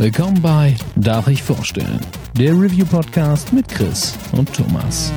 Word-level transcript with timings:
Willkommen 0.00 0.40
bei 0.40 0.76
Darf 0.94 1.26
ich 1.26 1.42
vorstellen? 1.42 1.98
Der 2.34 2.52
Review 2.52 2.86
Podcast 2.86 3.52
mit 3.52 3.66
Chris 3.68 4.16
und 4.30 4.54
Thomas. 4.54 5.12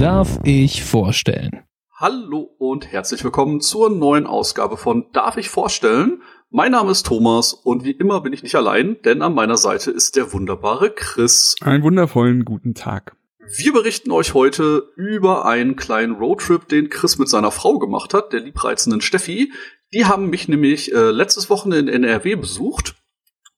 Darf 0.00 0.40
ich 0.42 0.82
vorstellen? 0.82 1.62
Hallo 1.94 2.50
und 2.58 2.90
herzlich 2.90 3.22
willkommen 3.22 3.60
zur 3.60 3.88
neuen 3.88 4.26
Ausgabe 4.26 4.76
von 4.76 5.06
Darf 5.12 5.36
ich 5.36 5.48
vorstellen? 5.48 6.22
Mein 6.50 6.72
Name 6.72 6.92
ist 6.92 7.04
Thomas 7.04 7.52
und 7.52 7.84
wie 7.84 7.90
immer 7.90 8.22
bin 8.22 8.32
ich 8.32 8.42
nicht 8.42 8.54
allein, 8.54 8.96
denn 9.02 9.20
an 9.20 9.34
meiner 9.34 9.58
Seite 9.58 9.90
ist 9.90 10.16
der 10.16 10.32
wunderbare 10.32 10.90
Chris. 10.90 11.54
Einen 11.60 11.82
wundervollen 11.82 12.46
guten 12.46 12.72
Tag. 12.72 13.14
Wir 13.58 13.74
berichten 13.74 14.10
euch 14.12 14.32
heute 14.32 14.90
über 14.96 15.44
einen 15.44 15.76
kleinen 15.76 16.14
Roadtrip, 16.14 16.66
den 16.66 16.88
Chris 16.88 17.18
mit 17.18 17.28
seiner 17.28 17.50
Frau 17.50 17.78
gemacht 17.78 18.14
hat, 18.14 18.32
der 18.32 18.40
liebreizenden 18.40 19.02
Steffi. 19.02 19.52
Die 19.92 20.06
haben 20.06 20.30
mich 20.30 20.48
nämlich 20.48 20.94
äh, 20.94 21.10
letztes 21.10 21.50
Wochenende 21.50 21.92
in 21.92 22.02
NRW 22.02 22.36
besucht 22.36 22.94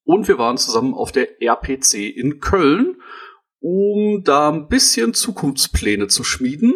und 0.02 0.27
wir 0.27 0.38
waren 0.38 0.59
zusammen 0.59 0.93
auf 0.93 1.12
der 1.12 1.41
RPC 1.41 1.95
in 1.95 2.41
Köln, 2.41 3.01
um 3.60 4.24
da 4.24 4.51
ein 4.51 4.66
bisschen 4.66 5.15
Zukunftspläne 5.15 6.09
zu 6.09 6.24
schmieden. 6.24 6.74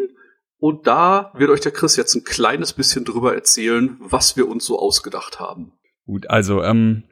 Und 0.59 0.87
da 0.87 1.33
wird 1.35 1.51
euch 1.51 1.61
der 1.61 1.73
Chris 1.73 1.97
jetzt 1.97 2.15
ein 2.15 2.23
kleines 2.23 2.73
bisschen 2.73 3.05
drüber 3.05 3.35
erzählen, 3.35 3.97
was 3.99 4.37
wir 4.37 4.47
uns 4.49 4.65
so 4.65 4.79
ausgedacht 4.79 5.41
haben. 5.41 5.73
Gut, 6.07 6.29
also 6.29 6.63
ähm, 6.63 7.05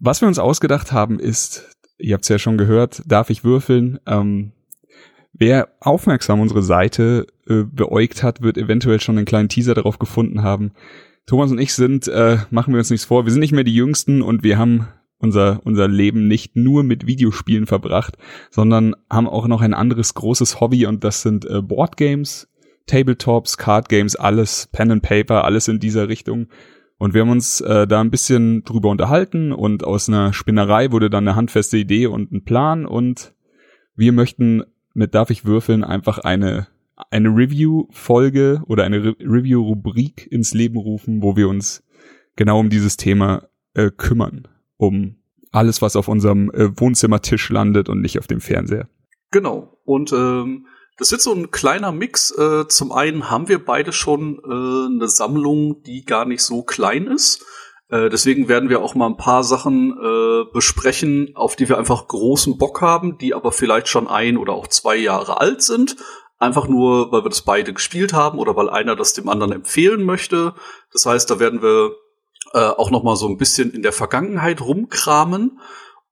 was 0.00 0.20
wir 0.20 0.28
uns 0.28 0.38
ausgedacht 0.38 0.92
haben 0.92 1.18
ist, 1.18 1.70
ihr 1.98 2.14
habt 2.14 2.24
es 2.24 2.28
ja 2.28 2.38
schon 2.38 2.58
gehört, 2.58 3.02
darf 3.06 3.30
ich 3.30 3.44
würfeln? 3.44 4.00
Ähm, 4.06 4.52
wer 5.32 5.68
aufmerksam 5.80 6.40
unsere 6.40 6.62
Seite 6.62 7.26
äh, 7.46 7.62
beäugt 7.62 8.22
hat, 8.22 8.42
wird 8.42 8.58
eventuell 8.58 9.00
schon 9.00 9.16
einen 9.16 9.26
kleinen 9.26 9.48
Teaser 9.48 9.74
darauf 9.74 9.98
gefunden 9.98 10.42
haben. 10.42 10.72
Thomas 11.26 11.50
und 11.50 11.58
ich 11.58 11.74
sind, 11.74 12.08
äh, 12.08 12.38
machen 12.50 12.74
wir 12.74 12.78
uns 12.78 12.90
nichts 12.90 13.06
vor, 13.06 13.24
wir 13.24 13.32
sind 13.32 13.40
nicht 13.40 13.52
mehr 13.52 13.64
die 13.64 13.74
Jüngsten 13.74 14.20
und 14.20 14.42
wir 14.42 14.58
haben 14.58 14.88
unser, 15.18 15.60
unser 15.64 15.88
Leben 15.88 16.28
nicht 16.28 16.54
nur 16.54 16.82
mit 16.82 17.06
Videospielen 17.06 17.66
verbracht, 17.66 18.18
sondern 18.50 18.94
haben 19.08 19.28
auch 19.28 19.46
noch 19.46 19.62
ein 19.62 19.74
anderes 19.74 20.14
großes 20.14 20.60
Hobby 20.60 20.86
und 20.86 21.02
das 21.02 21.22
sind 21.22 21.46
äh, 21.46 21.62
Boardgames, 21.62 22.48
Tabletops, 22.86 23.56
Card 23.56 23.88
Games, 23.88 24.16
alles, 24.16 24.68
Pen 24.72 24.90
and 24.90 25.02
Paper, 25.02 25.44
alles 25.44 25.68
in 25.68 25.78
dieser 25.80 26.08
Richtung. 26.08 26.48
Und 26.98 27.14
wir 27.14 27.22
haben 27.22 27.30
uns 27.30 27.60
äh, 27.60 27.86
da 27.86 28.00
ein 28.00 28.10
bisschen 28.10 28.62
drüber 28.64 28.88
unterhalten 28.88 29.52
und 29.52 29.84
aus 29.84 30.08
einer 30.08 30.32
Spinnerei 30.32 30.92
wurde 30.92 31.10
dann 31.10 31.26
eine 31.26 31.36
handfeste 31.36 31.76
Idee 31.76 32.06
und 32.06 32.32
ein 32.32 32.44
Plan 32.44 32.86
und 32.86 33.34
wir 33.96 34.12
möchten 34.12 34.62
mit 34.94 35.14
Darf 35.14 35.30
ich 35.30 35.44
würfeln 35.44 35.84
einfach 35.84 36.18
eine 36.18 36.68
eine 37.10 37.28
Review-Folge 37.28 38.62
oder 38.66 38.84
eine 38.84 39.02
Re 39.04 39.16
Review-Rubrik 39.20 40.30
ins 40.30 40.54
Leben 40.54 40.76
rufen, 40.76 41.22
wo 41.22 41.36
wir 41.36 41.48
uns 41.48 41.82
genau 42.36 42.60
um 42.60 42.70
dieses 42.70 42.96
Thema 42.96 43.48
äh, 43.74 43.90
kümmern, 43.90 44.48
um 44.76 45.16
alles, 45.50 45.82
was 45.82 45.96
auf 45.96 46.08
unserem 46.08 46.50
äh, 46.50 46.68
Wohnzimmertisch 46.78 47.50
landet 47.50 47.88
und 47.88 48.00
nicht 48.00 48.18
auf 48.18 48.26
dem 48.26 48.40
Fernseher. 48.40 48.88
Genau. 49.30 49.78
Und 49.84 50.12
ähm, 50.12 50.66
das 50.96 51.10
wird 51.10 51.22
so 51.22 51.32
ein 51.32 51.50
kleiner 51.50 51.92
Mix. 51.92 52.30
Äh, 52.30 52.68
zum 52.68 52.92
einen 52.92 53.30
haben 53.30 53.48
wir 53.48 53.64
beide 53.64 53.92
schon 53.92 54.38
äh, 54.38 54.94
eine 54.94 55.08
Sammlung, 55.08 55.82
die 55.82 56.04
gar 56.04 56.24
nicht 56.24 56.42
so 56.42 56.62
klein 56.62 57.08
ist. 57.08 57.44
Äh, 57.88 58.10
deswegen 58.10 58.48
werden 58.48 58.68
wir 58.68 58.80
auch 58.80 58.94
mal 58.94 59.06
ein 59.06 59.16
paar 59.16 59.44
Sachen 59.44 59.94
besprechen, 60.52 61.32
auf 61.34 61.56
die 61.56 61.68
wir 61.68 61.78
einfach 61.78 62.06
großen 62.06 62.58
Bock 62.58 62.80
haben, 62.80 63.18
die 63.18 63.34
aber 63.34 63.50
vielleicht 63.50 63.88
schon 63.88 64.06
ein 64.06 64.36
oder 64.36 64.52
auch 64.52 64.68
zwei 64.68 64.96
Jahre 64.96 65.40
alt 65.40 65.62
sind. 65.62 65.96
Einfach 66.38 66.68
nur, 66.68 67.10
weil 67.10 67.24
wir 67.24 67.28
das 67.28 67.42
beide 67.42 67.72
gespielt 67.72 68.12
haben 68.12 68.38
oder 68.38 68.54
weil 68.56 68.68
einer 68.68 68.96
das 68.96 69.14
dem 69.14 69.28
anderen 69.28 69.52
empfehlen 69.52 70.04
möchte. 70.04 70.54
Das 70.92 71.06
heißt, 71.06 71.30
da 71.30 71.38
werden 71.38 71.62
wir 71.62 71.92
auch 72.52 72.90
noch 72.90 73.02
mal 73.02 73.16
so 73.16 73.26
ein 73.26 73.38
bisschen 73.38 73.72
in 73.72 73.82
der 73.82 73.92
Vergangenheit 73.92 74.60
rumkramen 74.60 75.58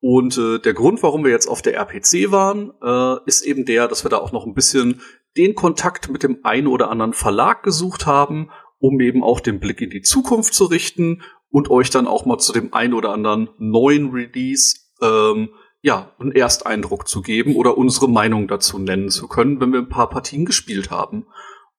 und 0.05 0.37
äh, 0.37 0.59
der 0.59 0.75
Grund, 0.75 1.01
warum 1.05 1.23
wir 1.23 1.31
jetzt 1.31 1.47
auf 1.47 1.63
der 1.63 1.77
RPC 1.77 2.33
waren, 2.33 2.73
äh, 2.83 3.25
ist 3.25 3.43
eben 3.43 3.65
der, 3.65 3.87
dass 3.87 4.05
wir 4.05 4.09
da 4.09 4.19
auch 4.19 4.33
noch 4.33 4.47
ein 4.47 4.53
bisschen 4.53 5.01
den 5.37 5.55
Kontakt 5.55 6.11
mit 6.11 6.25
dem 6.25 6.41
einen 6.43 6.67
oder 6.67 6.91
anderen 6.91 7.13
Verlag 7.13 7.63
gesucht 7.63 8.05
haben, 8.05 8.51
um 8.81 9.01
eben 9.01 9.23
auch 9.23 9.39
den 9.39 9.61
Blick 9.61 9.81
in 9.81 9.91
die 9.91 10.03
Zukunft 10.03 10.55
zu 10.55 10.65
richten 10.65 11.23
und 11.51 11.71
euch 11.71 11.89
dann 11.89 12.09
auch 12.09 12.27
mal 12.27 12.39
zu 12.39 12.53
dem 12.53 12.75
einen 12.75 12.95
oder 12.95 13.11
anderen 13.11 13.51
neuen 13.59 14.11
Release 14.11 14.75
ähm, 15.01 15.51
ja 15.83 16.11
einen 16.19 16.33
Ersteindruck 16.33 17.07
zu 17.07 17.23
geben 17.23 17.55
oder 17.55 17.79
unsere 17.79 18.09
Meinung 18.09 18.49
dazu 18.49 18.81
nennen 18.81 19.09
zu 19.09 19.29
können, 19.29 19.61
wenn 19.61 19.73
wir 19.73 19.79
ein 19.79 19.89
paar 19.89 20.11
Partien 20.11 20.45
gespielt 20.45 20.91
haben. 20.91 21.27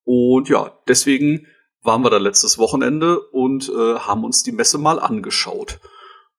Und 0.06 0.48
ja, 0.48 0.80
deswegen 0.88 1.46
waren 1.82 2.04
wir 2.04 2.10
da 2.10 2.20
letztes 2.20 2.58
Wochenende 2.58 3.20
und 3.20 3.68
äh, 3.68 3.96
haben 3.96 4.24
uns 4.24 4.44
die 4.44 4.54
Messe 4.54 4.78
mal 4.78 4.98
angeschaut. 4.98 5.82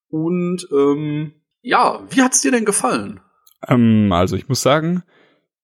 Und 0.09 0.67
ähm, 0.73 1.44
ja, 1.65 2.01
wie 2.11 2.23
hat's 2.23 2.43
dir 2.43 2.53
denn 2.53 2.67
gefallen? 2.67 3.21
Ähm, 3.67 4.13
also 4.13 4.37
ich 4.37 4.49
muss 4.49 4.63
sagen, 4.63 5.03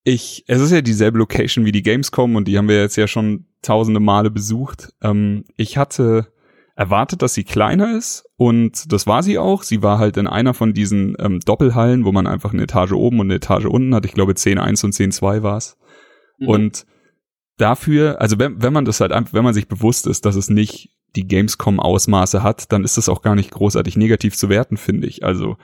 ich, 0.03 0.43
es 0.47 0.59
ist 0.59 0.71
ja 0.71 0.81
dieselbe 0.81 1.19
Location 1.19 1.63
wie 1.63 1.71
die 1.71 1.83
Gamescom 1.83 2.35
und 2.35 2.47
die 2.47 2.57
haben 2.57 2.67
wir 2.67 2.81
jetzt 2.81 2.95
ja 2.95 3.07
schon 3.07 3.45
tausende 3.61 3.99
Male 3.99 4.31
besucht. 4.31 4.91
Ähm, 5.01 5.45
ich 5.55 5.77
hatte 5.77 6.33
erwartet, 6.75 7.21
dass 7.21 7.35
sie 7.35 7.43
kleiner 7.43 7.95
ist 7.95 8.25
und 8.35 8.91
das 8.91 9.05
war 9.05 9.21
sie 9.21 9.37
auch. 9.37 9.61
Sie 9.61 9.83
war 9.83 9.99
halt 9.99 10.17
in 10.17 10.25
einer 10.25 10.55
von 10.55 10.73
diesen 10.73 11.15
ähm, 11.19 11.39
Doppelhallen, 11.39 12.03
wo 12.03 12.11
man 12.11 12.25
einfach 12.25 12.51
eine 12.51 12.63
Etage 12.63 12.93
oben 12.93 13.19
und 13.19 13.27
eine 13.27 13.35
Etage 13.35 13.65
unten 13.65 13.93
hat. 13.93 14.05
Ich 14.05 14.13
glaube 14.13 14.33
10.1 14.33 14.83
und 14.83 14.93
10.2 14.95 15.43
war's. 15.43 15.77
Mhm. 16.39 16.47
Und 16.47 16.85
dafür, 17.57 18.19
also 18.19 18.39
wenn, 18.39 18.59
wenn 18.63 18.73
man 18.73 18.85
das 18.85 19.01
halt 19.01 19.11
einfach, 19.11 19.33
wenn 19.35 19.43
man 19.43 19.53
sich 19.53 19.67
bewusst 19.67 20.07
ist, 20.07 20.25
dass 20.25 20.35
es 20.35 20.49
nicht 20.49 20.89
die 21.15 21.27
Gamescom-Ausmaße 21.27 22.41
hat, 22.41 22.71
dann 22.71 22.83
ist 22.83 22.97
das 22.97 23.09
auch 23.09 23.21
gar 23.21 23.35
nicht 23.35 23.51
großartig 23.51 23.97
negativ 23.97 24.35
zu 24.35 24.49
werten, 24.49 24.77
finde 24.77 25.05
ich. 25.05 25.23
Also 25.23 25.57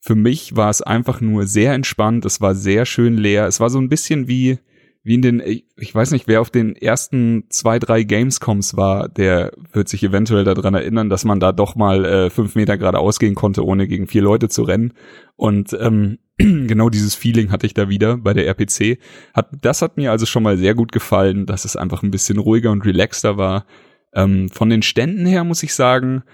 für 0.00 0.14
mich 0.14 0.56
war 0.56 0.70
es 0.70 0.80
einfach 0.82 1.20
nur 1.20 1.46
sehr 1.46 1.74
entspannt, 1.74 2.24
es 2.24 2.40
war 2.40 2.54
sehr 2.54 2.86
schön 2.86 3.16
leer, 3.16 3.46
es 3.46 3.60
war 3.60 3.68
so 3.68 3.78
ein 3.78 3.90
bisschen 3.90 4.28
wie, 4.28 4.58
wie 5.02 5.14
in 5.14 5.22
den, 5.22 5.40
ich 5.40 5.94
weiß 5.94 6.10
nicht, 6.12 6.26
wer 6.26 6.40
auf 6.40 6.50
den 6.50 6.74
ersten 6.74 7.44
zwei, 7.50 7.78
drei 7.78 8.02
Gamescoms 8.02 8.76
war, 8.76 9.08
der 9.08 9.52
wird 9.72 9.88
sich 9.88 10.02
eventuell 10.02 10.44
daran 10.44 10.74
erinnern, 10.74 11.10
dass 11.10 11.24
man 11.24 11.38
da 11.38 11.52
doch 11.52 11.76
mal 11.76 12.04
äh, 12.04 12.30
fünf 12.30 12.54
Meter 12.54 12.78
geradeaus 12.78 13.18
gehen 13.18 13.34
konnte, 13.34 13.64
ohne 13.64 13.86
gegen 13.86 14.06
vier 14.06 14.22
Leute 14.22 14.48
zu 14.48 14.62
rennen. 14.62 14.94
Und 15.36 15.76
ähm, 15.78 16.18
genau 16.38 16.88
dieses 16.88 17.14
Feeling 17.14 17.50
hatte 17.50 17.66
ich 17.66 17.74
da 17.74 17.90
wieder 17.90 18.16
bei 18.16 18.32
der 18.32 18.46
RPC. 18.46 18.98
Hat, 19.34 19.50
das 19.60 19.82
hat 19.82 19.98
mir 19.98 20.10
also 20.10 20.24
schon 20.24 20.42
mal 20.42 20.56
sehr 20.56 20.74
gut 20.74 20.92
gefallen, 20.92 21.44
dass 21.44 21.66
es 21.66 21.76
einfach 21.76 22.02
ein 22.02 22.10
bisschen 22.10 22.38
ruhiger 22.38 22.70
und 22.70 22.84
relaxter 22.86 23.36
war. 23.36 23.66
Ähm, 24.14 24.48
von 24.48 24.70
den 24.70 24.82
Ständen 24.82 25.26
her 25.26 25.44
muss 25.44 25.62
ich 25.62 25.74
sagen, 25.74 26.24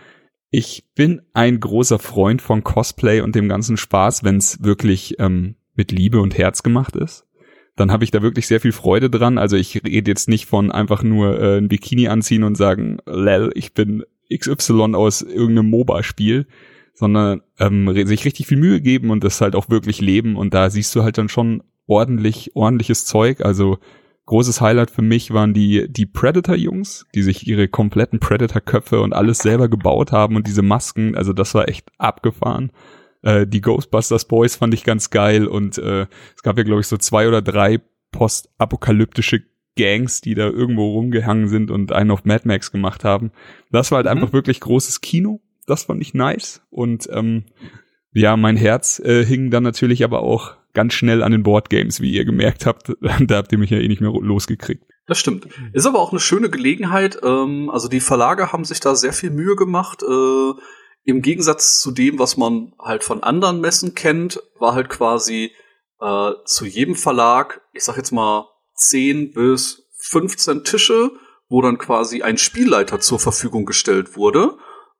ich 0.50 0.84
bin 0.94 1.22
ein 1.32 1.60
großer 1.60 1.98
Freund 1.98 2.40
von 2.40 2.62
Cosplay 2.64 3.20
und 3.20 3.34
dem 3.34 3.48
ganzen 3.48 3.76
Spaß, 3.76 4.24
wenn 4.24 4.36
es 4.36 4.62
wirklich 4.62 5.16
ähm, 5.18 5.56
mit 5.74 5.92
Liebe 5.92 6.20
und 6.20 6.38
Herz 6.38 6.62
gemacht 6.62 6.96
ist. 6.96 7.26
Dann 7.74 7.92
habe 7.92 8.04
ich 8.04 8.10
da 8.10 8.22
wirklich 8.22 8.46
sehr 8.46 8.60
viel 8.60 8.72
Freude 8.72 9.10
dran. 9.10 9.36
Also 9.36 9.56
ich 9.56 9.84
rede 9.84 10.10
jetzt 10.10 10.28
nicht 10.28 10.46
von 10.46 10.72
einfach 10.72 11.02
nur 11.02 11.38
äh, 11.38 11.58
ein 11.58 11.68
Bikini 11.68 12.08
anziehen 12.08 12.42
und 12.42 12.56
sagen, 12.56 12.98
lel, 13.06 13.50
ich 13.54 13.74
bin 13.74 14.04
XY 14.34 14.94
aus 14.94 15.20
irgendeinem 15.20 15.70
MOBA-Spiel, 15.70 16.46
sondern 16.94 17.42
ähm, 17.58 17.92
sich 18.06 18.24
richtig 18.24 18.46
viel 18.46 18.56
Mühe 18.56 18.80
geben 18.80 19.10
und 19.10 19.22
das 19.24 19.40
halt 19.42 19.54
auch 19.54 19.68
wirklich 19.68 20.00
leben. 20.00 20.36
Und 20.36 20.54
da 20.54 20.70
siehst 20.70 20.94
du 20.96 21.02
halt 21.02 21.18
dann 21.18 21.28
schon 21.28 21.62
ordentlich, 21.86 22.56
ordentliches 22.56 23.04
Zeug. 23.04 23.42
Also 23.42 23.78
großes 24.26 24.60
Highlight 24.60 24.90
für 24.90 25.02
mich 25.02 25.32
waren 25.32 25.54
die, 25.54 25.86
die 25.88 26.06
Predator-Jungs, 26.06 27.06
die 27.14 27.22
sich 27.22 27.46
ihre 27.46 27.68
kompletten 27.68 28.20
Predator-Köpfe 28.20 29.00
und 29.00 29.12
alles 29.12 29.38
selber 29.38 29.68
gebaut 29.68 30.12
haben 30.12 30.36
und 30.36 30.46
diese 30.46 30.62
Masken, 30.62 31.16
also 31.16 31.32
das 31.32 31.54
war 31.54 31.68
echt 31.68 31.88
abgefahren. 31.98 32.72
Äh, 33.22 33.46
die 33.46 33.60
Ghostbusters 33.60 34.26
Boys 34.26 34.56
fand 34.56 34.74
ich 34.74 34.84
ganz 34.84 35.10
geil 35.10 35.46
und 35.46 35.78
äh, 35.78 36.06
es 36.34 36.42
gab 36.42 36.58
ja, 36.58 36.64
glaube 36.64 36.80
ich, 36.80 36.88
so 36.88 36.96
zwei 36.96 37.28
oder 37.28 37.40
drei 37.40 37.80
postapokalyptische 38.10 39.42
Gangs, 39.76 40.20
die 40.20 40.34
da 40.34 40.46
irgendwo 40.46 40.92
rumgehangen 40.92 41.48
sind 41.48 41.70
und 41.70 41.92
einen 41.92 42.10
auf 42.10 42.24
Mad 42.24 42.48
Max 42.48 42.72
gemacht 42.72 43.04
haben. 43.04 43.30
Das 43.70 43.90
war 43.90 43.96
halt 43.96 44.06
mhm. 44.06 44.12
einfach 44.12 44.32
wirklich 44.32 44.60
großes 44.60 45.00
Kino. 45.02 45.40
Das 45.66 45.84
fand 45.84 46.00
ich 46.00 46.14
nice. 46.14 46.62
Und 46.70 47.08
ähm, 47.12 47.44
ja, 48.12 48.36
mein 48.36 48.56
Herz 48.56 48.98
äh, 49.00 49.24
hing 49.24 49.50
dann 49.50 49.62
natürlich 49.62 50.02
aber 50.02 50.20
auch 50.20 50.56
ganz 50.76 50.92
schnell 50.92 51.24
an 51.24 51.32
den 51.32 51.42
Boardgames, 51.42 52.00
wie 52.00 52.12
ihr 52.12 52.24
gemerkt 52.24 52.66
habt. 52.66 52.92
da 53.20 53.36
habt 53.36 53.50
ihr 53.50 53.58
mich 53.58 53.70
ja 53.70 53.78
eh 53.78 53.88
nicht 53.88 54.00
mehr 54.00 54.12
losgekriegt. 54.12 54.84
Das 55.06 55.18
stimmt. 55.18 55.48
Ist 55.72 55.86
aber 55.86 56.00
auch 56.00 56.12
eine 56.12 56.20
schöne 56.20 56.50
Gelegenheit. 56.50 57.18
Ähm, 57.24 57.70
also 57.70 57.88
die 57.88 58.00
Verlage 58.00 58.52
haben 58.52 58.64
sich 58.64 58.78
da 58.78 58.94
sehr 58.94 59.12
viel 59.12 59.30
Mühe 59.30 59.56
gemacht. 59.56 60.02
Äh, 60.02 60.52
Im 61.04 61.22
Gegensatz 61.22 61.80
zu 61.80 61.90
dem, 61.92 62.18
was 62.18 62.36
man 62.36 62.74
halt 62.78 63.04
von 63.04 63.22
anderen 63.22 63.60
Messen 63.60 63.94
kennt, 63.94 64.40
war 64.58 64.74
halt 64.74 64.88
quasi 64.88 65.52
äh, 66.00 66.32
zu 66.44 66.66
jedem 66.66 66.94
Verlag, 66.94 67.62
ich 67.72 67.84
sag 67.84 67.96
jetzt 67.96 68.12
mal 68.12 68.46
10 68.74 69.32
bis 69.32 69.88
15 69.98 70.64
Tische, 70.64 71.10
wo 71.48 71.62
dann 71.62 71.78
quasi 71.78 72.22
ein 72.22 72.36
Spielleiter 72.36 73.00
zur 73.00 73.18
Verfügung 73.18 73.64
gestellt 73.64 74.16
wurde. 74.16 74.58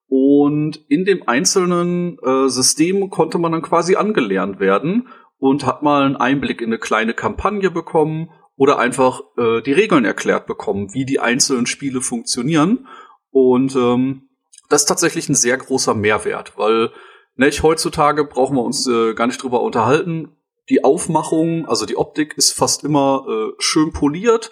Und 0.09 0.77
in 0.89 1.05
dem 1.05 1.29
einzelnen 1.29 2.17
äh, 2.21 2.49
System 2.49 3.11
konnte 3.11 3.39
man 3.39 3.53
dann 3.53 3.63
quasi 3.63 3.97
angelernt 3.97 4.61
werden 4.61 5.09
und 5.47 5.65
hat 5.65 5.83
mal 5.83 6.03
einen 6.03 6.17
Einblick 6.17 6.61
in 6.61 6.69
eine 6.69 6.79
kleine 6.79 7.15
Kampagne 7.15 7.71
bekommen 7.71 8.31
oder 8.57 8.79
einfach 8.79 9.23
äh, 9.39 9.63
die 9.63 9.73
Regeln 9.73 10.05
erklärt 10.05 10.47
bekommen, 10.47 10.93
wie 10.93 11.05
die 11.05 11.21
einzelnen 11.21 11.67
Spiele 11.67 12.01
funktionieren. 12.01 12.89
Und 13.31 13.77
ähm, 13.77 14.29
das 14.69 14.83
ist 14.83 14.87
tatsächlich 14.87 15.29
ein 15.29 15.35
sehr 15.35 15.57
großer 15.57 15.95
Mehrwert, 15.95 16.55
weil 16.57 16.91
nicht, 17.37 17.63
heutzutage 17.63 18.25
brauchen 18.25 18.57
wir 18.57 18.65
uns 18.65 18.89
äh, 18.89 19.15
gar 19.15 19.27
nicht 19.27 19.43
drüber 19.43 19.63
unterhalten. 19.63 20.37
Die 20.69 20.83
Aufmachung, 20.83 21.69
also 21.69 21.87
die 21.87 21.97
Optik 21.97 22.37
ist 22.37 22.53
fast 22.53 22.83
immer 22.83 23.25
äh, 23.29 23.53
schön 23.59 23.93
poliert 23.93 24.51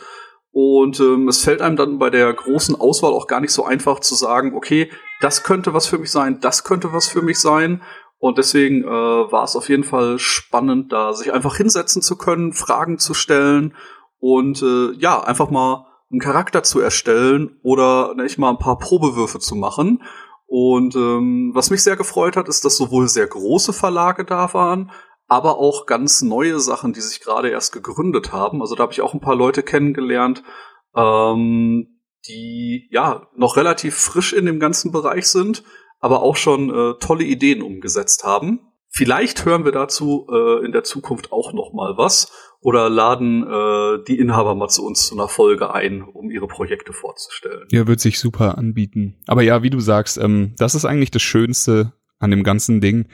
und 0.52 1.00
ähm, 1.00 1.26
es 1.26 1.42
fällt 1.42 1.60
einem 1.60 1.74
dann 1.74 1.98
bei 1.98 2.10
der 2.10 2.32
großen 2.32 2.80
Auswahl 2.80 3.12
auch 3.12 3.26
gar 3.26 3.40
nicht 3.40 3.50
so 3.50 3.64
einfach 3.64 3.98
zu 3.98 4.14
sagen, 4.14 4.54
okay, 4.54 4.88
das 5.20 5.42
könnte 5.42 5.74
was 5.74 5.88
für 5.88 5.98
mich 5.98 6.12
sein, 6.12 6.38
das 6.40 6.62
könnte 6.62 6.92
was 6.92 7.08
für 7.08 7.22
mich 7.22 7.40
sein. 7.40 7.82
Und 8.18 8.38
deswegen 8.38 8.84
äh, 8.84 8.86
war 8.86 9.44
es 9.44 9.56
auf 9.56 9.68
jeden 9.68 9.84
Fall 9.84 10.18
spannend, 10.18 10.92
da 10.92 11.12
sich 11.12 11.32
einfach 11.32 11.56
hinsetzen 11.56 12.00
zu 12.00 12.16
können, 12.16 12.52
Fragen 12.52 12.98
zu 12.98 13.12
stellen 13.12 13.74
und 14.18 14.62
äh, 14.62 14.92
ja, 14.98 15.22
einfach 15.22 15.50
mal 15.50 15.86
einen 16.10 16.20
Charakter 16.20 16.62
zu 16.62 16.80
erstellen 16.80 17.58
oder 17.62 18.14
nicht 18.14 18.38
mal 18.38 18.50
ein 18.50 18.58
paar 18.58 18.78
Probewürfe 18.78 19.38
zu 19.40 19.54
machen. 19.56 20.02
Und 20.46 20.94
ähm, 20.94 21.50
was 21.54 21.70
mich 21.70 21.82
sehr 21.82 21.96
gefreut 21.96 22.36
hat, 22.36 22.48
ist, 22.48 22.64
dass 22.64 22.76
sowohl 22.76 23.08
sehr 23.08 23.26
große 23.26 23.72
Verlage 23.72 24.24
da 24.24 24.54
waren, 24.54 24.90
aber 25.26 25.58
auch 25.58 25.86
ganz 25.86 26.22
neue 26.22 26.60
Sachen, 26.60 26.92
die 26.92 27.00
sich 27.00 27.20
gerade 27.20 27.48
erst 27.48 27.72
gegründet 27.72 28.32
haben. 28.32 28.60
Also 28.60 28.74
da 28.74 28.84
habe 28.84 28.92
ich 28.92 29.00
auch 29.00 29.14
ein 29.14 29.20
paar 29.20 29.36
Leute 29.36 29.62
kennengelernt, 29.62 30.42
ähm, 30.94 32.00
die 32.28 32.88
ja 32.90 33.26
noch 33.34 33.56
relativ 33.56 33.96
frisch 33.96 34.32
in 34.32 34.46
dem 34.46 34.60
ganzen 34.60 34.92
Bereich 34.92 35.28
sind, 35.28 35.64
aber 36.04 36.22
auch 36.22 36.36
schon 36.36 36.68
äh, 36.68 36.94
tolle 37.00 37.24
Ideen 37.24 37.62
umgesetzt 37.62 38.24
haben. 38.24 38.60
Vielleicht 38.90 39.46
hören 39.46 39.64
wir 39.64 39.72
dazu 39.72 40.26
äh, 40.30 40.62
in 40.62 40.72
der 40.72 40.84
Zukunft 40.84 41.32
auch 41.32 41.54
noch 41.54 41.72
mal 41.72 41.96
was 41.96 42.30
oder 42.60 42.90
laden 42.90 43.42
äh, 43.42 44.04
die 44.06 44.18
Inhaber 44.18 44.54
mal 44.54 44.68
zu 44.68 44.84
uns 44.84 45.06
zu 45.06 45.14
einer 45.14 45.28
Folge 45.28 45.72
ein, 45.72 46.02
um 46.02 46.30
ihre 46.30 46.46
Projekte 46.46 46.92
vorzustellen. 46.92 47.66
Ja, 47.70 47.86
wird 47.86 48.00
sich 48.00 48.18
super 48.18 48.58
anbieten. 48.58 49.16
Aber 49.26 49.40
ja, 49.40 49.62
wie 49.62 49.70
du 49.70 49.80
sagst, 49.80 50.18
ähm, 50.18 50.52
das 50.58 50.74
ist 50.74 50.84
eigentlich 50.84 51.10
das 51.10 51.22
Schönste 51.22 51.94
an 52.18 52.30
dem 52.30 52.42
ganzen 52.42 52.82
Ding, 52.82 53.08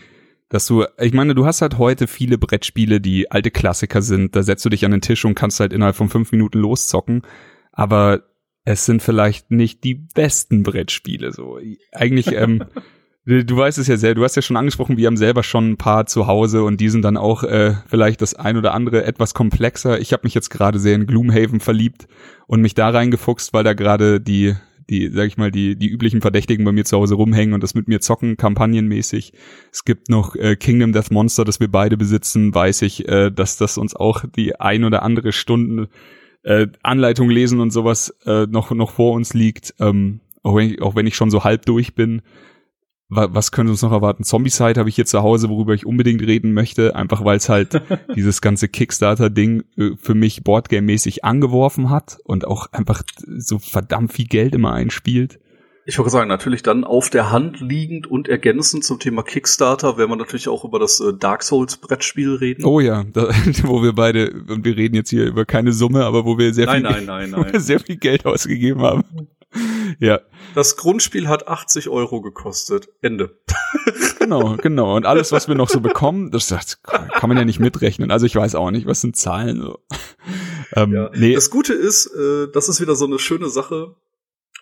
dass 0.48 0.66
du, 0.66 0.84
ich 0.98 1.14
meine, 1.14 1.36
du 1.36 1.46
hast 1.46 1.62
halt 1.62 1.78
heute 1.78 2.08
viele 2.08 2.38
Brettspiele, 2.38 3.00
die 3.00 3.30
alte 3.30 3.52
Klassiker 3.52 4.02
sind. 4.02 4.34
Da 4.34 4.42
setzt 4.42 4.64
du 4.64 4.68
dich 4.68 4.84
an 4.84 4.90
den 4.90 5.00
Tisch 5.00 5.24
und 5.24 5.36
kannst 5.36 5.60
halt 5.60 5.72
innerhalb 5.72 5.94
von 5.94 6.08
fünf 6.08 6.32
Minuten 6.32 6.58
loszocken. 6.58 7.22
Aber 7.70 8.24
es 8.64 8.84
sind 8.84 9.02
vielleicht 9.02 9.50
nicht 9.50 9.84
die 9.84 9.94
besten 9.94 10.62
Brettspiele. 10.62 11.32
So 11.32 11.58
eigentlich. 11.92 12.32
Ähm, 12.32 12.64
du 13.24 13.56
weißt 13.56 13.78
es 13.78 13.86
ja 13.86 13.96
sehr, 13.96 14.14
du 14.14 14.24
hast 14.24 14.36
ja 14.36 14.42
schon 14.42 14.56
angesprochen, 14.56 14.96
wir 14.96 15.06
haben 15.06 15.16
selber 15.16 15.42
schon 15.42 15.72
ein 15.72 15.76
paar 15.76 16.06
zu 16.06 16.26
Hause 16.26 16.64
und 16.64 16.80
die 16.80 16.88
sind 16.88 17.02
dann 17.02 17.16
auch 17.16 17.42
äh, 17.44 17.74
vielleicht 17.86 18.22
das 18.22 18.34
ein 18.34 18.56
oder 18.56 18.74
andere 18.74 19.04
etwas 19.04 19.34
komplexer. 19.34 20.00
Ich 20.00 20.12
habe 20.12 20.22
mich 20.24 20.34
jetzt 20.34 20.50
gerade 20.50 20.78
sehr 20.78 20.94
in 20.94 21.06
Gloomhaven 21.06 21.60
verliebt 21.60 22.08
und 22.46 22.60
mich 22.60 22.74
da 22.74 22.90
reingefuchst, 22.90 23.52
weil 23.52 23.64
da 23.64 23.74
gerade 23.74 24.20
die 24.20 24.54
die, 24.90 25.08
sag 25.14 25.28
ich 25.28 25.36
mal, 25.36 25.52
die, 25.52 25.76
die 25.76 25.88
üblichen 25.88 26.20
Verdächtigen 26.20 26.64
bei 26.64 26.72
mir 26.72 26.84
zu 26.84 26.96
Hause 26.96 27.14
rumhängen 27.14 27.54
und 27.54 27.62
das 27.62 27.74
mit 27.74 27.86
mir 27.86 28.00
zocken, 28.00 28.36
kampagnenmäßig. 28.36 29.32
Es 29.72 29.84
gibt 29.84 30.08
noch 30.08 30.34
äh, 30.34 30.56
Kingdom 30.56 30.92
Death 30.92 31.12
Monster, 31.12 31.44
das 31.44 31.60
wir 31.60 31.70
beide 31.70 31.96
besitzen, 31.96 32.52
weiß 32.52 32.82
ich, 32.82 33.08
äh, 33.08 33.30
dass 33.30 33.56
das 33.56 33.78
uns 33.78 33.94
auch 33.94 34.24
die 34.36 34.58
ein 34.58 34.82
oder 34.82 35.04
andere 35.04 35.30
Stunden 35.30 35.86
äh, 36.42 36.66
Anleitung 36.82 37.30
lesen 37.30 37.60
und 37.60 37.70
sowas 37.70 38.14
äh, 38.26 38.46
noch, 38.46 38.70
noch 38.70 38.90
vor 38.90 39.12
uns 39.12 39.34
liegt. 39.34 39.74
Ähm, 39.78 40.20
auch, 40.42 40.56
wenn 40.56 40.70
ich, 40.70 40.82
auch 40.82 40.94
wenn 40.94 41.06
ich 41.06 41.16
schon 41.16 41.30
so 41.30 41.44
halb 41.44 41.66
durch 41.66 41.94
bin, 41.94 42.22
was 43.12 43.50
könnte 43.50 43.72
uns 43.72 43.82
noch 43.82 43.90
erwarten? 43.90 44.22
Zombie-Side 44.22 44.78
habe 44.78 44.88
ich 44.88 44.94
hier 44.94 45.04
zu 45.04 45.22
Hause, 45.22 45.48
worüber 45.48 45.74
ich 45.74 45.84
unbedingt 45.84 46.22
reden 46.22 46.52
möchte, 46.52 46.94
einfach 46.94 47.24
weil 47.24 47.38
es 47.38 47.48
halt 47.48 47.82
dieses 48.14 48.40
ganze 48.40 48.68
Kickstarter-Ding 48.68 49.64
äh, 49.76 49.90
für 49.96 50.14
mich 50.14 50.44
Boardgame-mäßig 50.44 51.24
angeworfen 51.24 51.90
hat 51.90 52.18
und 52.24 52.46
auch 52.46 52.68
einfach 52.72 53.02
so 53.36 53.58
verdammt 53.58 54.12
viel 54.12 54.26
Geld 54.26 54.54
immer 54.54 54.72
einspielt. 54.72 55.40
Ich 55.86 55.98
würde 55.98 56.10
sagen, 56.10 56.28
natürlich 56.28 56.62
dann 56.62 56.84
auf 56.84 57.10
der 57.10 57.30
Hand 57.30 57.60
liegend 57.60 58.06
und 58.06 58.28
ergänzend 58.28 58.84
zum 58.84 58.98
Thema 58.98 59.22
Kickstarter 59.22 59.96
werden 59.96 60.10
wir 60.10 60.16
natürlich 60.16 60.48
auch 60.48 60.64
über 60.64 60.78
das 60.78 61.00
äh, 61.00 61.14
Dark 61.18 61.42
Souls 61.42 61.78
Brettspiel 61.78 62.34
reden. 62.34 62.64
Oh 62.64 62.80
ja, 62.80 63.04
da, 63.04 63.28
wo 63.64 63.82
wir 63.82 63.94
beide, 63.94 64.30
und 64.48 64.64
wir 64.64 64.76
reden 64.76 64.94
jetzt 64.94 65.10
hier 65.10 65.26
über 65.26 65.44
keine 65.46 65.72
Summe, 65.72 66.04
aber 66.04 66.24
wo 66.24 66.38
wir 66.38 66.52
sehr, 66.52 66.66
nein, 66.66 66.86
viel, 66.86 67.06
nein, 67.06 67.30
nein, 67.30 67.30
nein. 67.52 67.60
sehr 67.60 67.80
viel 67.80 67.96
Geld 67.96 68.26
ausgegeben 68.26 68.82
haben. 68.82 69.04
ja. 69.98 70.20
Das 70.54 70.76
Grundspiel 70.76 71.28
hat 71.28 71.48
80 71.48 71.88
Euro 71.88 72.20
gekostet. 72.20 72.88
Ende. 73.00 73.38
genau, 74.18 74.56
genau. 74.56 74.96
Und 74.96 75.06
alles, 75.06 75.32
was 75.32 75.48
wir 75.48 75.54
noch 75.54 75.68
so 75.68 75.80
bekommen, 75.80 76.30
das, 76.30 76.48
das 76.48 76.82
kann 76.82 77.28
man 77.28 77.36
ja 77.36 77.44
nicht 77.44 77.60
mitrechnen. 77.60 78.10
Also 78.10 78.26
ich 78.26 78.34
weiß 78.34 78.54
auch 78.54 78.70
nicht, 78.70 78.86
was 78.86 79.00
sind 79.00 79.16
Zahlen. 79.16 79.60
So. 79.60 79.78
Ähm, 80.74 80.92
ja. 80.92 81.10
nee. 81.14 81.34
Das 81.34 81.50
Gute 81.50 81.72
ist, 81.72 82.06
äh, 82.06 82.48
das 82.52 82.68
ist 82.68 82.80
wieder 82.80 82.96
so 82.96 83.06
eine 83.06 83.18
schöne 83.18 83.48
Sache. 83.48 83.94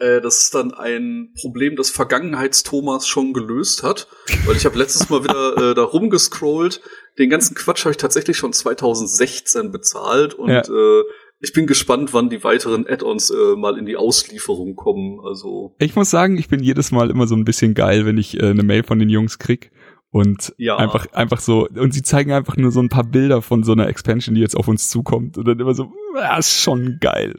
Äh, 0.00 0.20
das 0.20 0.38
ist 0.38 0.54
dann 0.54 0.72
ein 0.72 1.32
Problem, 1.40 1.76
das 1.76 1.90
Vergangenheits-Thomas 1.90 3.06
schon 3.06 3.32
gelöst 3.32 3.82
hat. 3.82 4.08
Weil 4.46 4.56
ich 4.56 4.64
habe 4.64 4.78
letztes 4.78 5.08
Mal 5.10 5.24
wieder 5.24 5.70
äh, 5.70 5.74
da 5.74 5.82
rumgescrollt. 5.82 6.80
Den 7.18 7.30
ganzen 7.30 7.54
Quatsch 7.54 7.84
habe 7.84 7.90
ich 7.92 7.96
tatsächlich 7.96 8.36
schon 8.36 8.52
2016 8.52 9.72
bezahlt 9.72 10.34
und 10.34 10.50
ja. 10.50 10.60
äh, 10.60 11.04
ich 11.40 11.52
bin 11.52 11.66
gespannt, 11.66 12.12
wann 12.12 12.30
die 12.30 12.42
weiteren 12.42 12.86
Add-ons 12.86 13.30
äh, 13.30 13.56
mal 13.56 13.78
in 13.78 13.86
die 13.86 13.96
Auslieferung 13.96 14.74
kommen. 14.74 15.20
Also 15.24 15.74
ich 15.78 15.94
muss 15.94 16.10
sagen, 16.10 16.36
ich 16.36 16.48
bin 16.48 16.60
jedes 16.62 16.90
Mal 16.90 17.10
immer 17.10 17.26
so 17.26 17.36
ein 17.36 17.44
bisschen 17.44 17.74
geil, 17.74 18.06
wenn 18.06 18.18
ich 18.18 18.40
äh, 18.40 18.46
eine 18.46 18.64
Mail 18.64 18.82
von 18.82 18.98
den 18.98 19.08
Jungs 19.08 19.38
krieg 19.38 19.70
und 20.10 20.54
ja. 20.56 20.76
einfach 20.76 21.06
einfach 21.12 21.40
so 21.40 21.68
und 21.68 21.92
sie 21.92 22.02
zeigen 22.02 22.32
einfach 22.32 22.56
nur 22.56 22.72
so 22.72 22.80
ein 22.80 22.88
paar 22.88 23.04
Bilder 23.04 23.42
von 23.42 23.62
so 23.62 23.72
einer 23.72 23.88
Expansion, 23.88 24.34
die 24.34 24.40
jetzt 24.40 24.56
auf 24.56 24.66
uns 24.66 24.88
zukommt 24.90 25.38
und 25.38 25.46
dann 25.46 25.60
immer 25.60 25.74
so, 25.74 25.92
ja, 26.16 26.38
ist 26.38 26.60
schon 26.60 26.98
geil. 27.00 27.38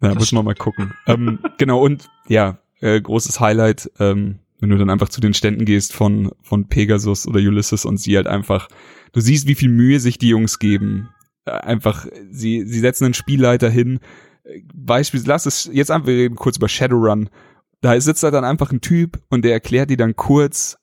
Ja, 0.00 0.14
muss 0.14 0.32
man 0.32 0.44
mal 0.44 0.54
gucken. 0.54 0.92
ähm, 1.06 1.38
genau 1.58 1.84
und 1.84 2.08
ja, 2.28 2.58
äh, 2.80 3.00
großes 3.00 3.40
Highlight, 3.40 3.90
ähm, 3.98 4.38
wenn 4.60 4.70
du 4.70 4.78
dann 4.78 4.90
einfach 4.90 5.08
zu 5.08 5.20
den 5.20 5.34
Ständen 5.34 5.64
gehst 5.64 5.92
von 5.92 6.32
von 6.42 6.68
Pegasus 6.68 7.26
oder 7.26 7.40
Ulysses 7.40 7.84
und 7.84 7.98
sie 7.98 8.16
halt 8.16 8.26
einfach, 8.26 8.68
du 9.12 9.20
siehst, 9.20 9.46
wie 9.46 9.54
viel 9.54 9.70
Mühe 9.70 10.00
sich 10.00 10.18
die 10.18 10.28
Jungs 10.28 10.58
geben 10.58 11.08
einfach, 11.50 12.06
sie, 12.30 12.64
sie 12.66 12.80
setzen 12.80 13.04
einen 13.06 13.14
Spielleiter 13.14 13.70
hin. 13.70 14.00
Beispiel, 14.74 15.22
lass 15.24 15.46
es 15.46 15.68
jetzt 15.72 15.90
einfach 15.90 16.08
reden 16.08 16.36
kurz 16.36 16.56
über 16.56 16.68
Shadowrun. 16.68 17.28
Da 17.80 17.98
sitzt 18.00 18.22
da 18.22 18.30
dann 18.30 18.44
einfach 18.44 18.72
ein 18.72 18.80
Typ 18.80 19.20
und 19.30 19.44
der 19.44 19.52
erklärt 19.52 19.90
dir 19.90 19.96
dann 19.96 20.16
kurz, 20.16 20.78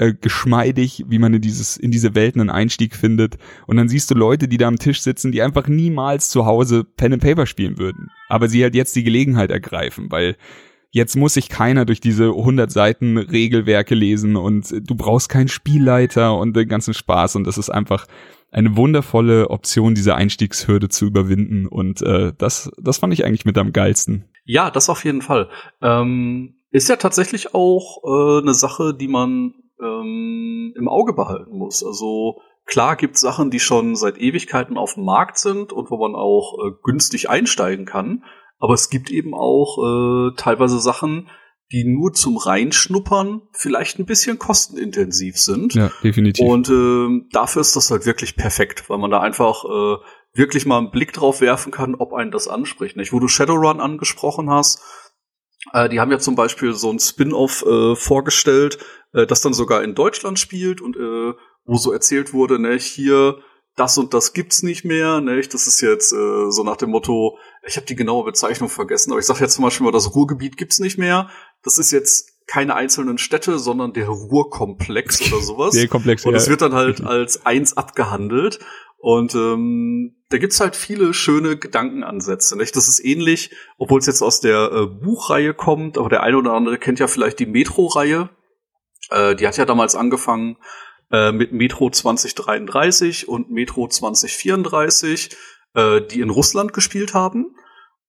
äh, 0.00 0.14
geschmeidig, 0.14 1.04
wie 1.08 1.18
man 1.18 1.34
in 1.34 1.42
dieses, 1.42 1.76
in 1.76 1.90
diese 1.90 2.14
Welten 2.14 2.40
einen 2.40 2.48
Einstieg 2.48 2.96
findet. 2.96 3.36
Und 3.66 3.76
dann 3.76 3.88
siehst 3.88 4.10
du 4.10 4.14
Leute, 4.14 4.48
die 4.48 4.56
da 4.56 4.66
am 4.66 4.78
Tisch 4.78 5.02
sitzen, 5.02 5.30
die 5.30 5.42
einfach 5.42 5.68
niemals 5.68 6.30
zu 6.30 6.46
Hause 6.46 6.84
Pen 6.84 7.12
and 7.12 7.22
Paper 7.22 7.44
spielen 7.44 7.78
würden. 7.78 8.08
Aber 8.28 8.48
sie 8.48 8.62
halt 8.62 8.74
jetzt 8.74 8.96
die 8.96 9.04
Gelegenheit 9.04 9.50
ergreifen, 9.50 10.10
weil 10.10 10.36
jetzt 10.90 11.16
muss 11.16 11.34
sich 11.34 11.50
keiner 11.50 11.84
durch 11.84 12.00
diese 12.00 12.30
100 12.30 12.72
Seiten 12.72 13.18
Regelwerke 13.18 13.94
lesen 13.94 14.36
und 14.36 14.70
du 14.70 14.94
brauchst 14.94 15.28
keinen 15.28 15.48
Spielleiter 15.48 16.36
und 16.38 16.56
den 16.56 16.68
ganzen 16.68 16.94
Spaß 16.94 17.36
und 17.36 17.46
das 17.46 17.58
ist 17.58 17.68
einfach, 17.68 18.06
eine 18.52 18.76
wundervolle 18.76 19.48
Option, 19.50 19.94
diese 19.94 20.16
Einstiegshürde 20.16 20.88
zu 20.88 21.06
überwinden. 21.06 21.68
Und 21.68 22.02
äh, 22.02 22.32
das, 22.36 22.68
das 22.82 22.98
fand 22.98 23.12
ich 23.12 23.24
eigentlich 23.24 23.44
mit 23.44 23.56
am 23.56 23.72
geilsten. 23.72 24.24
Ja, 24.44 24.72
das 24.72 24.90
auf 24.90 25.04
jeden 25.04 25.22
Fall. 25.22 25.48
Ähm, 25.80 26.56
ist 26.72 26.88
ja 26.88 26.96
tatsächlich 26.96 27.54
auch 27.54 28.02
äh, 28.04 28.42
eine 28.42 28.54
Sache, 28.54 28.92
die 28.92 29.06
man 29.06 29.54
ähm, 29.82 30.74
im 30.76 30.88
Auge 30.88 31.12
behalten 31.12 31.56
muss. 31.56 31.84
Also 31.84 32.40
klar 32.66 32.96
gibt 32.96 33.18
Sachen, 33.18 33.50
die 33.50 33.60
schon 33.60 33.96
seit 33.96 34.18
Ewigkeiten 34.18 34.76
auf 34.76 34.94
dem 34.94 35.04
Markt 35.04 35.38
sind 35.38 35.72
und 35.72 35.90
wo 35.90 35.98
man 35.98 36.14
auch 36.14 36.58
äh, 36.58 36.72
günstig 36.82 37.28
einsteigen 37.28 37.86
kann. 37.86 38.24
Aber 38.58 38.74
es 38.74 38.90
gibt 38.90 39.10
eben 39.10 39.34
auch 39.34 39.78
äh, 39.78 40.34
teilweise 40.36 40.80
Sachen, 40.80 41.28
die 41.72 41.84
nur 41.84 42.12
zum 42.12 42.36
Reinschnuppern 42.36 43.42
vielleicht 43.52 43.98
ein 43.98 44.06
bisschen 44.06 44.38
kostenintensiv 44.38 45.38
sind. 45.38 45.74
Ja, 45.74 45.90
definitiv. 46.02 46.46
Und 46.46 46.68
äh, 46.68 47.26
dafür 47.32 47.60
ist 47.60 47.76
das 47.76 47.90
halt 47.90 48.06
wirklich 48.06 48.36
perfekt, 48.36 48.90
weil 48.90 48.98
man 48.98 49.10
da 49.10 49.20
einfach 49.20 49.64
äh, 49.64 49.96
wirklich 50.34 50.66
mal 50.66 50.78
einen 50.78 50.90
Blick 50.90 51.12
drauf 51.12 51.40
werfen 51.40 51.70
kann, 51.70 51.94
ob 51.94 52.12
einen 52.12 52.32
das 52.32 52.48
anspricht. 52.48 52.96
Nicht? 52.96 53.12
Wo 53.12 53.20
du 53.20 53.28
Shadowrun 53.28 53.80
angesprochen 53.80 54.50
hast, 54.50 54.82
äh, 55.72 55.88
die 55.88 56.00
haben 56.00 56.10
ja 56.10 56.18
zum 56.18 56.34
Beispiel 56.34 56.72
so 56.74 56.90
ein 56.90 56.98
Spin-off 56.98 57.64
äh, 57.64 57.94
vorgestellt, 57.96 58.78
äh, 59.12 59.26
das 59.26 59.40
dann 59.40 59.52
sogar 59.52 59.82
in 59.82 59.94
Deutschland 59.94 60.38
spielt 60.38 60.80
und 60.80 60.96
äh, 60.96 61.34
wo 61.64 61.76
so 61.76 61.92
erzählt 61.92 62.32
wurde, 62.32 62.58
ne, 62.58 62.76
hier 62.76 63.38
das 63.76 63.96
und 63.96 64.12
das 64.12 64.32
gibt's 64.32 64.62
nicht 64.62 64.84
mehr. 64.84 65.20
Ne? 65.20 65.40
Das 65.40 65.66
ist 65.66 65.80
jetzt 65.80 66.12
äh, 66.12 66.50
so 66.50 66.62
nach 66.64 66.76
dem 66.76 66.90
Motto, 66.90 67.38
ich 67.66 67.76
habe 67.76 67.86
die 67.86 67.94
genaue 67.94 68.24
Bezeichnung 68.24 68.68
vergessen, 68.68 69.12
aber 69.12 69.20
ich 69.20 69.26
sage 69.26 69.40
jetzt 69.40 69.54
zum 69.54 69.64
Beispiel 69.64 69.84
mal, 69.84 69.92
das 69.92 70.14
Ruhrgebiet 70.14 70.56
gibt's 70.56 70.80
nicht 70.80 70.98
mehr. 70.98 71.30
Das 71.62 71.78
ist 71.78 71.90
jetzt 71.90 72.46
keine 72.46 72.74
einzelnen 72.74 73.16
Städte, 73.16 73.58
sondern 73.58 73.92
der 73.92 74.08
Ruhrkomplex 74.08 75.32
oder 75.32 75.40
sowas. 75.40 75.74
Der 75.74 75.88
Komplex, 75.88 76.26
Und 76.26 76.34
es 76.34 76.46
ja. 76.46 76.50
wird 76.50 76.62
dann 76.62 76.74
halt 76.74 77.00
als 77.00 77.46
eins 77.46 77.76
abgehandelt. 77.76 78.58
Und 79.00 79.34
ähm, 79.34 80.14
da 80.28 80.38
gibt's 80.38 80.60
halt 80.60 80.76
viele 80.76 81.14
schöne 81.14 81.56
Gedankenansätze. 81.56 82.56
Nicht? 82.56 82.76
Das 82.76 82.86
ist 82.86 83.04
ähnlich, 83.04 83.50
obwohl 83.78 83.98
es 83.98 84.06
jetzt 84.06 84.22
aus 84.22 84.40
der 84.40 84.70
äh, 84.72 84.86
Buchreihe 84.86 85.54
kommt, 85.54 85.96
aber 85.96 86.10
der 86.10 86.22
eine 86.22 86.36
oder 86.36 86.52
andere 86.52 86.78
kennt 86.78 86.98
ja 86.98 87.08
vielleicht 87.08 87.38
die 87.38 87.46
Metro-Reihe. 87.46 88.28
Äh, 89.10 89.34
die 89.36 89.46
hat 89.46 89.56
ja 89.56 89.64
damals 89.64 89.96
angefangen 89.96 90.58
äh, 91.10 91.32
mit 91.32 91.52
Metro 91.52 91.90
2033 91.90 93.26
und 93.26 93.50
Metro 93.50 93.88
2034, 93.88 95.30
äh, 95.74 96.02
die 96.02 96.20
in 96.20 96.30
Russland 96.30 96.74
gespielt 96.74 97.14
haben. 97.14 97.56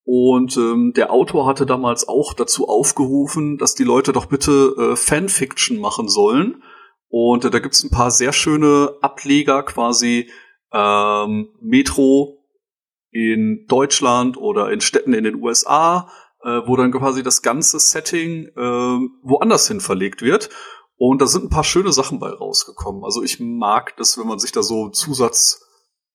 Und 0.03 0.57
ähm, 0.57 0.91
der 0.93 1.12
Autor 1.12 1.45
hatte 1.45 1.65
damals 1.65 2.07
auch 2.07 2.33
dazu 2.33 2.67
aufgerufen, 2.67 3.57
dass 3.57 3.75
die 3.75 3.83
Leute 3.86 4.12
doch 4.12 4.25
bitte 4.25 4.75
äh, 4.77 4.95
Fanfiction 4.98 5.79
machen 5.79 6.10
sollen. 6.10 6.63
Und 7.07 7.45
äh, 7.45 7.50
da 7.50 7.60
gibt's 7.60 7.83
ein 7.83 7.91
paar 7.91 8.12
sehr 8.12 8.33
schöne 8.33 8.93
Ableger, 9.01 9.63
quasi 9.63 10.29
ähm, 10.74 11.50
Metro 11.62 12.38
in 13.12 13.66
Deutschland 13.68 14.38
oder 14.38 14.72
in 14.72 14.82
Städten 14.82 15.13
in 15.13 15.24
den 15.24 15.36
USA, 15.36 16.10
äh, 16.44 16.62
wo 16.66 16.75
dann 16.75 16.92
quasi 16.92 17.24
das 17.24 17.42
ganze 17.42 17.80
Setting 17.80 18.48
äh, 18.48 19.10
woanders 19.24 19.68
hin 19.68 19.82
verlegt 19.82 20.22
wird. 20.22 20.50
Und 20.96 21.22
da 21.22 21.25
sind 21.25 21.46
ein 21.46 21.50
paar 21.50 21.63
schöne 21.63 21.92
Sachen 21.92 22.20
bei 22.20 22.30
rausgekommen. 22.30 23.04
Also 23.04 23.24
ich 23.24 23.40
mag 23.40 23.98
das, 23.98 24.18
wenn 24.18 24.28
man 24.28 24.40
sich 24.40 24.51
da 24.51 24.62
so 24.62 24.90
Zusatz 24.90 25.62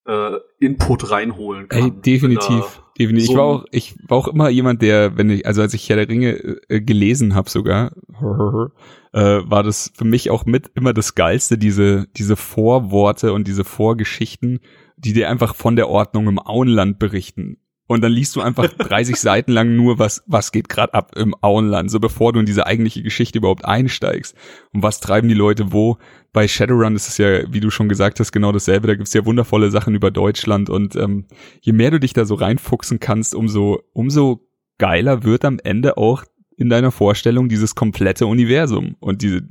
äh, 0.07 0.37
Input 0.61 1.11
reinholen 1.11 1.69
kann. 1.69 1.83
Ey, 1.83 1.91
definitiv. 1.91 2.83
Definitiv. 2.99 3.27
So 3.27 3.33
ich 3.33 3.39
war 3.39 3.45
auch, 3.45 3.65
ich 3.71 3.95
war 4.09 4.19
auch 4.19 4.29
immer 4.29 4.49
jemand, 4.49 4.83
der, 4.83 5.17
wenn 5.17 5.31
ich, 5.31 5.47
also 5.47 5.63
als 5.63 5.75
ich 5.75 5.89
Herr 5.89 5.97
der 5.97 6.09
Ringe 6.09 6.33
äh, 6.69 6.81
gelesen 6.81 7.35
habe 7.35 7.51
sogar, 7.51 7.93
äh, 9.13 9.41
war 9.45 9.63
das 9.63 9.93
für 9.95 10.05
mich 10.05 10.31
auch 10.31 10.47
mit 10.47 10.71
immer 10.75 10.93
das 10.93 11.15
Geilste, 11.15 11.59
diese, 11.59 12.07
diese 12.17 12.37
Vorworte 12.37 13.33
und 13.33 13.47
diese 13.47 13.65
Vorgeschichten, 13.65 14.61
die 14.97 15.13
dir 15.13 15.31
einfach 15.31 15.55
von 15.55 15.77
der 15.77 15.89
Ordnung 15.89 16.29
im 16.29 16.39
Auenland 16.39 16.99
berichten. 16.99 17.59
Und 17.87 18.03
dann 18.03 18.13
liest 18.13 18.35
du 18.37 18.41
einfach 18.41 18.69
30 18.79 19.17
Seiten 19.17 19.53
lang 19.53 19.77
nur, 19.77 19.99
was, 19.99 20.23
was 20.27 20.53
geht 20.53 20.69
gerade 20.69 20.95
ab 20.95 21.13
im 21.17 21.35
Auenland, 21.41 21.91
so 21.91 22.01
bevor 22.01 22.33
du 22.33 22.41
in 22.41 22.47
diese 22.47 22.67
eigentliche 22.67 23.03
Geschichte 23.03 23.39
überhaupt 23.39 23.65
einsteigst. 23.65 24.35
Und 24.73 24.83
was 24.83 25.01
treiben 25.01 25.29
die 25.29 25.35
Leute 25.35 25.73
wo? 25.73 25.99
Bei 26.33 26.49
Shadowrun 26.49 26.97
ist 26.97 27.09
es 27.09 27.19
ja, 27.19 27.53
wie 27.53 27.61
du 27.61 27.71
schon 27.71 27.89
gesagt 27.89 28.21
hast, 28.21 28.33
genau 28.33 28.53
dasselbe. 28.53 28.89
Da 28.89 28.95
gibt's 28.95 29.15
ja 29.15 29.25
wundervolle 29.25 29.71
Sachen 29.71 29.95
über 29.95 30.11
Deutschland. 30.11 30.69
Und 30.69 30.97
ähm, 30.97 31.27
je 31.61 31.73
mehr 31.73 31.91
du 31.91 32.01
dich 32.01 32.13
da 32.13 32.25
so 32.25 32.35
reinfuchsen 32.35 33.01
kannst, 33.01 33.35
umso, 33.35 33.83
umso 33.93 34.47
geiler 34.79 35.23
wird 35.25 35.45
am 35.45 35.59
Ende 35.63 35.97
auch 35.97 36.25
in 36.57 36.71
deiner 36.71 36.91
Vorstellung 36.91 37.49
dieses 37.49 37.75
komplette 37.75 38.27
Universum. 38.27 38.97
Und 39.01 39.23
diese, 39.23 39.43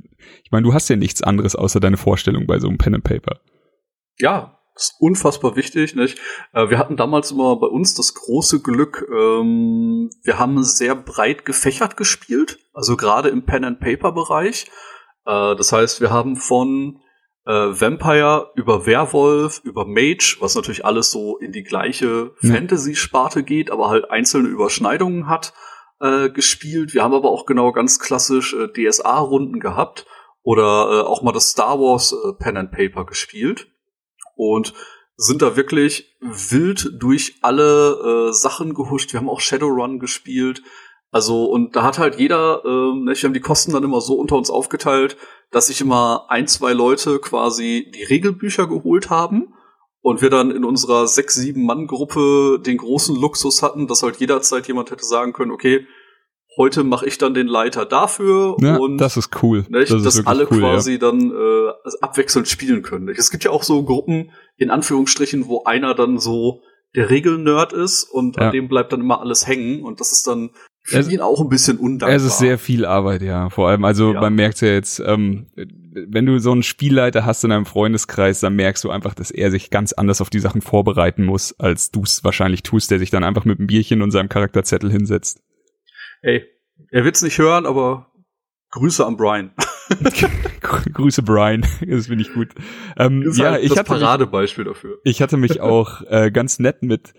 ich 0.44 0.50
meine, 0.50 0.64
du 0.64 0.74
hast 0.74 0.88
ja 0.88 0.96
nichts 0.96 1.22
anderes 1.22 1.56
außer 1.56 1.80
deine 1.80 1.96
Vorstellung 1.96 2.46
bei 2.46 2.58
so 2.58 2.68
einem 2.68 2.78
Pen 2.78 2.96
and 2.96 3.04
Paper. 3.04 3.40
Ja, 4.18 4.55
ist 4.76 4.94
unfassbar 5.00 5.56
wichtig. 5.56 5.94
Nicht? 5.94 6.18
Äh, 6.52 6.70
wir 6.70 6.78
hatten 6.78 6.96
damals 6.96 7.30
immer 7.30 7.56
bei 7.56 7.66
uns 7.66 7.94
das 7.94 8.14
große 8.14 8.60
Glück, 8.60 9.06
ähm, 9.10 10.10
wir 10.22 10.38
haben 10.38 10.62
sehr 10.62 10.94
breit 10.94 11.44
gefächert 11.44 11.96
gespielt, 11.96 12.58
also 12.72 12.96
gerade 12.96 13.30
im 13.30 13.44
Pen-and-Paper-Bereich. 13.44 14.66
Äh, 15.24 15.56
das 15.56 15.72
heißt, 15.72 16.00
wir 16.00 16.10
haben 16.10 16.36
von 16.36 17.00
äh, 17.46 17.52
Vampire 17.52 18.50
über 18.54 18.86
Werwolf, 18.86 19.60
über 19.64 19.86
Mage, 19.86 20.36
was 20.40 20.54
natürlich 20.54 20.84
alles 20.84 21.10
so 21.10 21.38
in 21.38 21.52
die 21.52 21.64
gleiche. 21.64 22.32
Fantasy-Sparte 22.40 23.42
geht, 23.42 23.70
aber 23.70 23.88
halt 23.88 24.10
einzelne 24.10 24.48
Überschneidungen 24.48 25.28
hat, 25.28 25.54
äh, 26.00 26.28
gespielt. 26.28 26.92
Wir 26.92 27.02
haben 27.02 27.14
aber 27.14 27.30
auch 27.30 27.46
genau 27.46 27.72
ganz 27.72 27.98
klassisch 27.98 28.54
DSA-Runden 28.74 29.60
gehabt 29.60 30.06
oder 30.42 31.08
auch 31.08 31.22
mal 31.22 31.32
das 31.32 31.50
Star 31.50 31.80
Wars 31.80 32.14
Pen 32.38 32.56
and 32.56 32.70
Paper 32.70 33.04
gespielt 33.04 33.68
und 34.36 34.74
sind 35.16 35.42
da 35.42 35.56
wirklich 35.56 36.16
wild 36.20 36.90
durch 36.98 37.38
alle 37.42 38.28
äh, 38.28 38.32
Sachen 38.32 38.74
gehuscht. 38.74 39.12
Wir 39.12 39.20
haben 39.20 39.30
auch 39.30 39.40
Shadowrun 39.40 39.98
gespielt. 39.98 40.62
Also, 41.10 41.44
und 41.46 41.74
da 41.74 41.82
hat 41.82 41.98
halt 41.98 42.18
jeder, 42.18 42.62
äh, 42.64 42.68
ne, 42.68 43.12
wir 43.14 43.22
haben 43.22 43.32
die 43.32 43.40
Kosten 43.40 43.72
dann 43.72 43.84
immer 43.84 44.00
so 44.00 44.14
unter 44.14 44.36
uns 44.36 44.50
aufgeteilt, 44.50 45.16
dass 45.50 45.68
sich 45.68 45.80
immer 45.80 46.26
ein, 46.28 46.46
zwei 46.46 46.72
Leute 46.72 47.18
quasi 47.18 47.90
die 47.94 48.04
Regelbücher 48.04 48.66
geholt 48.66 49.08
haben 49.08 49.54
und 50.02 50.20
wir 50.20 50.30
dann 50.30 50.50
in 50.50 50.64
unserer 50.64 51.06
sechs, 51.06 51.34
sieben 51.34 51.64
Mann-Gruppe 51.64 52.60
den 52.60 52.76
großen 52.76 53.16
Luxus 53.16 53.62
hatten, 53.62 53.86
dass 53.86 54.02
halt 54.02 54.16
jederzeit 54.16 54.68
jemand 54.68 54.90
hätte 54.90 55.04
sagen 55.04 55.32
können, 55.32 55.52
okay, 55.52 55.86
heute 56.56 56.84
mache 56.84 57.06
ich 57.06 57.18
dann 57.18 57.34
den 57.34 57.46
Leiter 57.46 57.84
dafür 57.84 58.56
ja, 58.60 58.76
und 58.76 58.98
das 58.98 59.16
ist 59.16 59.42
cool. 59.42 59.66
Nicht, 59.68 59.92
das 59.92 60.02
dass 60.02 60.26
alle 60.26 60.48
cool, 60.50 60.60
quasi 60.60 60.92
ja. 60.92 60.98
dann 60.98 61.30
äh, 61.30 61.72
abwechselnd 62.00 62.48
spielen 62.48 62.82
können. 62.82 63.08
Es 63.08 63.30
gibt 63.30 63.44
ja 63.44 63.50
auch 63.50 63.62
so 63.62 63.82
Gruppen 63.84 64.30
in 64.56 64.70
Anführungsstrichen, 64.70 65.46
wo 65.48 65.64
einer 65.64 65.94
dann 65.94 66.18
so 66.18 66.62
der 66.94 67.10
Regelnerd 67.10 67.72
ist 67.72 68.04
und 68.04 68.36
ja. 68.36 68.46
an 68.46 68.52
dem 68.52 68.68
bleibt 68.68 68.92
dann 68.92 69.00
immer 69.00 69.20
alles 69.20 69.46
hängen 69.46 69.82
und 69.82 70.00
das 70.00 70.12
ist 70.12 70.26
dann 70.26 70.50
für 70.82 70.98
es, 70.98 71.10
ihn 71.10 71.20
auch 71.20 71.40
ein 71.40 71.48
bisschen 71.48 71.78
undankbar. 71.78 72.16
Es 72.16 72.22
ist 72.22 72.38
sehr 72.38 72.58
viel 72.58 72.84
Arbeit, 72.84 73.20
ja. 73.20 73.50
Vor 73.50 73.68
allem, 73.68 73.84
also 73.84 74.14
man 74.14 74.34
merkt 74.34 74.60
ja 74.60 74.68
jetzt, 74.68 75.00
ähm, 75.00 75.48
wenn 75.56 76.26
du 76.26 76.38
so 76.38 76.52
einen 76.52 76.62
Spielleiter 76.62 77.26
hast 77.26 77.42
in 77.42 77.50
einem 77.50 77.66
Freundeskreis, 77.66 78.38
dann 78.38 78.54
merkst 78.54 78.84
du 78.84 78.90
einfach, 78.90 79.12
dass 79.12 79.32
er 79.32 79.50
sich 79.50 79.70
ganz 79.70 79.92
anders 79.92 80.20
auf 80.20 80.30
die 80.30 80.38
Sachen 80.38 80.62
vorbereiten 80.62 81.24
muss, 81.24 81.58
als 81.58 81.90
du 81.90 82.02
es 82.02 82.22
wahrscheinlich 82.22 82.62
tust, 82.62 82.90
der 82.92 83.00
sich 83.00 83.10
dann 83.10 83.24
einfach 83.24 83.44
mit 83.44 83.58
einem 83.58 83.66
Bierchen 83.66 84.00
und 84.00 84.12
seinem 84.12 84.28
Charakterzettel 84.28 84.90
hinsetzt. 84.90 85.40
Ey, 86.22 86.44
er 86.90 87.04
wird's 87.04 87.22
nicht 87.22 87.38
hören, 87.38 87.66
aber 87.66 88.12
Grüße 88.70 89.06
an 89.06 89.16
Brian. 89.16 89.52
Grüße 90.60 91.22
Brian, 91.22 91.64
das 91.86 92.08
finde 92.08 92.22
ich 92.22 92.32
gut. 92.32 92.48
Ähm, 92.98 93.22
ist 93.22 93.38
ja, 93.38 93.52
halt 93.52 93.62
ich 93.62 93.70
das 93.70 93.78
hatte 93.78 93.88
Paradebeispiel 93.88 94.64
mich, 94.64 94.74
dafür. 94.74 94.98
Ich 95.04 95.22
hatte 95.22 95.36
mich 95.36 95.60
auch 95.60 96.02
äh, 96.08 96.30
ganz 96.30 96.58
nett 96.58 96.82
mit 96.82 97.14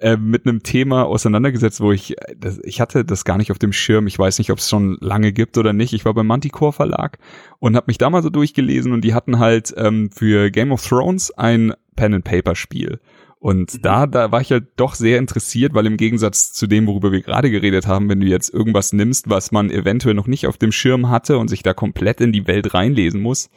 äh, 0.00 0.16
mit 0.16 0.46
einem 0.46 0.62
Thema 0.62 1.04
auseinandergesetzt, 1.04 1.80
wo 1.80 1.92
ich 1.92 2.18
äh, 2.18 2.34
das, 2.36 2.58
ich 2.64 2.80
hatte 2.80 3.04
das 3.04 3.24
gar 3.24 3.36
nicht 3.36 3.50
auf 3.52 3.58
dem 3.58 3.72
Schirm. 3.72 4.06
Ich 4.06 4.18
weiß 4.18 4.38
nicht, 4.38 4.50
ob 4.50 4.58
es 4.58 4.70
schon 4.70 4.96
lange 5.00 5.32
gibt 5.32 5.58
oder 5.58 5.72
nicht. 5.72 5.92
Ich 5.92 6.04
war 6.04 6.14
beim 6.14 6.26
Manticore 6.26 6.72
Verlag 6.72 7.18
und 7.58 7.76
habe 7.76 7.86
mich 7.88 7.98
da 7.98 8.08
mal 8.08 8.22
so 8.22 8.30
durchgelesen 8.30 8.92
und 8.92 9.02
die 9.02 9.14
hatten 9.14 9.38
halt 9.38 9.74
ähm, 9.76 10.10
für 10.10 10.50
Game 10.50 10.72
of 10.72 10.84
Thrones 10.86 11.30
ein 11.32 11.74
Pen 11.94 12.14
and 12.14 12.24
Paper 12.24 12.56
Spiel 12.56 13.00
und 13.38 13.74
mhm. 13.74 13.82
da, 13.82 14.06
da 14.06 14.32
war 14.32 14.40
ich 14.40 14.50
halt 14.50 14.68
doch 14.76 14.94
sehr 14.94 15.18
interessiert, 15.18 15.74
weil 15.74 15.86
im 15.86 15.96
Gegensatz 15.96 16.52
zu 16.52 16.66
dem, 16.66 16.86
worüber 16.86 17.12
wir 17.12 17.20
gerade 17.20 17.50
geredet 17.50 17.86
haben, 17.86 18.08
wenn 18.08 18.20
du 18.20 18.26
jetzt 18.26 18.52
irgendwas 18.52 18.92
nimmst, 18.92 19.28
was 19.28 19.52
man 19.52 19.70
eventuell 19.70 20.14
noch 20.14 20.26
nicht 20.26 20.46
auf 20.46 20.58
dem 20.58 20.72
Schirm 20.72 21.08
hatte 21.10 21.38
und 21.38 21.48
sich 21.48 21.62
da 21.62 21.74
komplett 21.74 22.20
in 22.20 22.32
die 22.32 22.46
Welt 22.46 22.74
reinlesen 22.74 23.20
muss, 23.20 23.50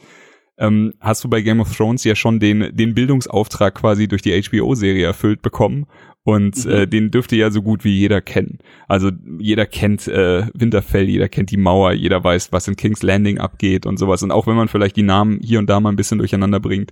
ähm, 0.57 0.93
hast 0.99 1.23
du 1.23 1.29
bei 1.29 1.41
Game 1.41 1.61
of 1.61 1.75
Thrones 1.75 2.03
ja 2.03 2.15
schon 2.15 2.39
den, 2.39 2.75
den 2.75 2.93
Bildungsauftrag 2.93 3.75
quasi 3.75 4.07
durch 4.07 4.21
die 4.21 4.39
HBO-Serie 4.41 5.05
erfüllt 5.05 5.41
bekommen. 5.41 5.87
Und 6.23 6.65
mhm. 6.65 6.71
äh, 6.71 6.85
den 6.85 7.11
dürfte 7.11 7.37
ja 7.37 7.49
so 7.49 7.61
gut 7.61 7.85
wie 7.85 7.97
jeder 7.97 8.19
kennen. 8.19 8.59
Also 8.87 9.09
jeder 9.39 9.65
kennt 9.65 10.07
äh, 10.09 10.47
Winterfell, 10.53 11.07
jeder 11.07 11.29
kennt 11.29 11.49
die 11.49 11.57
Mauer, 11.57 11.93
jeder 11.93 12.21
weiß, 12.23 12.51
was 12.51 12.67
in 12.67 12.75
King's 12.75 13.01
Landing 13.01 13.39
abgeht 13.39 13.85
und 13.85 13.97
sowas. 13.97 14.21
Und 14.21 14.31
auch 14.31 14.45
wenn 14.45 14.57
man 14.57 14.67
vielleicht 14.67 14.97
die 14.97 15.03
Namen 15.03 15.39
hier 15.41 15.59
und 15.59 15.69
da 15.69 15.79
mal 15.79 15.89
ein 15.89 15.95
bisschen 15.95 16.17
durcheinander 16.17 16.59
bringt, 16.59 16.91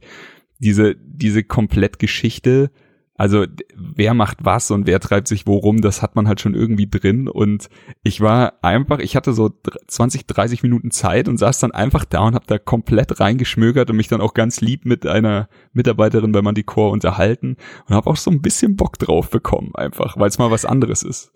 diese, 0.60 0.96
diese 0.96 1.44
Komplettgeschichte, 1.44 2.72
also 3.18 3.46
wer 3.76 4.14
macht 4.14 4.46
was 4.46 4.70
und 4.70 4.86
wer 4.86 5.00
treibt 5.00 5.28
sich 5.28 5.48
worum, 5.48 5.82
das 5.82 6.04
hat 6.04 6.16
man 6.16 6.28
halt 6.28 6.40
schon 6.40 6.54
irgendwie 6.54 6.88
drin. 6.88 7.28
Und 7.28 7.68
ich 8.04 8.22
war 8.22 8.54
einfach, 8.62 9.00
ich 9.00 9.16
hatte 9.16 9.34
so 9.34 9.50
20, 9.88 10.28
30 10.28 10.62
Minuten 10.62 10.92
Zeit 10.92 11.28
und 11.28 11.38
saß 11.38 11.60
dann 11.60 11.72
einfach 11.72 12.06
da 12.06 12.22
und 12.22 12.36
habe 12.36 12.46
da 12.46 12.60
komplett 12.60 13.20
reingeschmögert 13.20 13.90
und 13.90 13.98
mich 13.98 14.08
dann 14.08 14.22
auch 14.22 14.36
ganz 14.36 14.62
lieb 14.62 14.86
mit 14.86 15.08
einer 15.08 15.50
Mitarbeiterin 15.74 16.32
bei 16.32 16.44
Manticore 16.44 16.92
unterhalten 16.92 17.58
und 17.88 17.96
habe 17.96 18.08
auch 18.08 18.18
so 18.18 18.30
ein 18.30 18.44
bisschen 18.44 18.76
Bock 18.76 19.00
drauf 19.00 19.32
bekommen, 19.32 19.72
einfach, 19.74 20.16
weil 20.18 20.30
es 20.30 20.38
mal 20.38 20.52
was 20.52 20.66
anderes 20.66 21.02
ist. 21.02 21.32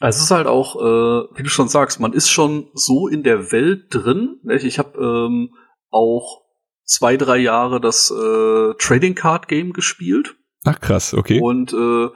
Es 0.00 0.20
ist 0.20 0.32
halt 0.32 0.48
auch, 0.48 0.74
äh, 0.74 1.28
wie 1.36 1.44
du 1.44 1.48
schon 1.48 1.68
sagst, 1.68 2.00
man 2.00 2.12
ist 2.12 2.30
schon 2.30 2.66
so 2.74 3.06
in 3.06 3.22
der 3.22 3.52
Welt 3.52 3.84
drin. 3.90 4.40
Ich 4.48 4.80
habe 4.80 4.98
ähm, 4.98 5.50
auch 5.90 6.42
zwei, 6.84 7.16
drei 7.16 7.38
Jahre 7.38 7.80
das 7.80 8.10
äh, 8.10 8.74
Trading 8.78 9.14
Card 9.14 9.48
Game 9.48 9.72
gespielt. 9.72 10.36
Ach 10.64 10.80
krass, 10.80 11.14
okay. 11.14 11.40
Und 11.40 11.72
äh, 11.72 12.08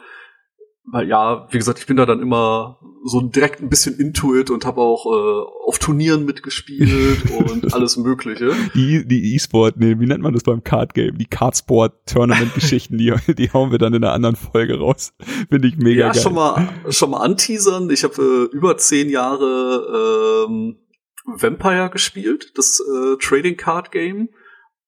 ja, 1.05 1.49
wie 1.51 1.59
gesagt, 1.59 1.81
ich 1.81 1.87
bin 1.87 1.97
da 1.97 2.07
dann 2.07 2.21
immer 2.21 2.79
so 3.05 3.21
direkt 3.21 3.61
ein 3.61 3.69
bisschen 3.69 3.99
into 3.99 4.37
it 4.37 4.51
und 4.51 4.65
habe 4.65 4.81
auch 4.81 5.07
äh, 5.07 5.67
auf 5.67 5.79
Turnieren 5.79 6.25
mitgespielt 6.25 7.31
und 7.39 7.73
alles 7.75 7.97
Mögliche. 7.97 8.53
Die 8.75 9.07
die 9.07 9.35
E-Sport, 9.35 9.77
nee, 9.79 9.99
wie 9.99 10.07
nennt 10.07 10.23
man 10.23 10.33
das 10.33 10.43
beim 10.43 10.63
Card 10.63 10.95
Game? 10.95 11.19
Die 11.19 11.27
Cardsport 11.27 12.07
Tournament 12.07 12.55
Geschichten, 12.55 12.99
die 12.99 13.13
die 13.35 13.53
hauen 13.53 13.71
wir 13.71 13.79
dann 13.79 13.95
in 13.95 14.05
einer 14.05 14.13
anderen 14.13 14.37
Folge 14.37 14.79
raus. 14.79 15.13
Finde 15.51 15.69
ich 15.69 15.77
mega 15.77 16.01
ja, 16.01 16.07
geil. 16.09 16.17
Ja, 16.17 16.23
schon 16.23 16.35
mal 16.35 16.69
schon 16.91 17.11
mal 17.11 17.21
anteasern. 17.21 17.91
Ich 17.91 18.05
habe 18.05 18.49
äh, 18.53 18.57
über 18.57 18.77
zehn 18.77 19.09
Jahre 19.09 20.47
ähm, 20.49 20.77
Vampire 21.25 21.91
gespielt, 21.91 22.53
das 22.57 22.81
äh, 22.81 23.17
Trading 23.21 23.57
Card 23.57 23.91
Game. 23.91 24.29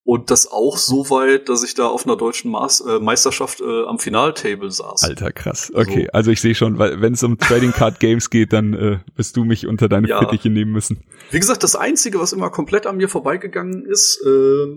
Und 0.08 0.30
das 0.30 0.50
auch 0.50 0.78
so 0.78 1.10
weit, 1.10 1.50
dass 1.50 1.62
ich 1.62 1.74
da 1.74 1.86
auf 1.86 2.06
einer 2.06 2.16
deutschen 2.16 2.50
Maß, 2.50 2.80
äh, 2.80 2.98
Meisterschaft 2.98 3.60
äh, 3.60 3.84
am 3.84 3.98
Finaltable 3.98 4.70
saß. 4.70 5.04
Alter, 5.04 5.32
krass. 5.32 5.70
Okay, 5.74 6.04
also, 6.04 6.10
also 6.12 6.30
ich 6.30 6.40
sehe 6.40 6.54
schon, 6.54 6.78
weil 6.78 7.02
wenn 7.02 7.12
es 7.12 7.22
um 7.22 7.36
Trading 7.36 7.72
Card 7.72 8.00
Games 8.00 8.30
geht, 8.30 8.54
dann 8.54 8.72
äh, 8.72 9.00
wirst 9.16 9.36
du 9.36 9.44
mich 9.44 9.66
unter 9.66 9.86
deine 9.86 10.08
ja. 10.08 10.18
Fittiche 10.18 10.48
nehmen 10.48 10.72
müssen. 10.72 11.04
Wie 11.30 11.38
gesagt, 11.38 11.62
das 11.62 11.76
Einzige, 11.76 12.20
was 12.20 12.32
immer 12.32 12.48
komplett 12.48 12.86
an 12.86 12.96
mir 12.96 13.10
vorbeigegangen 13.10 13.84
ist, 13.84 14.22
äh, 14.24 14.28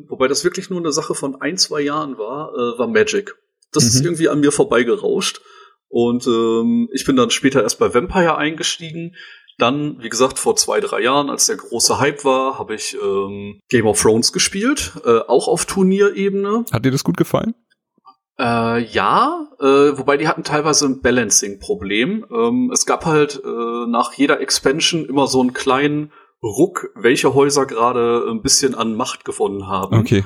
wobei 0.09 0.27
das 0.27 0.43
wirklich 0.43 0.69
nur 0.69 0.81
eine 0.81 0.91
Sache 0.91 1.15
von 1.15 1.39
ein, 1.39 1.55
zwei 1.55 1.79
Jahren 1.79 2.17
war, 2.17 2.49
äh, 2.49 2.77
war 2.77 2.87
Magic. 2.87 3.33
Das 3.71 3.83
mhm. 3.83 3.87
ist 3.87 4.03
irgendwie 4.03 4.27
an 4.27 4.41
mir 4.41 4.51
vorbeigerauscht. 4.51 5.39
Und 5.87 6.27
ähm, 6.27 6.89
ich 6.91 7.05
bin 7.05 7.15
dann 7.15 7.31
später 7.31 7.63
erst 7.63 7.79
bei 7.79 7.93
Vampire 7.93 8.37
eingestiegen 8.37 9.15
Dann, 9.61 10.01
wie 10.01 10.09
gesagt, 10.09 10.39
vor 10.39 10.55
zwei, 10.55 10.79
drei 10.79 11.01
Jahren, 11.01 11.29
als 11.29 11.45
der 11.45 11.57
große 11.57 11.99
Hype 11.99 12.25
war, 12.25 12.57
habe 12.57 12.73
ich 12.73 12.97
ähm, 12.99 13.59
Game 13.69 13.85
of 13.85 14.01
Thrones 14.01 14.33
gespielt, 14.33 14.93
äh, 15.05 15.19
auch 15.19 15.47
auf 15.47 15.65
Turnierebene. 15.65 16.65
Hat 16.71 16.83
dir 16.83 16.91
das 16.91 17.03
gut 17.03 17.15
gefallen? 17.15 17.53
Äh, 18.39 18.83
ja, 18.85 19.49
äh, 19.59 19.63
wobei 19.65 20.17
die 20.17 20.27
hatten 20.27 20.43
teilweise 20.43 20.87
ein 20.87 21.03
Balancing-Problem. 21.03 22.25
Ähm, 22.31 22.71
es 22.73 22.87
gab 22.87 23.05
halt 23.05 23.39
äh, 23.45 23.85
nach 23.87 24.13
jeder 24.13 24.39
Expansion 24.41 25.05
immer 25.05 25.27
so 25.27 25.41
einen 25.41 25.53
kleinen 25.53 26.11
Ruck, 26.43 26.89
welche 26.95 27.35
Häuser 27.35 27.67
gerade 27.67 28.25
ein 28.27 28.41
bisschen 28.41 28.73
an 28.73 28.95
Macht 28.95 29.25
gewonnen 29.25 29.67
haben. 29.67 29.99
Okay. 29.99 30.23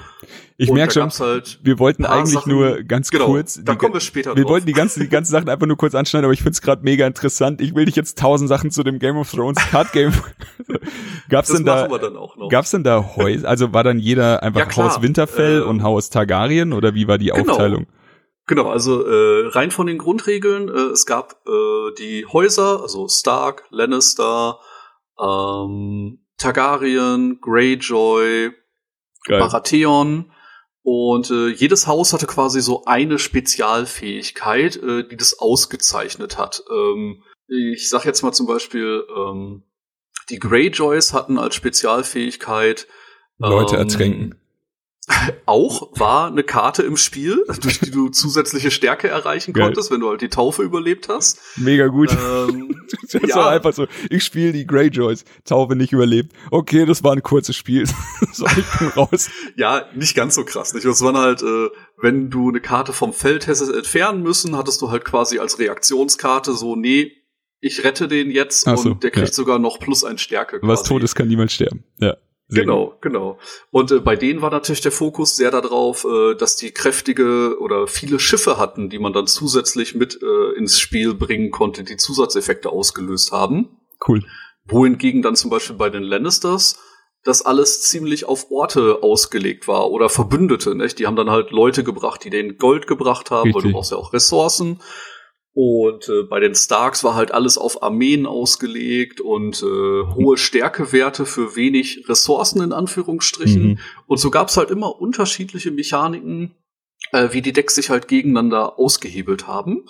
Ich 0.57 0.71
merke 0.71 0.93
schon, 0.93 1.09
halt 1.09 1.59
wir 1.63 1.77
wollten 1.77 2.05
eigentlich 2.05 2.35
Sachen, 2.35 2.53
nur 2.53 2.83
ganz 2.83 3.11
genau, 3.11 3.25
kurz. 3.25 3.59
Da 3.61 3.75
kommen 3.75 3.93
wir 3.93 3.99
später 3.99 4.33
Wir 4.33 4.43
drauf. 4.43 4.53
wollten 4.53 4.65
die 4.67 4.73
ganzen, 4.73 5.01
die 5.01 5.09
ganzen 5.09 5.33
Sachen 5.33 5.49
einfach 5.49 5.67
nur 5.67 5.75
kurz 5.75 5.93
anschneiden, 5.93 6.23
aber 6.23 6.33
ich 6.33 6.41
find's 6.41 6.61
gerade 6.61 6.83
mega 6.83 7.05
interessant. 7.05 7.59
Ich 7.59 7.75
will 7.75 7.83
dich 7.83 7.97
jetzt 7.97 8.17
tausend 8.17 8.47
Sachen 8.47 8.71
zu 8.71 8.83
dem 8.83 8.99
Game 8.99 9.17
of 9.17 9.29
Thrones 9.29 9.57
Card 9.69 9.91
Game. 9.91 10.13
gab's 11.29 11.49
das 11.49 11.57
denn 11.57 11.65
da, 11.65 11.89
gab's 12.49 12.71
denn 12.71 12.85
da 12.85 13.15
Häuser? 13.17 13.49
Also 13.49 13.73
war 13.73 13.83
dann 13.83 13.99
jeder 13.99 14.41
einfach 14.41 14.71
ja, 14.71 14.83
Haus 14.83 15.01
Winterfell 15.01 15.59
äh, 15.59 15.63
und 15.63 15.83
Haus 15.83 16.09
Targaryen 16.09 16.71
oder 16.71 16.95
wie 16.95 17.09
war 17.09 17.17
die 17.17 17.27
genau. 17.27 17.51
Aufteilung? 17.51 17.87
Genau, 18.47 18.69
also 18.69 19.05
äh, 19.05 19.47
rein 19.47 19.71
von 19.71 19.87
den 19.87 19.97
Grundregeln, 19.97 20.69
äh, 20.69 20.91
es 20.93 21.05
gab 21.05 21.41
äh, 21.47 21.93
die 21.99 22.25
Häuser, 22.27 22.81
also 22.81 23.09
Stark, 23.09 23.65
Lannister, 23.71 24.59
ähm, 25.19 26.25
Targaryen, 26.37 27.39
Greyjoy, 27.41 28.51
Geil. 29.25 29.39
Baratheon 29.39 30.31
und 30.83 31.31
äh, 31.31 31.47
jedes 31.47 31.87
Haus 31.87 32.13
hatte 32.13 32.27
quasi 32.27 32.61
so 32.61 32.85
eine 32.85 33.17
Spezialfähigkeit, 33.17 34.75
äh, 34.75 35.07
die 35.07 35.17
das 35.17 35.39
ausgezeichnet 35.39 36.37
hat. 36.37 36.63
Ähm, 36.71 37.23
ich 37.47 37.89
sag 37.89 38.05
jetzt 38.05 38.21
mal 38.21 38.33
zum 38.33 38.45
Beispiel, 38.45 39.03
ähm, 39.15 39.63
die 40.29 40.37
Greyjoys 40.39 41.13
hatten 41.13 41.39
als 41.39 41.55
Spezialfähigkeit 41.55 42.87
Leute 43.37 43.75
ähm, 43.75 43.81
ertränken. 43.81 44.41
Auch 45.45 45.91
war 45.99 46.27
eine 46.27 46.43
Karte 46.43 46.83
im 46.83 46.97
Spiel, 46.97 47.45
durch 47.61 47.79
die 47.79 47.91
du 47.91 48.09
zusätzliche 48.09 48.71
Stärke 48.71 49.07
erreichen 49.07 49.53
Geil. 49.53 49.65
konntest, 49.65 49.91
wenn 49.91 49.99
du 49.99 50.09
halt 50.09 50.21
die 50.21 50.29
Taufe 50.29 50.63
überlebt 50.63 51.09
hast. 51.09 51.39
Mega 51.57 51.87
gut. 51.87 52.11
Ähm, 52.11 52.81
das 53.11 53.21
ja. 53.29 53.35
war 53.35 53.49
einfach 53.51 53.73
so, 53.73 53.87
ich 54.09 54.23
spiele 54.23 54.51
die 54.51 54.65
Greyjoys, 54.65 55.23
Taufe 55.43 55.75
nicht 55.75 55.93
überlebt. 55.93 56.33
Okay, 56.49 56.85
das 56.85 57.03
war 57.03 57.13
ein 57.13 57.21
kurzes 57.21 57.55
Spiel. 57.55 57.85
so, 58.31 58.45
ich 58.47 58.79
bin 58.79 58.87
raus. 58.89 59.29
Ja, 59.55 59.85
nicht 59.93 60.15
ganz 60.15 60.35
so 60.35 60.43
krass. 60.43 60.73
Nicht? 60.73 60.85
Es 60.85 61.01
waren 61.01 61.17
halt, 61.17 61.43
äh, 61.43 61.69
wenn 62.01 62.29
du 62.29 62.49
eine 62.49 62.59
Karte 62.59 62.93
vom 62.93 63.13
Feld 63.13 63.47
hättest 63.47 63.71
entfernen 63.71 64.23
müssen, 64.23 64.57
hattest 64.57 64.81
du 64.81 64.89
halt 64.89 65.05
quasi 65.05 65.39
als 65.39 65.59
Reaktionskarte 65.59 66.53
so, 66.53 66.75
nee, 66.75 67.11
ich 67.61 67.83
rette 67.83 68.07
den 68.07 68.31
jetzt 68.31 68.61
so, 68.61 68.71
und 68.71 69.03
der 69.03 69.11
kriegt 69.11 69.27
ja. 69.27 69.33
sogar 69.33 69.59
noch 69.59 69.79
plus 69.79 70.03
ein 70.03 70.17
Stärke. 70.17 70.59
Quasi. 70.59 70.71
Was 70.71 70.83
tot 70.83 71.03
ist, 71.03 71.15
kann 71.15 71.27
niemand 71.27 71.51
sterben. 71.51 71.83
Ja. 71.99 72.17
Genau, 72.49 72.95
genau. 73.01 73.39
Und 73.71 73.91
äh, 73.91 73.99
bei 73.99 74.15
denen 74.15 74.41
war 74.41 74.51
natürlich 74.51 74.81
der 74.81 74.91
Fokus 74.91 75.35
sehr 75.35 75.49
darauf, 75.49 76.05
äh, 76.05 76.35
dass 76.35 76.55
die 76.55 76.71
kräftige 76.71 77.57
oder 77.59 77.87
viele 77.87 78.19
Schiffe 78.19 78.59
hatten, 78.59 78.89
die 78.89 78.99
man 78.99 79.13
dann 79.13 79.25
zusätzlich 79.25 79.95
mit 79.95 80.19
äh, 80.21 80.57
ins 80.57 80.79
Spiel 80.79 81.15
bringen 81.15 81.49
konnte, 81.49 81.83
die 81.83 81.97
Zusatzeffekte 81.97 82.69
ausgelöst 82.69 83.31
haben. 83.31 83.79
Cool. 84.07 84.23
Wohingegen 84.65 85.23
dann 85.23 85.35
zum 85.35 85.49
Beispiel 85.49 85.75
bei 85.75 85.89
den 85.89 86.03
Lannisters 86.03 86.79
das 87.23 87.41
alles 87.41 87.81
ziemlich 87.81 88.25
auf 88.25 88.51
Orte 88.51 88.99
ausgelegt 89.01 89.67
war 89.67 89.89
oder 89.89 90.09
Verbündete. 90.09 90.75
Nicht? 90.75 90.99
Die 90.99 91.07
haben 91.07 91.15
dann 91.15 91.31
halt 91.31 91.49
Leute 91.49 91.83
gebracht, 91.83 92.23
die 92.23 92.29
denen 92.29 92.57
Gold 92.59 92.85
gebracht 92.85 93.31
haben, 93.31 93.47
Richtig. 93.47 93.55
weil 93.55 93.71
du 93.71 93.75
brauchst 93.75 93.91
ja 93.91 93.97
auch 93.97 94.13
Ressourcen. 94.13 94.79
Und 95.57 96.09
äh, 96.09 96.23
bei 96.23 96.41
den 96.41 96.53
Starks 96.53 97.05
war 97.05 97.15
halt 97.15 97.31
alles 97.31 97.57
auf 97.57 97.81
Armeen 97.81 98.25
ausgelegt 98.25 99.21
und 99.21 99.63
äh, 99.63 100.13
hohe 100.13 100.35
Stärkewerte 100.35 101.25
für 101.25 101.55
wenig 101.55 102.03
Ressourcen 102.09 102.61
in 102.61 102.73
Anführungsstrichen. 102.73 103.63
Mhm. 103.63 103.79
Und 104.05 104.17
so 104.17 104.29
gab's 104.31 104.57
halt 104.57 104.69
immer 104.69 104.99
unterschiedliche 104.99 105.71
Mechaniken, 105.71 106.55
äh, 107.13 107.29
wie 107.31 107.41
die 107.41 107.53
Decks 107.53 107.75
sich 107.75 107.89
halt 107.89 108.09
gegeneinander 108.09 108.77
ausgehebelt 108.77 109.47
haben. 109.47 109.85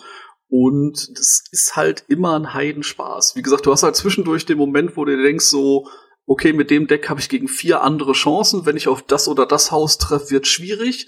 Und 0.49 1.09
das 1.17 1.43
ist 1.51 1.75
halt 1.75 2.05
immer 2.09 2.37
ein 2.37 2.53
Heidenspaß. 2.53 3.35
Wie 3.35 3.41
gesagt, 3.41 3.65
du 3.65 3.71
hast 3.71 3.81
halt 3.81 3.95
zwischendurch 3.95 4.45
den 4.45 4.59
Moment, 4.59 4.95
wo 4.95 5.03
du 5.03 5.19
denkst 5.19 5.45
so, 5.45 5.87
okay, 6.27 6.53
mit 6.53 6.69
dem 6.69 6.85
Deck 6.85 7.09
habe 7.09 7.19
ich 7.19 7.27
gegen 7.27 7.47
vier 7.47 7.81
andere 7.81 8.13
Chancen. 8.13 8.67
Wenn 8.67 8.77
ich 8.77 8.87
auf 8.87 9.01
das 9.01 9.27
oder 9.27 9.47
das 9.47 9.71
Haus 9.71 9.97
treffe, 9.97 10.29
wird 10.29 10.45
schwierig. 10.45 11.07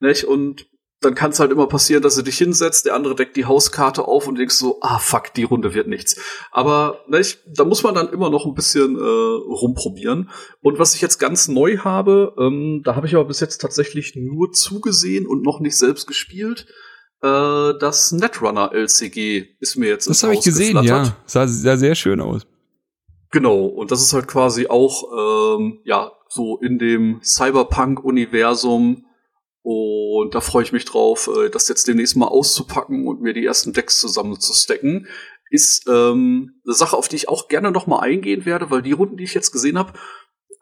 Nicht? 0.00 0.24
Und 0.24 0.70
dann 1.00 1.14
kann 1.14 1.30
es 1.30 1.40
halt 1.40 1.50
immer 1.50 1.66
passieren, 1.66 2.02
dass 2.02 2.16
du 2.16 2.22
dich 2.22 2.36
hinsetzt, 2.36 2.84
der 2.84 2.94
andere 2.94 3.14
deckt 3.14 3.36
die 3.36 3.46
Hauskarte 3.46 4.06
auf 4.06 4.28
und 4.28 4.36
denkst 4.36 4.54
so, 4.54 4.78
ah 4.82 4.98
fuck, 4.98 5.32
die 5.34 5.44
Runde 5.44 5.72
wird 5.72 5.88
nichts. 5.88 6.20
Aber 6.50 7.04
ne, 7.08 7.20
ich, 7.20 7.38
da 7.46 7.64
muss 7.64 7.82
man 7.82 7.94
dann 7.94 8.12
immer 8.12 8.28
noch 8.28 8.44
ein 8.44 8.54
bisschen 8.54 8.96
äh, 8.96 9.00
rumprobieren. 9.00 10.30
Und 10.60 10.78
was 10.78 10.94
ich 10.94 11.00
jetzt 11.00 11.18
ganz 11.18 11.48
neu 11.48 11.78
habe, 11.78 12.34
ähm, 12.38 12.82
da 12.84 12.96
habe 12.96 13.06
ich 13.06 13.14
aber 13.14 13.24
bis 13.24 13.40
jetzt 13.40 13.62
tatsächlich 13.62 14.14
nur 14.14 14.52
zugesehen 14.52 15.26
und 15.26 15.42
noch 15.42 15.60
nicht 15.60 15.78
selbst 15.78 16.06
gespielt. 16.06 16.66
Äh, 17.22 17.72
das 17.78 18.12
Netrunner 18.12 18.72
LCG 18.74 19.56
ist 19.58 19.76
mir 19.76 19.88
jetzt 19.88 20.08
Das 20.08 20.22
habe 20.22 20.34
ich 20.34 20.42
gesehen, 20.42 20.82
ja. 20.82 21.16
Sah, 21.24 21.48
sah 21.48 21.76
sehr 21.78 21.94
schön 21.94 22.20
aus. 22.20 22.46
Genau, 23.30 23.64
und 23.64 23.90
das 23.90 24.02
ist 24.02 24.12
halt 24.12 24.28
quasi 24.28 24.66
auch 24.66 25.56
ähm, 25.58 25.78
ja 25.84 26.12
so 26.28 26.58
in 26.58 26.78
dem 26.78 27.20
Cyberpunk-Universum 27.22 29.06
und 29.62 30.34
da 30.34 30.40
freue 30.40 30.62
ich 30.62 30.72
mich 30.72 30.84
drauf, 30.84 31.28
äh, 31.28 31.50
das 31.50 31.68
jetzt 31.68 31.86
demnächst 31.86 32.16
mal 32.16 32.26
auszupacken 32.26 33.06
und 33.06 33.20
mir 33.20 33.34
die 33.34 33.44
ersten 33.44 33.72
Decks 33.72 34.00
zusammenzustecken. 34.00 35.06
Ist 35.50 35.88
ähm, 35.88 36.60
eine 36.64 36.74
Sache, 36.74 36.96
auf 36.96 37.08
die 37.08 37.16
ich 37.16 37.28
auch 37.28 37.48
gerne 37.48 37.72
noch 37.72 37.86
mal 37.86 37.98
eingehen 37.98 38.44
werde, 38.46 38.70
weil 38.70 38.82
die 38.82 38.92
Runden, 38.92 39.16
die 39.16 39.24
ich 39.24 39.34
jetzt 39.34 39.50
gesehen 39.50 39.78
habe, 39.78 39.92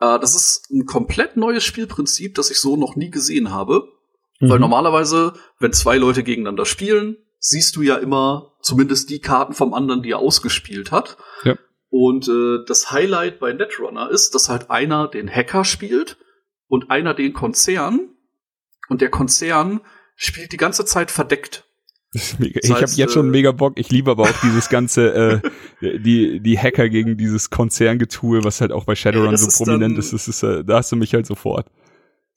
äh, 0.00 0.18
das 0.18 0.34
ist 0.34 0.70
ein 0.70 0.86
komplett 0.86 1.36
neues 1.36 1.64
Spielprinzip, 1.64 2.34
das 2.34 2.50
ich 2.50 2.58
so 2.58 2.76
noch 2.76 2.96
nie 2.96 3.10
gesehen 3.10 3.52
habe. 3.52 3.88
Mhm. 4.40 4.50
Weil 4.50 4.58
normalerweise, 4.58 5.34
wenn 5.58 5.72
zwei 5.72 5.98
Leute 5.98 6.22
gegeneinander 6.22 6.64
spielen, 6.64 7.18
siehst 7.38 7.76
du 7.76 7.82
ja 7.82 7.96
immer 7.96 8.54
zumindest 8.62 9.10
die 9.10 9.20
Karten 9.20 9.52
vom 9.52 9.74
anderen, 9.74 10.02
die 10.02 10.10
er 10.10 10.18
ausgespielt 10.18 10.90
hat. 10.90 11.18
Ja. 11.44 11.56
Und 11.90 12.28
äh, 12.28 12.64
das 12.66 12.90
Highlight 12.90 13.38
bei 13.38 13.52
Netrunner 13.52 14.10
ist, 14.10 14.34
dass 14.34 14.48
halt 14.48 14.70
einer 14.70 15.08
den 15.08 15.30
Hacker 15.30 15.64
spielt 15.64 16.16
und 16.66 16.90
einer 16.90 17.14
den 17.14 17.32
Konzern 17.32 18.10
und 18.88 19.00
der 19.00 19.10
Konzern 19.10 19.80
spielt 20.16 20.52
die 20.52 20.56
ganze 20.56 20.84
Zeit 20.84 21.10
verdeckt. 21.10 21.64
Mega, 22.38 22.60
das 22.60 22.70
heißt, 22.70 22.82
ich 22.82 22.92
habe 22.92 22.92
jetzt 22.92 23.12
schon 23.12 23.26
äh, 23.26 23.30
mega 23.30 23.52
Bock. 23.52 23.74
Ich 23.76 23.90
liebe 23.90 24.10
aber 24.10 24.22
auch 24.22 24.40
dieses 24.42 24.68
ganze 24.70 25.42
äh, 25.82 25.98
die 25.98 26.40
die 26.40 26.58
Hacker 26.58 26.88
gegen 26.88 27.18
dieses 27.18 27.50
Konzerngetue, 27.50 28.44
was 28.44 28.62
halt 28.62 28.72
auch 28.72 28.84
bei 28.84 28.94
Shadowrun 28.94 29.36
so 29.36 29.48
prominent 29.48 29.92
dann, 29.92 29.98
ist. 29.98 30.14
Das 30.14 30.26
ist 30.26 30.42
äh, 30.42 30.64
da 30.64 30.78
hast 30.78 30.90
du 30.90 30.96
mich 30.96 31.12
halt 31.12 31.26
sofort. 31.26 31.70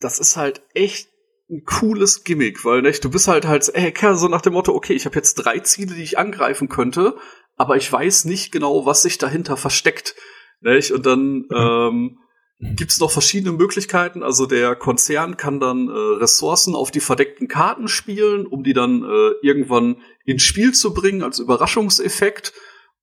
Das 0.01 0.19
ist 0.19 0.35
halt 0.35 0.61
echt 0.73 1.07
ein 1.49 1.63
cooles 1.65 2.23
Gimmick, 2.23 2.65
weil 2.65 2.81
nicht, 2.81 3.03
du 3.03 3.09
bist 3.09 3.27
halt 3.27 3.45
halt 3.45 3.71
Hacker 3.75 4.15
so 4.15 4.27
nach 4.27 4.41
dem 4.41 4.53
Motto, 4.53 4.73
okay, 4.73 4.93
ich 4.93 5.05
habe 5.05 5.15
jetzt 5.15 5.35
drei 5.35 5.59
Ziele, 5.59 5.95
die 5.95 6.03
ich 6.03 6.17
angreifen 6.17 6.69
könnte, 6.69 7.15
aber 7.57 7.75
ich 7.75 7.91
weiß 7.91 8.25
nicht 8.25 8.51
genau, 8.51 8.85
was 8.85 9.03
sich 9.03 9.17
dahinter 9.17 9.57
versteckt. 9.57 10.15
Nicht? 10.61 10.91
Und 10.91 11.05
dann 11.05 11.45
mhm. 11.49 11.49
ähm, 11.51 12.17
gibt 12.61 12.91
es 12.91 12.99
noch 12.99 13.11
verschiedene 13.11 13.51
Möglichkeiten. 13.57 14.23
Also 14.23 14.45
der 14.45 14.75
Konzern 14.75 15.35
kann 15.35 15.59
dann 15.59 15.89
äh, 15.89 15.91
Ressourcen 15.91 16.75
auf 16.75 16.91
die 16.91 16.99
verdeckten 16.99 17.47
Karten 17.47 17.87
spielen, 17.87 18.45
um 18.45 18.63
die 18.63 18.73
dann 18.73 19.03
äh, 19.03 19.31
irgendwann 19.41 19.97
ins 20.25 20.43
Spiel 20.43 20.73
zu 20.73 20.93
bringen 20.93 21.23
als 21.23 21.39
Überraschungseffekt. 21.39 22.53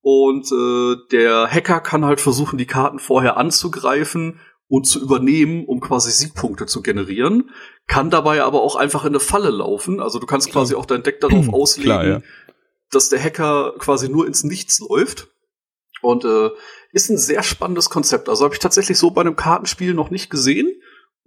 Und 0.00 0.50
äh, 0.52 0.96
der 1.10 1.48
Hacker 1.50 1.80
kann 1.80 2.04
halt 2.04 2.20
versuchen, 2.20 2.56
die 2.56 2.66
Karten 2.66 3.00
vorher 3.00 3.36
anzugreifen 3.36 4.40
und 4.68 4.86
zu 4.86 5.02
übernehmen, 5.02 5.64
um 5.64 5.80
quasi 5.80 6.10
Siegpunkte 6.12 6.66
zu 6.66 6.82
generieren. 6.82 7.50
Kann 7.88 8.10
dabei 8.10 8.42
aber 8.42 8.62
auch 8.62 8.76
einfach 8.76 9.02
in 9.04 9.08
eine 9.08 9.20
Falle 9.20 9.50
laufen. 9.50 10.00
Also 10.00 10.20
du 10.20 10.26
kannst 10.26 10.52
quasi 10.52 10.74
auch 10.76 10.86
dein 10.86 11.02
Deck 11.02 11.20
darauf 11.20 11.48
auslegen, 11.52 11.90
Klar, 11.90 12.06
ja. 12.06 12.22
dass 12.92 13.08
der 13.08 13.22
Hacker 13.22 13.74
quasi 13.78 14.08
nur 14.08 14.26
ins 14.26 14.44
Nichts 14.44 14.78
läuft. 14.78 15.28
Und 16.00 16.24
äh, 16.24 16.50
ist 16.92 17.10
ein 17.10 17.18
sehr 17.18 17.42
spannendes 17.42 17.90
Konzept. 17.90 18.28
Also 18.28 18.44
habe 18.44 18.54
ich 18.54 18.60
tatsächlich 18.60 18.98
so 18.98 19.10
bei 19.10 19.20
einem 19.20 19.36
Kartenspiel 19.36 19.94
noch 19.94 20.10
nicht 20.10 20.30
gesehen. 20.30 20.72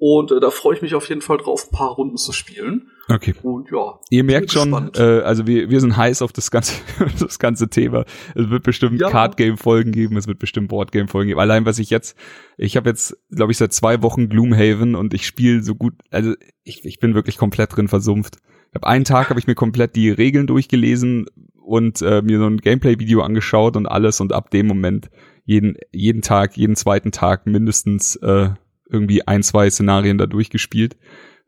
Und 0.04 0.32
äh, 0.32 0.40
da 0.40 0.50
freue 0.50 0.76
ich 0.76 0.82
mich 0.82 0.96
auf 0.96 1.08
jeden 1.10 1.22
Fall 1.22 1.38
drauf, 1.38 1.68
ein 1.68 1.78
paar 1.78 1.92
Runden 1.92 2.18
zu 2.18 2.32
spielen. 2.32 2.90
Okay. 3.08 3.36
Und 3.44 3.70
ja. 3.72 4.00
Ihr 4.10 4.24
merkt 4.24 4.52
schon, 4.52 4.74
äh, 4.96 5.20
also 5.20 5.46
wir, 5.46 5.70
wir 5.70 5.80
sind 5.80 5.96
heiß 5.96 6.24
auf 6.24 6.34
das 6.34 6.50
ganze, 6.50 6.74
das 7.20 7.38
ganze 7.38 7.70
Thema. 7.70 8.06
Es 8.34 8.50
wird 8.50 8.64
bestimmt 8.64 9.00
ja. 9.00 9.12
Card-Game-Folgen 9.12 9.92
geben, 9.92 10.18
es 10.18 10.26
wird 10.26 10.40
bestimmt 10.40 10.70
Board-Game-Folgen 10.70 11.28
geben. 11.28 11.40
Allein 11.40 11.68
was 11.68 11.78
ich 11.78 11.92
jetzt, 11.92 12.18
ich 12.58 12.78
habe 12.78 12.90
jetzt, 12.90 13.16
glaube 13.30 13.52
ich, 13.52 13.60
seit 13.60 13.74
zwei 13.74 14.02
Wochen 14.02 14.28
Gloomhaven 14.28 14.96
und 14.96 15.14
ich 15.14 15.28
spiele 15.28 15.62
so 15.62 15.76
gut, 15.76 15.94
also 16.10 16.34
ich, 16.64 16.84
ich 16.84 16.98
bin 16.98 17.14
wirklich 17.14 17.38
komplett 17.38 17.76
drin 17.76 17.88
versumpft. 17.88 18.38
Ich 18.70 18.76
hab 18.76 18.86
einen 18.86 19.06
Tag 19.06 19.30
habe 19.30 19.40
ich 19.40 19.46
mir 19.46 19.56
komplett 19.56 19.96
die 19.96 20.10
Regeln 20.10 20.48
durchgelesen 20.48 21.28
und 21.64 22.02
äh, 22.02 22.24
mir 22.24 22.40
so 22.40 22.48
ein 22.48 22.58
Gameplay-Video 22.58 23.22
angeschaut 23.22 23.78
und 23.78 23.86
alles 23.86 24.20
und 24.20 24.34
ab 24.34 24.50
dem 24.50 24.66
Moment 24.66 25.12
jeden, 25.52 25.76
jeden 25.92 26.22
Tag, 26.22 26.56
jeden 26.56 26.78
zweiten 26.78 27.12
Tag 27.12 27.46
mindestens 27.46 28.16
äh, 28.16 28.52
irgendwie 28.90 29.28
ein, 29.28 29.44
zwei 29.44 29.70
Szenarien 29.70 30.18
da 30.18 30.26
durchgespielt. 30.26 30.96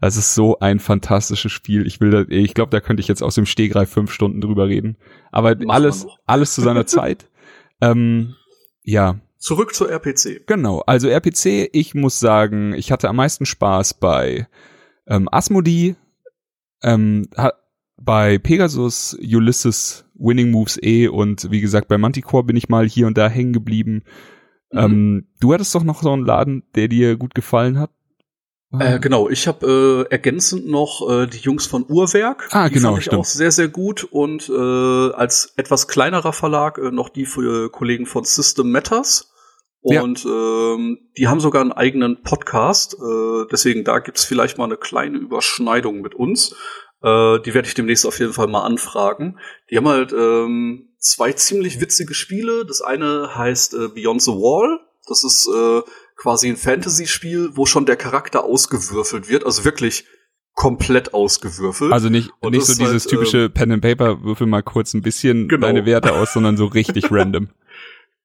Das 0.02 0.18
ist 0.18 0.36
so 0.36 0.60
ein 0.60 0.80
fantastisches 0.80 1.54
Spiel. 1.54 1.88
Ich 1.88 2.02
will 2.02 2.12
da, 2.12 2.26
ich 2.28 2.54
glaube, 2.54 2.72
da 2.72 2.82
könnte 2.82 3.00
ich 3.00 3.08
jetzt 3.08 3.24
aus 3.24 3.36
dem 3.36 3.46
Stegreif 3.46 3.90
fünf 3.90 4.12
Stunden 4.12 4.42
drüber 4.42 4.68
reden. 4.68 4.98
Aber 5.32 5.56
Mach 5.58 5.76
alles, 5.76 6.06
alles 6.26 6.54
zu 6.54 6.62
seiner 6.62 6.86
Zeit. 6.98 7.30
Ähm, 7.80 8.36
ja. 8.84 9.22
Zurück 9.38 9.74
zur 9.74 9.90
RPC. 9.90 10.46
Genau, 10.48 10.82
also 10.82 11.08
RPC, 11.08 11.70
ich 11.72 11.96
muss 11.96 12.20
sagen, 12.20 12.74
ich 12.74 12.92
hatte 12.92 13.08
am 13.08 13.16
meisten 13.16 13.46
Spaß 13.46 13.94
bei 13.94 14.48
ähm, 15.08 15.30
Asmodee, 15.32 15.96
ähm, 16.82 17.30
bei 18.04 18.38
Pegasus, 18.38 19.18
Ulysses, 19.20 20.06
Winning 20.16 20.52
Moves 20.52 20.78
E 20.82 21.08
und 21.08 21.50
wie 21.52 21.62
gesagt, 21.62 21.88
bei 21.88 21.98
Manticore 21.98 22.44
bin 22.44 22.56
ich 22.56 22.70
mal 22.70 22.88
hier 22.88 23.08
und 23.08 23.18
da 23.18 23.30
hängen 23.30 23.54
geblieben. 23.54 24.04
Mhm. 24.72 24.80
Ähm, 24.80 25.28
du 25.40 25.54
hattest 25.54 25.74
doch 25.76 25.84
noch 25.84 26.02
so 26.02 26.12
einen 26.12 26.26
Laden, 26.26 26.64
der 26.76 26.88
dir 26.88 27.18
gut 27.18 27.36
gefallen 27.36 27.80
hat. 27.80 27.92
Äh, 28.80 29.00
genau, 29.00 29.30
ich 29.30 29.48
habe 29.48 30.08
äh, 30.10 30.12
ergänzend 30.12 30.68
noch 30.68 31.08
äh, 31.08 31.28
die 31.28 31.38
Jungs 31.38 31.68
von 31.68 31.86
Uhrwerk. 31.88 32.50
Ah, 32.52 32.70
die 32.70 32.76
genau, 32.76 32.90
fand 32.90 33.00
ich 33.00 33.06
stimmt. 33.06 33.20
auch 33.20 33.26
sehr, 33.26 33.52
sehr 33.52 33.68
gut. 33.68 34.04
Und 34.04 34.50
äh, 34.50 35.14
als 35.14 35.54
etwas 35.58 35.88
kleinerer 35.88 36.34
Verlag 36.34 36.80
äh, 36.80 36.90
noch 36.90 37.10
die 37.10 37.26
für 37.26 37.70
Kollegen 37.70 38.08
von 38.08 38.24
System 38.24 38.72
Matters. 38.72 39.32
Und 39.82 40.24
ja. 40.24 40.32
ähm, 40.32 40.98
die 41.18 41.28
haben 41.28 41.42
sogar 41.42 41.62
einen 41.62 41.74
eigenen 41.74 42.24
Podcast. 42.24 42.96
Äh, 42.96 43.46
deswegen, 43.52 43.84
da 43.84 44.00
gibt's 44.00 44.24
vielleicht 44.24 44.58
mal 44.58 44.64
eine 44.64 44.78
kleine 44.78 45.18
Überschneidung 45.18 46.02
mit 46.02 46.16
uns. 46.16 46.56
Äh, 47.04 47.40
die 47.42 47.54
werde 47.54 47.68
ich 47.68 47.74
demnächst 47.74 48.06
auf 48.06 48.20
jeden 48.20 48.34
Fall 48.34 48.48
mal 48.48 48.64
anfragen. 48.64 49.38
Die 49.70 49.78
haben 49.78 49.88
halt 49.88 50.14
ähm, 50.14 50.90
zwei 51.00 51.34
ziemlich 51.34 51.82
witzige 51.82 52.14
Spiele. 52.14 52.66
Das 52.66 52.82
eine 52.82 53.36
heißt 53.36 53.74
äh, 53.74 53.88
Beyond 53.90 54.22
the 54.22 54.32
Wall. 54.32 54.80
Das 55.08 55.26
ist 55.26 55.48
äh, 55.54 55.82
quasi 56.16 56.48
ein 56.48 56.56
Fantasy-Spiel, 56.56 57.52
wo 57.54 57.66
schon 57.66 57.86
der 57.86 57.98
Charakter 57.98 58.46
ausgewürfelt 58.46 59.28
wird. 59.28 59.46
Also 59.46 59.66
wirklich 59.66 60.06
komplett 60.54 61.14
ausgewürfelt. 61.14 61.92
Also 61.92 62.10
nicht, 62.10 62.32
Und 62.40 62.54
nicht 62.54 62.66
so 62.66 62.74
dieses 62.74 63.04
halt, 63.04 63.10
typische 63.10 63.46
ähm, 63.46 63.52
Pen 63.52 63.72
and 63.74 63.82
Paper, 63.82 64.24
würfel 64.24 64.48
mal 64.48 64.64
kurz 64.64 64.94
ein 64.94 65.02
bisschen 65.02 65.50
genau. 65.50 65.68
deine 65.68 65.86
Werte 65.86 66.14
aus, 66.14 66.34
sondern 66.34 66.56
so 66.56 66.68
richtig 66.68 67.06
random. 67.12 67.50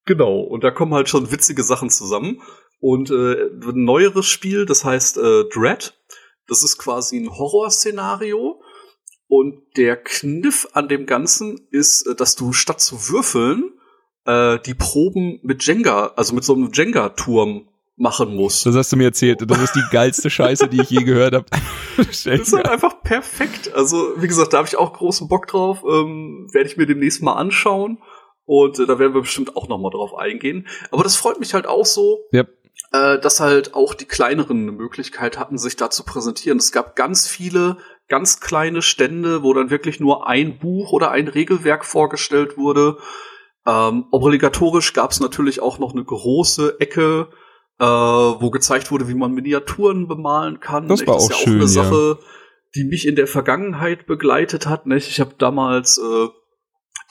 Genau, 0.05 0.41
und 0.41 0.63
da 0.63 0.71
kommen 0.71 0.95
halt 0.95 1.09
schon 1.09 1.33
witzige 1.33 1.65
Sachen 1.65 1.91
zusammen. 1.91 2.41
Und 2.81 3.11
äh, 3.11 3.47
ein 3.47 3.85
neueres 3.85 4.27
Spiel, 4.27 4.67
das 4.67 4.85
heißt 4.85 5.19
äh, 5.19 5.45
Dread. 5.53 5.95
Das 6.47 6.63
ist 6.63 6.79
quasi 6.79 7.19
ein 7.19 7.31
Horrorszenario. 7.31 8.63
Und 9.29 9.61
der 9.77 9.97
Kniff 9.97 10.69
an 10.73 10.89
dem 10.89 11.07
Ganzen 11.07 11.61
ist, 11.71 12.07
äh, 12.07 12.15
dass 12.15 12.35
du 12.35 12.53
statt 12.53 12.81
zu 12.81 13.11
würfeln 13.11 13.73
äh, 14.25 14.59
die 14.65 14.75
Proben 14.75 15.39
mit 15.43 15.65
Jenga, 15.67 16.13
also 16.17 16.35
mit 16.35 16.45
so 16.45 16.55
einem 16.55 16.71
Jenga-Turm 16.73 17.69
machen 17.99 18.35
musst. 18.35 18.65
Das 18.65 18.77
hast 18.77 18.93
du 18.93 18.97
mir 18.97 19.05
erzählt. 19.05 19.43
Das 19.45 19.61
ist 19.61 19.75
die 19.75 19.85
geilste 19.91 20.31
Scheiße, 20.31 20.69
die 20.69 20.81
ich 20.81 20.91
je 20.91 21.03
gehört 21.03 21.35
habe. 21.35 21.47
das 21.97 22.27
ist 22.27 22.53
halt 22.53 22.69
einfach 22.69 23.03
perfekt. 23.03 23.75
Also, 23.75 24.15
wie 24.17 24.29
gesagt, 24.29 24.53
da 24.53 24.59
habe 24.59 24.69
ich 24.69 24.77
auch 24.77 24.93
großen 24.93 25.29
Bock 25.29 25.49
drauf. 25.49 25.83
Ähm, 25.85 26.49
Werde 26.53 26.69
ich 26.69 26.77
mir 26.77 26.87
demnächst 26.87 27.23
mal 27.23 27.35
anschauen. 27.35 27.99
Und 28.45 28.79
äh, 28.79 28.87
da 28.87 28.99
werden 28.99 29.15
wir 29.15 29.21
bestimmt 29.21 29.57
auch 29.57 29.69
noch 29.69 29.79
mal 29.79 29.91
drauf 29.91 30.15
eingehen. 30.15 30.69
Aber 30.91 31.03
das 31.03 31.17
freut 31.17 31.39
mich 31.41 31.53
halt 31.53 31.67
auch 31.67 31.85
so, 31.85 32.21
yep. 32.33 32.57
Äh, 32.93 33.19
dass 33.19 33.41
halt 33.41 33.75
auch 33.75 33.95
die 33.95 34.07
kleineren 34.07 34.63
eine 34.63 34.73
Möglichkeit 34.73 35.39
hatten, 35.39 35.59
sich 35.59 35.77
da 35.77 35.91
zu 35.91 36.05
präsentieren. 36.05 36.59
Es 36.59 36.73
gab 36.73 36.97
ganz 36.97 37.27
viele 37.27 37.79
ganz 38.09 38.41
kleine 38.41 38.83
Stände, 38.83 39.43
wo 39.43 39.53
dann 39.53 39.71
wirklich 39.71 40.01
nur 40.01 40.27
ein 40.27 40.59
Buch 40.59 40.93
oder 40.93 41.11
ein 41.11 41.29
Regelwerk 41.29 41.85
vorgestellt 41.85 42.57
wurde. 42.57 42.97
Ähm, 43.67 44.07
obligatorisch 44.11 44.95
gab 44.95 45.11
es 45.11 45.21
natürlich 45.21 45.61
auch 45.61 45.79
noch 45.79 45.93
eine 45.93 46.05
große 46.05 46.81
Ecke, 46.81 47.29
äh, 47.79 47.85
wo 47.85 48.51
gezeigt 48.51 48.91
wurde, 48.91 49.09
wie 49.09 49.15
man 49.15 49.33
Miniaturen 49.33 50.09
bemalen 50.09 50.59
kann. 50.59 50.89
Das 50.89 51.07
war 51.07 51.15
das 51.15 51.25
auch, 51.25 51.31
ist 51.31 51.37
ja 51.37 51.45
schön, 51.45 51.53
auch 51.53 51.57
eine 51.57 51.69
Sache, 51.69 52.19
die 52.75 52.85
mich 52.85 53.07
in 53.07 53.17
der 53.17 53.27
Vergangenheit 53.27 54.07
begleitet 54.07 54.67
hat. 54.67 54.87
Nicht? 54.87 55.09
Ich 55.09 55.21
habe 55.21 55.35
damals 55.37 55.99
äh, 55.99 56.29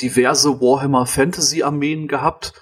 diverse 0.02 0.60
Warhammer 0.60 1.06
Fantasy 1.06 1.62
Armeen 1.62 2.08
gehabt. 2.08 2.54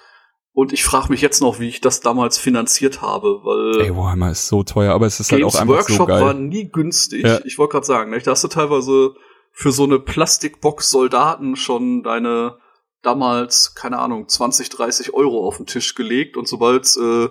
Und 0.56 0.72
ich 0.72 0.84
frage 0.84 1.10
mich 1.10 1.20
jetzt 1.20 1.42
noch, 1.42 1.60
wie 1.60 1.68
ich 1.68 1.82
das 1.82 2.00
damals 2.00 2.38
finanziert 2.38 3.02
habe, 3.02 3.44
weil 3.44 3.78
Ey, 3.82 3.94
Warhammer 3.94 4.30
ist 4.30 4.48
so 4.48 4.62
teuer, 4.62 4.94
aber 4.94 5.04
es 5.04 5.20
ist 5.20 5.28
Games 5.28 5.42
halt 5.42 5.54
auch 5.54 5.60
einfach 5.60 5.74
Workshop 5.74 5.96
so 5.98 6.06
geil. 6.06 6.22
war 6.22 6.32
nie 6.32 6.70
günstig. 6.70 7.26
Ja. 7.26 7.40
Ich 7.44 7.58
wollte 7.58 7.72
gerade 7.72 7.84
sagen, 7.84 8.10
nicht? 8.10 8.26
da 8.26 8.30
hast 8.30 8.42
du 8.42 8.48
teilweise 8.48 9.12
für 9.52 9.70
so 9.70 9.84
eine 9.84 9.98
Plastikbox 9.98 10.88
Soldaten 10.88 11.56
schon 11.56 12.02
deine 12.02 12.56
damals, 13.02 13.74
keine 13.74 13.98
Ahnung, 13.98 14.28
20, 14.30 14.70
30 14.70 15.12
Euro 15.12 15.46
auf 15.46 15.58
den 15.58 15.66
Tisch 15.66 15.94
gelegt 15.94 16.38
und 16.38 16.48
sobald 16.48 16.86
äh, 16.96 17.28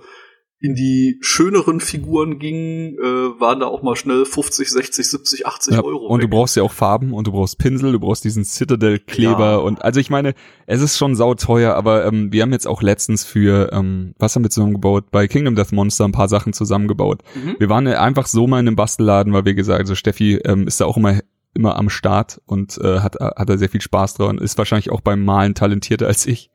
in 0.65 0.73
die 0.73 1.17
schöneren 1.21 1.79
Figuren 1.79 2.39
ging, 2.39 2.97
äh, 2.97 3.39
waren 3.39 3.59
da 3.59 3.67
auch 3.67 3.83
mal 3.83 3.95
schnell 3.95 4.25
50, 4.25 4.67
60, 4.67 5.09
70, 5.09 5.45
80 5.45 5.73
ja, 5.75 5.83
Euro. 5.83 6.07
Und 6.07 6.19
weg. 6.19 6.29
du 6.29 6.35
brauchst 6.35 6.55
ja 6.55 6.63
auch 6.63 6.71
Farben 6.71 7.13
und 7.13 7.27
du 7.27 7.31
brauchst 7.31 7.59
Pinsel, 7.59 7.91
du 7.91 7.99
brauchst 7.99 8.23
diesen 8.23 8.43
Citadel-Kleber 8.43 9.51
Ja. 9.51 9.55
und 9.57 9.83
also 9.83 9.99
ich 9.99 10.09
meine, 10.09 10.33
es 10.65 10.81
ist 10.81 10.97
schon 10.97 11.15
sauteuer, 11.15 11.75
aber 11.75 12.05
ähm, 12.05 12.31
wir 12.31 12.41
haben 12.41 12.51
jetzt 12.51 12.67
auch 12.67 12.81
letztens 12.81 13.23
für, 13.23 13.71
ähm, 13.73 14.15
was 14.17 14.35
haben 14.35 14.43
wir 14.43 14.49
zusammengebaut? 14.49 15.11
Bei 15.11 15.27
Kingdom 15.27 15.55
Death 15.55 15.71
Monster 15.71 16.05
ein 16.05 16.11
paar 16.11 16.29
Sachen 16.29 16.53
zusammengebaut. 16.53 17.21
Mhm. 17.35 17.57
Wir 17.59 17.69
waren 17.69 17.87
einfach 17.87 18.25
so 18.25 18.47
mal 18.47 18.59
in 18.59 18.67
einem 18.67 18.75
Bastelladen, 18.75 19.33
weil 19.33 19.45
wir 19.45 19.53
gesagt, 19.53 19.81
also 19.81 19.93
Steffi 19.93 20.37
ähm, 20.45 20.67
ist 20.67 20.81
da 20.81 20.85
auch 20.85 20.97
immer 20.97 21.19
immer 21.53 21.77
am 21.77 21.89
Start 21.89 22.41
und 22.47 22.77
äh, 22.83 22.99
hat 22.99 23.15
hat 23.15 23.47
da 23.47 23.57
sehr 23.57 23.69
viel 23.69 23.79
Spaß 23.81 24.15
dran, 24.15 24.39
ist 24.39 24.57
wahrscheinlich 24.57 24.91
auch 24.91 24.99
beim 24.99 25.23
Malen 25.23 25.55
talentierter 25.55 26.07
als 26.07 26.25
ich. 26.25 26.49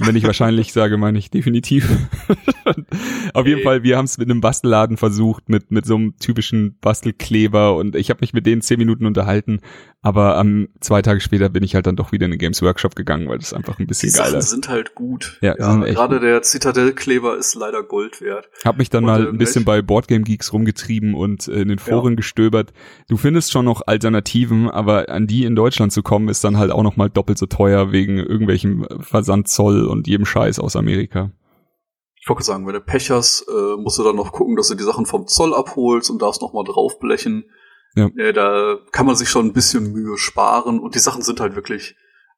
Und 0.00 0.08
wenn 0.08 0.16
ich 0.16 0.24
wahrscheinlich 0.24 0.72
sage, 0.72 0.96
meine 0.96 1.18
ich 1.18 1.30
definitiv. 1.30 1.88
Auf 3.34 3.46
jeden 3.46 3.58
Nee. 3.58 3.64
Fall, 3.64 3.82
wir 3.82 3.96
haben 3.96 4.06
es 4.06 4.18
mit 4.18 4.28
einem 4.30 4.40
Bastelladen 4.40 4.96
versucht, 4.96 5.48
mit, 5.48 5.70
mit 5.70 5.86
so 5.86 5.94
einem 5.96 6.16
typischen 6.18 6.76
Bastelkleber 6.80 7.76
und 7.76 7.94
ich 7.94 8.10
habe 8.10 8.18
mich 8.20 8.32
mit 8.32 8.46
denen 8.46 8.62
zehn 8.62 8.78
Minuten 8.78 9.06
unterhalten, 9.06 9.60
aber 10.02 10.38
ähm, 10.38 10.68
zwei 10.80 11.00
Tage 11.02 11.20
später 11.20 11.48
bin 11.48 11.62
ich 11.62 11.74
halt 11.74 11.86
dann 11.86 11.96
doch 11.96 12.10
wieder 12.12 12.24
in 12.24 12.32
den 12.32 12.38
Games 12.38 12.60
Workshop 12.62 12.94
gegangen, 12.96 13.28
weil 13.28 13.38
das 13.38 13.52
einfach 13.54 13.78
ein 13.78 13.84
Die 13.84 13.86
bisschen 13.86 14.10
Sachen 14.10 14.26
geiler 14.26 14.38
ist. 14.38 14.50
sind 14.50 14.68
halt 14.68 14.94
gut. 14.94 15.38
Ja, 15.42 15.54
Ja, 15.58 15.76
gerade 15.76 16.14
gut. 16.16 16.22
der 16.24 16.42
Citadel-Kleber 16.42 17.36
ist 17.36 17.54
leider 17.54 17.82
Gold 17.82 18.20
wert. 18.20 18.48
Hab 18.64 18.78
mich 18.78 18.90
dann 18.90 19.04
Und, 19.04 19.10
mal 19.10 19.24
äh, 19.26 19.28
ein 19.28 19.38
bisschen 19.38 19.64
bei 19.64 19.80
Boardgame 19.82 20.24
Geeks 20.24 20.52
rumgetrieben 20.52 21.14
und 21.14 21.46
äh, 21.48 21.60
in 21.62 21.68
den 21.68 21.78
Foren 21.78 22.16
gestöbert. 22.16 22.72
Du 23.08 23.16
findest 23.16 23.52
schon 23.52 23.64
noch 23.66 23.82
Alternativen, 23.86 24.68
aber 24.68 25.08
an 25.08 25.26
die 25.26 25.44
in 25.44 25.54
Deutschland 25.54 25.92
zu 25.92 26.02
kommen, 26.02 26.28
ist 26.28 26.42
dann 26.44 26.58
halt 26.58 26.70
auch 26.72 26.82
noch 26.82 26.96
mal 26.96 27.08
doppelt 27.08 27.38
so 27.38 27.46
teuer 27.46 27.92
wegen 27.92 28.18
irgendwelchem 28.18 28.86
Versandzoll 29.00 29.83
und 29.84 30.06
jedem 30.06 30.26
Scheiß 30.26 30.58
aus 30.58 30.76
Amerika. 30.76 31.30
Ich 32.20 32.28
wollte 32.28 32.42
sagen, 32.42 32.66
wenn 32.66 32.74
du 32.74 32.80
Pech 32.80 33.10
hast, 33.10 33.46
äh, 33.48 33.76
musst 33.76 33.98
du 33.98 34.02
dann 34.02 34.16
noch 34.16 34.32
gucken, 34.32 34.56
dass 34.56 34.68
du 34.68 34.74
die 34.74 34.82
Sachen 34.82 35.04
vom 35.04 35.26
Zoll 35.26 35.54
abholst 35.54 36.10
und 36.10 36.22
darfst 36.22 36.40
noch 36.40 36.54
mal 36.54 36.64
draufblechen. 36.64 37.44
Ja. 37.96 38.08
Äh, 38.16 38.32
da 38.32 38.78
kann 38.92 39.06
man 39.06 39.14
sich 39.14 39.28
schon 39.28 39.46
ein 39.46 39.52
bisschen 39.52 39.92
Mühe 39.92 40.16
sparen 40.16 40.80
und 40.80 40.94
die 40.94 41.00
Sachen 41.00 41.22
sind 41.22 41.40
halt 41.40 41.54
wirklich 41.54 41.96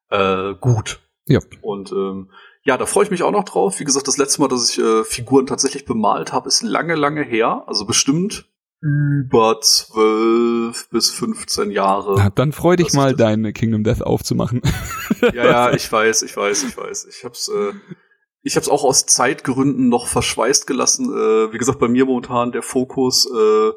äh, 0.09 0.53
gut. 0.59 0.99
Ja. 1.25 1.39
Und 1.61 1.91
ähm, 1.91 2.31
ja, 2.63 2.77
da 2.77 2.85
freue 2.85 3.05
ich 3.05 3.11
mich 3.11 3.23
auch 3.23 3.31
noch 3.31 3.45
drauf. 3.45 3.79
Wie 3.79 3.85
gesagt, 3.85 4.07
das 4.07 4.17
letzte 4.17 4.41
Mal, 4.41 4.49
dass 4.49 4.69
ich 4.69 4.77
äh, 4.77 5.03
Figuren 5.03 5.47
tatsächlich 5.47 5.85
bemalt 5.85 6.33
habe, 6.33 6.49
ist 6.49 6.63
lange, 6.63 6.95
lange 6.95 7.23
her. 7.23 7.63
Also 7.65 7.85
bestimmt 7.85 8.45
über 8.79 9.59
zwölf 9.61 10.89
bis 10.89 11.09
15 11.11 11.71
Jahre. 11.71 12.15
Na, 12.17 12.29
dann 12.29 12.51
freu 12.51 12.75
dich 12.75 12.93
mal, 12.93 13.15
deine 13.15 13.53
Kingdom 13.53 13.83
Death 13.83 14.01
aufzumachen. 14.01 14.61
Ja, 15.33 15.45
ja, 15.45 15.71
ich 15.75 15.91
weiß, 15.91 16.21
ich 16.21 16.37
weiß, 16.37 16.63
ich 16.65 16.77
weiß. 16.77 17.07
Ich 17.09 17.23
hab's, 17.25 17.47
äh, 17.49 17.73
ich 18.43 18.55
hab's 18.55 18.69
auch 18.69 18.83
aus 18.83 19.07
Zeitgründen 19.07 19.89
noch 19.89 20.05
verschweißt 20.05 20.67
gelassen. 20.67 21.05
Äh, 21.11 21.51
wie 21.53 21.57
gesagt, 21.57 21.79
bei 21.79 21.87
mir 21.87 22.05
momentan 22.05 22.51
der 22.51 22.61
Fokus 22.61 23.25
äh, 23.25 23.71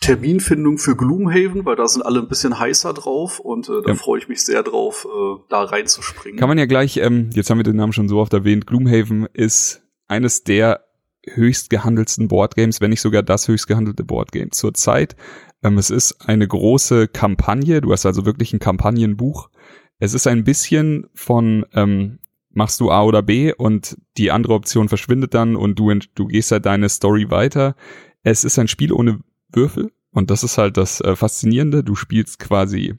Terminfindung 0.00 0.78
für 0.78 0.96
Gloomhaven, 0.96 1.64
weil 1.64 1.76
da 1.76 1.86
sind 1.86 2.02
alle 2.02 2.18
ein 2.20 2.28
bisschen 2.28 2.58
heißer 2.58 2.92
drauf 2.92 3.38
und 3.38 3.68
äh, 3.68 3.82
da 3.82 3.90
Ja. 3.90 3.94
freue 3.94 4.18
ich 4.18 4.28
mich 4.28 4.44
sehr 4.44 4.62
drauf, 4.64 5.06
äh, 5.08 5.40
da 5.48 5.62
reinzuspringen. 5.62 6.38
Kann 6.40 6.48
man 6.48 6.58
ja 6.58 6.66
gleich, 6.66 6.96
ähm, 6.96 7.30
jetzt 7.34 7.50
haben 7.50 7.58
wir 7.58 7.64
den 7.64 7.76
Namen 7.76 7.92
schon 7.92 8.08
so 8.08 8.18
oft 8.18 8.32
erwähnt, 8.32 8.66
Gloomhaven 8.66 9.28
ist 9.32 9.82
eines 10.08 10.42
der 10.42 10.84
höchst 11.32 11.70
gehandelsten 11.70 12.28
Boardgames, 12.28 12.80
wenn 12.80 12.90
nicht 12.90 13.00
sogar 13.00 13.22
das 13.22 13.48
höchst 13.48 13.66
gehandelte 13.66 14.04
Boardgame 14.04 14.50
zurzeit. 14.50 15.16
Ähm, 15.62 15.78
es 15.78 15.90
ist 15.90 16.28
eine 16.28 16.46
große 16.46 17.08
Kampagne, 17.08 17.80
du 17.80 17.92
hast 17.92 18.06
also 18.06 18.26
wirklich 18.26 18.52
ein 18.52 18.58
Kampagnenbuch. 18.58 19.50
Es 19.98 20.14
ist 20.14 20.26
ein 20.26 20.44
bisschen 20.44 21.06
von 21.14 21.64
ähm, 21.72 22.18
machst 22.50 22.80
du 22.80 22.90
A 22.90 23.02
oder 23.02 23.22
B 23.22 23.52
und 23.52 23.96
die 24.16 24.30
andere 24.30 24.54
Option 24.54 24.88
verschwindet 24.88 25.34
dann 25.34 25.56
und 25.56 25.78
du, 25.78 25.92
du 26.14 26.26
gehst 26.26 26.52
halt 26.52 26.66
deine 26.66 26.88
Story 26.88 27.30
weiter. 27.30 27.74
Es 28.22 28.44
ist 28.44 28.58
ein 28.58 28.68
Spiel 28.68 28.92
ohne 28.92 29.20
Würfel 29.52 29.92
und 30.14 30.30
das 30.30 30.42
ist 30.42 30.56
halt 30.56 30.76
das 30.76 31.00
äh, 31.00 31.16
Faszinierende. 31.16 31.84
Du 31.84 31.94
spielst 31.94 32.38
quasi 32.38 32.94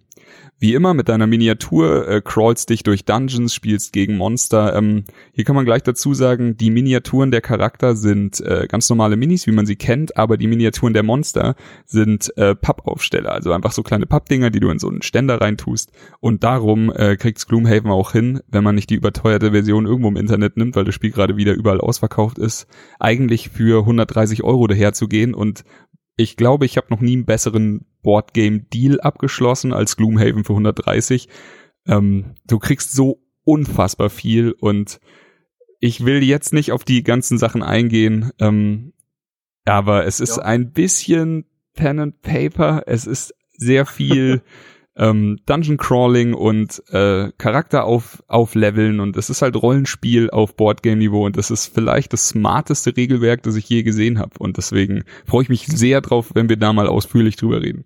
wie 0.57 0.73
immer 0.73 0.93
mit 0.93 1.09
deiner 1.09 1.27
Miniatur, 1.27 2.07
äh, 2.07 2.21
crawlst 2.21 2.69
dich 2.69 2.83
durch 2.83 3.03
Dungeons, 3.03 3.53
spielst 3.53 3.91
gegen 3.91 4.15
Monster. 4.15 4.75
Ähm, 4.75 5.03
hier 5.33 5.43
kann 5.43 5.55
man 5.55 5.65
gleich 5.65 5.83
dazu 5.83 6.13
sagen, 6.13 6.55
die 6.55 6.71
Miniaturen 6.71 7.31
der 7.31 7.41
Charakter 7.41 7.95
sind 7.95 8.39
äh, 8.39 8.65
ganz 8.67 8.89
normale 8.89 9.17
Minis, 9.17 9.47
wie 9.47 9.51
man 9.51 9.65
sie 9.65 9.75
kennt, 9.75 10.15
aber 10.15 10.37
die 10.37 10.47
Miniaturen 10.47 10.93
der 10.93 11.03
Monster 11.03 11.55
sind 11.85 12.35
äh, 12.37 12.55
Pappaufsteller, 12.55 13.33
also 13.33 13.51
einfach 13.51 13.73
so 13.73 13.83
kleine 13.83 14.05
Pappdinger, 14.05 14.49
die 14.49 14.61
du 14.61 14.69
in 14.69 14.79
so 14.79 14.87
einen 14.87 15.01
Ständer 15.01 15.41
reintust. 15.41 15.91
Und 16.21 16.43
darum 16.45 16.89
äh, 16.89 17.17
kriegt's 17.17 17.47
Gloomhaven 17.47 17.91
auch 17.91 18.13
hin, 18.13 18.39
wenn 18.47 18.63
man 18.63 18.75
nicht 18.75 18.89
die 18.89 18.95
überteuerte 18.95 19.51
Version 19.51 19.85
irgendwo 19.85 20.07
im 20.07 20.17
Internet 20.17 20.55
nimmt, 20.55 20.77
weil 20.77 20.85
das 20.85 20.95
Spiel 20.95 21.11
gerade 21.11 21.35
wieder 21.35 21.53
überall 21.53 21.81
ausverkauft 21.81 22.37
ist, 22.37 22.67
eigentlich 22.99 23.49
für 23.49 23.79
130 23.79 24.43
Euro 24.43 24.67
daherzugehen 24.67 25.33
und 25.33 25.65
ich 26.17 26.37
glaube, 26.37 26.65
ich 26.65 26.77
habe 26.77 26.87
noch 26.89 27.01
nie 27.01 27.13
einen 27.13 27.25
besseren 27.25 27.85
Boardgame-Deal 28.03 29.01
abgeschlossen 29.01 29.73
als 29.73 29.97
Gloomhaven 29.97 30.43
für 30.43 30.53
130. 30.53 31.27
Ähm, 31.87 32.35
du 32.45 32.59
kriegst 32.59 32.93
so 32.93 33.21
unfassbar 33.43 34.09
viel 34.09 34.51
und 34.51 34.99
ich 35.79 36.05
will 36.05 36.23
jetzt 36.23 36.53
nicht 36.53 36.71
auf 36.71 36.83
die 36.83 37.03
ganzen 37.03 37.37
Sachen 37.37 37.61
eingehen, 37.61 38.31
ähm, 38.39 38.93
aber 39.65 40.05
es 40.05 40.19
ist 40.19 40.37
ja. 40.37 40.43
ein 40.43 40.71
bisschen 40.71 41.45
Pen 41.73 41.99
and 41.99 42.21
Paper. 42.21 42.83
Es 42.87 43.05
ist 43.05 43.33
sehr 43.57 43.85
viel 43.85 44.41
ähm, 44.97 45.39
Dungeon 45.45 45.77
Crawling 45.77 46.33
und 46.33 46.81
äh, 46.89 47.31
Charakter 47.37 47.83
auf, 47.83 48.23
aufleveln 48.27 48.99
und 48.99 49.17
es 49.17 49.29
ist 49.29 49.41
halt 49.41 49.55
Rollenspiel 49.55 50.29
auf 50.29 50.55
Boardgame-Niveau 50.55 51.25
und 51.25 51.37
das 51.37 51.51
ist 51.51 51.73
vielleicht 51.73 52.13
das 52.13 52.29
smarteste 52.29 52.95
Regelwerk, 52.95 53.43
das 53.43 53.55
ich 53.55 53.67
je 53.67 53.83
gesehen 53.83 54.19
habe. 54.19 54.31
Und 54.39 54.57
deswegen 54.57 55.03
freue 55.25 55.43
ich 55.43 55.49
mich 55.49 55.67
sehr 55.67 56.01
drauf, 56.01 56.31
wenn 56.33 56.49
wir 56.49 56.57
da 56.57 56.73
mal 56.73 56.87
ausführlich 56.87 57.35
drüber 57.35 57.61
reden. 57.61 57.85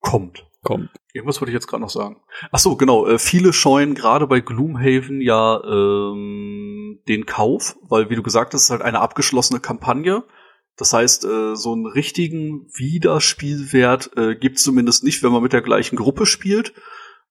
Kommt. 0.00 0.46
Kommt. 0.62 0.90
Irgendwas 1.12 1.40
wollte 1.40 1.52
ich 1.52 1.54
jetzt 1.54 1.68
gerade 1.68 1.82
noch 1.82 1.90
sagen. 1.90 2.16
Ach 2.50 2.58
so, 2.58 2.74
genau. 2.74 3.06
Äh, 3.06 3.20
viele 3.20 3.52
scheuen 3.52 3.94
gerade 3.94 4.26
bei 4.26 4.40
Gloomhaven 4.40 5.20
ja 5.20 5.62
ähm, 5.62 6.98
den 7.06 7.24
Kauf, 7.24 7.76
weil, 7.88 8.10
wie 8.10 8.16
du 8.16 8.22
gesagt 8.22 8.52
hast, 8.52 8.62
ist 8.62 8.70
halt 8.70 8.82
eine 8.82 9.00
abgeschlossene 9.00 9.60
Kampagne. 9.60 10.24
Das 10.76 10.92
heißt, 10.92 11.24
äh, 11.24 11.56
so 11.56 11.72
einen 11.72 11.86
richtigen 11.86 12.68
Wiederspielwert 12.74 14.10
äh, 14.16 14.36
gibt 14.36 14.58
zumindest 14.58 15.04
nicht, 15.04 15.22
wenn 15.22 15.32
man 15.32 15.42
mit 15.42 15.52
der 15.52 15.62
gleichen 15.62 15.96
Gruppe 15.96 16.26
spielt. 16.26 16.74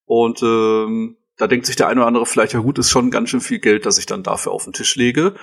Und 0.05 0.41
ähm, 0.41 1.17
da 1.37 1.47
denkt 1.47 1.65
sich 1.65 1.75
der 1.75 1.87
eine 1.87 2.01
oder 2.01 2.07
andere 2.07 2.25
vielleicht, 2.25 2.53
ja 2.53 2.59
gut, 2.59 2.79
ist 2.79 2.89
schon 2.89 3.11
ganz 3.11 3.29
schön 3.29 3.41
viel 3.41 3.59
Geld, 3.59 3.85
das 3.85 3.97
ich 3.97 4.05
dann 4.05 4.23
dafür 4.23 4.51
auf 4.51 4.63
den 4.63 4.73
Tisch 4.73 4.95
lege. 4.95 5.35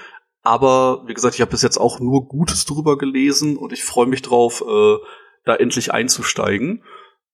Aber 0.43 1.05
wie 1.07 1.15
gesagt, 1.15 1.37
ich 1.37 1.41
habe 1.41 1.53
bis 1.53 1.63
jetzt 1.63 1.79
auch 1.79 2.01
nur 2.01 2.27
Gutes 2.27 2.65
drüber 2.65 2.99
gelesen 2.99 3.57
und 3.57 3.73
ich 3.73 3.85
freue 3.85 4.07
mich 4.07 4.23
drauf, 4.23 4.65
äh, 4.67 4.97
da 5.45 5.55
endlich 5.55 5.93
einzusteigen 5.93 6.83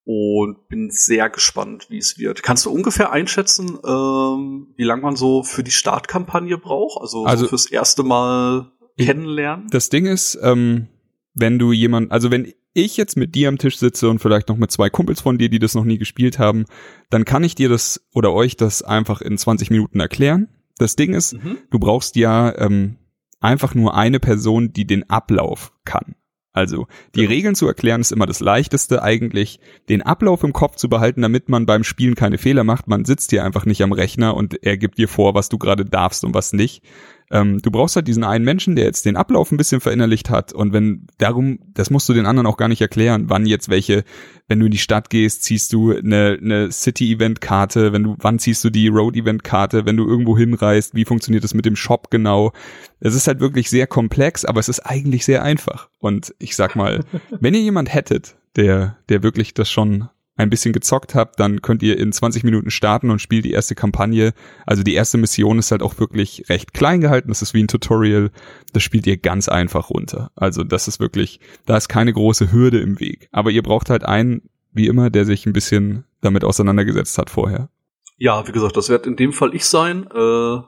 und 0.04 0.68
bin 0.68 0.90
sehr 0.90 1.30
gespannt, 1.30 1.86
wie 1.90 1.98
es 1.98 2.18
wird. 2.18 2.42
Kannst 2.42 2.66
du 2.66 2.70
ungefähr 2.70 3.12
einschätzen, 3.12 3.78
ähm, 3.86 4.72
wie 4.76 4.84
lange 4.84 5.02
man 5.02 5.16
so 5.16 5.42
für 5.42 5.62
die 5.62 5.70
Startkampagne 5.70 6.58
braucht? 6.58 7.00
Also, 7.00 7.24
also 7.24 7.44
so 7.44 7.48
fürs 7.48 7.66
erste 7.66 8.02
Mal 8.02 8.72
kennenlernen? 8.98 9.66
Das 9.70 9.88
Ding 9.88 10.06
ist, 10.06 10.38
ähm, 10.42 10.88
wenn 11.34 11.58
du 11.58 11.72
jemand, 11.72 12.12
also 12.12 12.30
wenn 12.30 12.52
ich 12.74 12.96
jetzt 12.96 13.16
mit 13.16 13.34
dir 13.34 13.48
am 13.48 13.58
Tisch 13.58 13.78
sitze 13.78 14.08
und 14.08 14.20
vielleicht 14.20 14.48
noch 14.48 14.56
mit 14.56 14.70
zwei 14.70 14.90
Kumpels 14.90 15.20
von 15.20 15.38
dir, 15.38 15.48
die 15.48 15.58
das 15.58 15.74
noch 15.74 15.84
nie 15.84 15.98
gespielt 15.98 16.38
haben, 16.38 16.66
dann 17.10 17.24
kann 17.24 17.44
ich 17.44 17.54
dir 17.54 17.68
das 17.68 18.06
oder 18.12 18.32
euch 18.32 18.56
das 18.56 18.82
einfach 18.82 19.20
in 19.20 19.36
20 19.36 19.70
Minuten 19.70 20.00
erklären. 20.00 20.48
Das 20.78 20.94
Ding 20.94 21.14
ist, 21.14 21.34
mhm. 21.34 21.58
du 21.70 21.78
brauchst 21.78 22.16
ja 22.16 22.56
ähm, 22.58 22.96
einfach 23.40 23.74
nur 23.74 23.94
eine 23.94 24.20
Person, 24.20 24.72
die 24.72 24.86
den 24.86 25.08
Ablauf 25.10 25.72
kann. 25.84 26.14
Also 26.52 26.88
die 27.14 27.20
genau. 27.20 27.30
Regeln 27.30 27.54
zu 27.54 27.66
erklären 27.68 28.00
ist 28.00 28.10
immer 28.10 28.26
das 28.26 28.40
Leichteste 28.40 29.02
eigentlich. 29.02 29.60
Den 29.88 30.02
Ablauf 30.02 30.42
im 30.42 30.52
Kopf 30.52 30.76
zu 30.76 30.88
behalten, 30.88 31.22
damit 31.22 31.48
man 31.48 31.66
beim 31.66 31.84
Spielen 31.84 32.16
keine 32.16 32.38
Fehler 32.38 32.64
macht. 32.64 32.88
Man 32.88 33.04
sitzt 33.04 33.30
hier 33.30 33.44
einfach 33.44 33.64
nicht 33.64 33.82
am 33.82 33.92
Rechner 33.92 34.34
und 34.34 34.62
er 34.64 34.76
gibt 34.76 34.98
dir 34.98 35.08
vor, 35.08 35.34
was 35.34 35.48
du 35.48 35.58
gerade 35.58 35.84
darfst 35.84 36.24
und 36.24 36.34
was 36.34 36.52
nicht. 36.52 36.82
Ähm, 37.30 37.60
du 37.60 37.70
brauchst 37.70 37.96
halt 37.96 38.08
diesen 38.08 38.24
einen 38.24 38.44
Menschen, 38.44 38.76
der 38.76 38.86
jetzt 38.86 39.04
den 39.04 39.16
Ablauf 39.16 39.50
ein 39.52 39.56
bisschen 39.56 39.80
verinnerlicht 39.80 40.30
hat 40.30 40.52
und 40.52 40.72
wenn 40.72 41.06
darum, 41.18 41.58
das 41.74 41.90
musst 41.90 42.08
du 42.08 42.14
den 42.14 42.26
anderen 42.26 42.46
auch 42.46 42.56
gar 42.56 42.68
nicht 42.68 42.80
erklären, 42.80 43.24
wann 43.28 43.46
jetzt 43.46 43.68
welche, 43.68 44.04
wenn 44.46 44.60
du 44.60 44.66
in 44.66 44.72
die 44.72 44.78
Stadt 44.78 45.10
gehst, 45.10 45.42
ziehst 45.42 45.72
du 45.72 45.94
eine, 45.94 46.38
eine 46.40 46.72
City-Event-Karte, 46.72 47.92
wenn 47.92 48.02
du, 48.02 48.16
wann 48.18 48.38
ziehst 48.38 48.64
du 48.64 48.70
die 48.70 48.88
Road-Event-Karte, 48.88 49.84
wenn 49.84 49.96
du 49.96 50.06
irgendwo 50.06 50.36
hinreist, 50.38 50.94
wie 50.94 51.04
funktioniert 51.04 51.44
das 51.44 51.54
mit 51.54 51.66
dem 51.66 51.76
Shop 51.76 52.10
genau? 52.10 52.52
Es 53.00 53.14
ist 53.14 53.26
halt 53.26 53.40
wirklich 53.40 53.70
sehr 53.70 53.86
komplex, 53.86 54.44
aber 54.44 54.60
es 54.60 54.68
ist 54.68 54.80
eigentlich 54.80 55.24
sehr 55.24 55.42
einfach. 55.42 55.88
Und 55.98 56.34
ich 56.38 56.56
sag 56.56 56.76
mal, 56.76 57.04
wenn 57.40 57.54
ihr 57.54 57.60
jemand 57.60 57.92
hättet, 57.92 58.36
der, 58.56 58.96
der 59.08 59.22
wirklich 59.22 59.54
das 59.54 59.70
schon 59.70 60.08
ein 60.38 60.50
bisschen 60.50 60.72
gezockt 60.72 61.14
habt, 61.14 61.38
dann 61.40 61.60
könnt 61.60 61.82
ihr 61.82 61.98
in 61.98 62.12
20 62.12 62.44
Minuten 62.44 62.70
starten 62.70 63.10
und 63.10 63.20
spielt 63.20 63.44
die 63.44 63.50
erste 63.50 63.74
Kampagne. 63.74 64.32
Also 64.64 64.82
die 64.82 64.94
erste 64.94 65.18
Mission 65.18 65.58
ist 65.58 65.72
halt 65.72 65.82
auch 65.82 65.98
wirklich 65.98 66.48
recht 66.48 66.72
klein 66.72 67.00
gehalten. 67.00 67.28
Das 67.28 67.42
ist 67.42 67.54
wie 67.54 67.62
ein 67.62 67.68
Tutorial. 67.68 68.30
Das 68.72 68.82
spielt 68.82 69.06
ihr 69.06 69.16
ganz 69.16 69.48
einfach 69.48 69.90
runter. 69.90 70.30
Also 70.36 70.62
das 70.64 70.88
ist 70.88 71.00
wirklich, 71.00 71.40
da 71.66 71.76
ist 71.76 71.88
keine 71.88 72.12
große 72.12 72.52
Hürde 72.52 72.78
im 72.78 73.00
Weg. 73.00 73.28
Aber 73.32 73.50
ihr 73.50 73.62
braucht 73.62 73.90
halt 73.90 74.04
einen, 74.04 74.48
wie 74.72 74.86
immer, 74.86 75.10
der 75.10 75.24
sich 75.24 75.44
ein 75.44 75.52
bisschen 75.52 76.04
damit 76.20 76.44
auseinandergesetzt 76.44 77.18
hat 77.18 77.30
vorher. 77.30 77.68
Ja, 78.16 78.46
wie 78.46 78.52
gesagt, 78.52 78.76
das 78.76 78.88
wird 78.88 79.06
in 79.06 79.16
dem 79.16 79.32
Fall 79.32 79.54
ich 79.54 79.64
sein, 79.64 80.06
äh, 80.12 80.58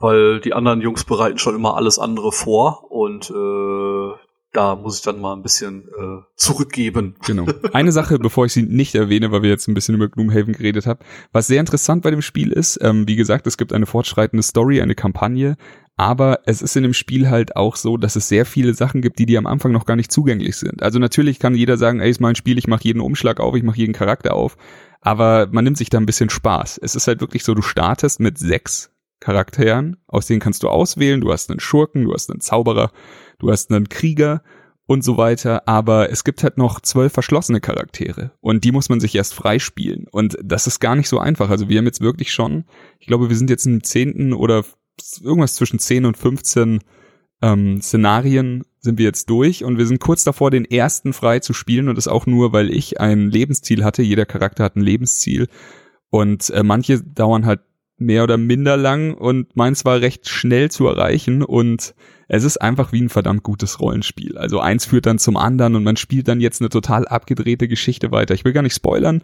weil 0.00 0.40
die 0.40 0.54
anderen 0.54 0.80
Jungs 0.80 1.04
bereiten 1.04 1.38
schon 1.38 1.54
immer 1.54 1.76
alles 1.76 1.98
andere 1.98 2.32
vor 2.32 2.90
und 2.90 3.30
äh, 3.30 4.29
da 4.52 4.74
muss 4.74 4.96
ich 4.96 5.02
dann 5.02 5.20
mal 5.20 5.34
ein 5.34 5.42
bisschen 5.42 5.88
äh, 5.88 6.22
zurückgeben. 6.34 7.14
Genau. 7.24 7.46
Eine 7.72 7.92
Sache, 7.92 8.18
bevor 8.18 8.46
ich 8.46 8.52
sie 8.52 8.62
nicht 8.62 8.94
erwähne, 8.94 9.30
weil 9.30 9.42
wir 9.42 9.50
jetzt 9.50 9.68
ein 9.68 9.74
bisschen 9.74 9.94
über 9.94 10.08
Gloomhaven 10.08 10.54
geredet 10.54 10.86
haben, 10.86 11.00
was 11.32 11.46
sehr 11.46 11.60
interessant 11.60 12.02
bei 12.02 12.10
dem 12.10 12.22
Spiel 12.22 12.50
ist, 12.50 12.78
ähm, 12.82 13.06
wie 13.06 13.16
gesagt, 13.16 13.46
es 13.46 13.56
gibt 13.56 13.72
eine 13.72 13.86
fortschreitende 13.86 14.42
Story, 14.42 14.80
eine 14.80 14.96
Kampagne, 14.96 15.56
aber 15.96 16.40
es 16.46 16.62
ist 16.62 16.76
in 16.76 16.82
dem 16.82 16.94
Spiel 16.94 17.28
halt 17.28 17.56
auch 17.56 17.76
so, 17.76 17.96
dass 17.96 18.16
es 18.16 18.28
sehr 18.28 18.44
viele 18.44 18.74
Sachen 18.74 19.02
gibt, 19.02 19.18
die 19.18 19.26
dir 19.26 19.38
am 19.38 19.46
Anfang 19.46 19.70
noch 19.70 19.86
gar 19.86 19.96
nicht 19.96 20.10
zugänglich 20.10 20.56
sind. 20.56 20.82
Also 20.82 20.98
natürlich 20.98 21.38
kann 21.38 21.54
jeder 21.54 21.76
sagen, 21.76 22.00
ey, 22.00 22.10
ist 22.10 22.20
mein 22.20 22.34
Spiel, 22.34 22.58
ich 22.58 22.66
mache 22.66 22.84
jeden 22.84 23.00
Umschlag 23.00 23.38
auf, 23.38 23.54
ich 23.54 23.62
mache 23.62 23.78
jeden 23.78 23.92
Charakter 23.92 24.34
auf, 24.34 24.56
aber 25.00 25.48
man 25.52 25.62
nimmt 25.62 25.78
sich 25.78 25.90
da 25.90 25.98
ein 25.98 26.06
bisschen 26.06 26.30
Spaß. 26.30 26.78
Es 26.82 26.96
ist 26.96 27.06
halt 27.06 27.20
wirklich 27.20 27.44
so, 27.44 27.54
du 27.54 27.62
startest 27.62 28.18
mit 28.18 28.38
sechs 28.38 28.90
Charakteren, 29.20 29.98
aus 30.06 30.26
denen 30.26 30.40
kannst 30.40 30.62
du 30.62 30.68
auswählen, 30.70 31.20
du 31.20 31.30
hast 31.30 31.50
einen 31.50 31.60
Schurken, 31.60 32.04
du 32.04 32.14
hast 32.14 32.30
einen 32.30 32.40
Zauberer, 32.40 32.90
du 33.40 33.50
hast 33.50 33.70
einen 33.70 33.88
Krieger 33.88 34.42
und 34.86 35.04
so 35.04 35.16
weiter, 35.16 35.68
aber 35.68 36.10
es 36.10 36.24
gibt 36.24 36.42
halt 36.42 36.58
noch 36.58 36.80
zwölf 36.80 37.12
verschlossene 37.12 37.60
Charaktere 37.60 38.32
und 38.40 38.64
die 38.64 38.72
muss 38.72 38.88
man 38.88 39.00
sich 39.00 39.14
erst 39.14 39.34
freispielen 39.34 40.06
und 40.10 40.36
das 40.42 40.66
ist 40.66 40.80
gar 40.80 40.96
nicht 40.96 41.08
so 41.08 41.18
einfach. 41.18 41.50
Also 41.50 41.68
wir 41.68 41.78
haben 41.78 41.86
jetzt 41.86 42.00
wirklich 42.00 42.32
schon, 42.32 42.64
ich 42.98 43.06
glaube, 43.06 43.28
wir 43.28 43.36
sind 43.36 43.50
jetzt 43.50 43.66
im 43.66 43.82
zehnten 43.82 44.32
oder 44.32 44.64
irgendwas 45.22 45.54
zwischen 45.54 45.78
zehn 45.78 46.06
und 46.06 46.16
15 46.16 46.80
ähm, 47.42 47.80
Szenarien 47.80 48.64
sind 48.80 48.98
wir 48.98 49.06
jetzt 49.06 49.30
durch 49.30 49.64
und 49.64 49.78
wir 49.78 49.86
sind 49.86 50.00
kurz 50.00 50.24
davor, 50.24 50.50
den 50.50 50.64
ersten 50.64 51.12
frei 51.12 51.40
zu 51.40 51.52
spielen 51.52 51.88
und 51.88 51.96
das 51.96 52.08
auch 52.08 52.26
nur, 52.26 52.52
weil 52.52 52.70
ich 52.70 53.00
ein 53.00 53.30
Lebensziel 53.30 53.84
hatte. 53.84 54.02
Jeder 54.02 54.26
Charakter 54.26 54.64
hat 54.64 54.76
ein 54.76 54.82
Lebensziel 54.82 55.48
und 56.10 56.50
äh, 56.50 56.62
manche 56.62 57.02
dauern 57.02 57.46
halt 57.46 57.60
mehr 57.96 58.24
oder 58.24 58.38
minder 58.38 58.76
lang 58.76 59.14
und 59.14 59.54
meins 59.56 59.84
war 59.84 60.00
recht 60.00 60.28
schnell 60.28 60.70
zu 60.70 60.86
erreichen 60.86 61.42
und 61.42 61.94
es 62.32 62.44
ist 62.44 62.58
einfach 62.58 62.92
wie 62.92 63.02
ein 63.02 63.08
verdammt 63.08 63.42
gutes 63.42 63.80
Rollenspiel. 63.80 64.38
Also 64.38 64.60
eins 64.60 64.86
führt 64.86 65.06
dann 65.06 65.18
zum 65.18 65.36
anderen 65.36 65.74
und 65.74 65.82
man 65.82 65.96
spielt 65.96 66.28
dann 66.28 66.40
jetzt 66.40 66.62
eine 66.62 66.68
total 66.68 67.08
abgedrehte 67.08 67.66
Geschichte 67.66 68.12
weiter. 68.12 68.34
Ich 68.34 68.44
will 68.44 68.52
gar 68.52 68.62
nicht 68.62 68.74
spoilern, 68.74 69.22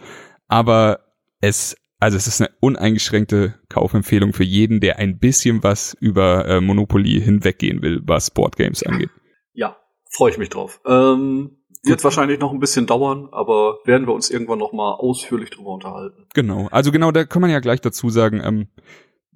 aber 0.48 0.98
es, 1.40 1.76
also 2.00 2.16
es 2.16 2.26
ist 2.26 2.40
eine 2.40 2.50
uneingeschränkte 2.58 3.54
Kaufempfehlung 3.68 4.32
für 4.32 4.42
jeden, 4.42 4.80
der 4.80 4.98
ein 4.98 5.20
bisschen 5.20 5.62
was 5.62 5.96
über 6.00 6.48
äh, 6.48 6.60
Monopoly 6.60 7.20
hinweggehen 7.20 7.80
will, 7.80 8.02
was 8.04 8.32
Boardgames 8.32 8.82
angeht. 8.82 9.10
Ja, 9.52 9.76
freue 10.10 10.32
ich 10.32 10.38
mich 10.38 10.48
drauf. 10.48 10.80
Ähm, 10.84 11.58
wird 11.84 12.02
wahrscheinlich 12.02 12.40
noch 12.40 12.52
ein 12.52 12.58
bisschen 12.58 12.86
dauern, 12.86 13.28
aber 13.30 13.78
werden 13.84 14.08
wir 14.08 14.14
uns 14.14 14.30
irgendwann 14.30 14.58
noch 14.58 14.72
mal 14.72 14.94
ausführlich 14.94 15.50
drüber 15.50 15.70
unterhalten. 15.70 16.26
Genau, 16.34 16.66
also 16.72 16.90
genau, 16.90 17.12
da 17.12 17.24
kann 17.24 17.40
man 17.40 17.52
ja 17.52 17.60
gleich 17.60 17.80
dazu 17.80 18.10
sagen, 18.10 18.42
ähm, 18.44 18.66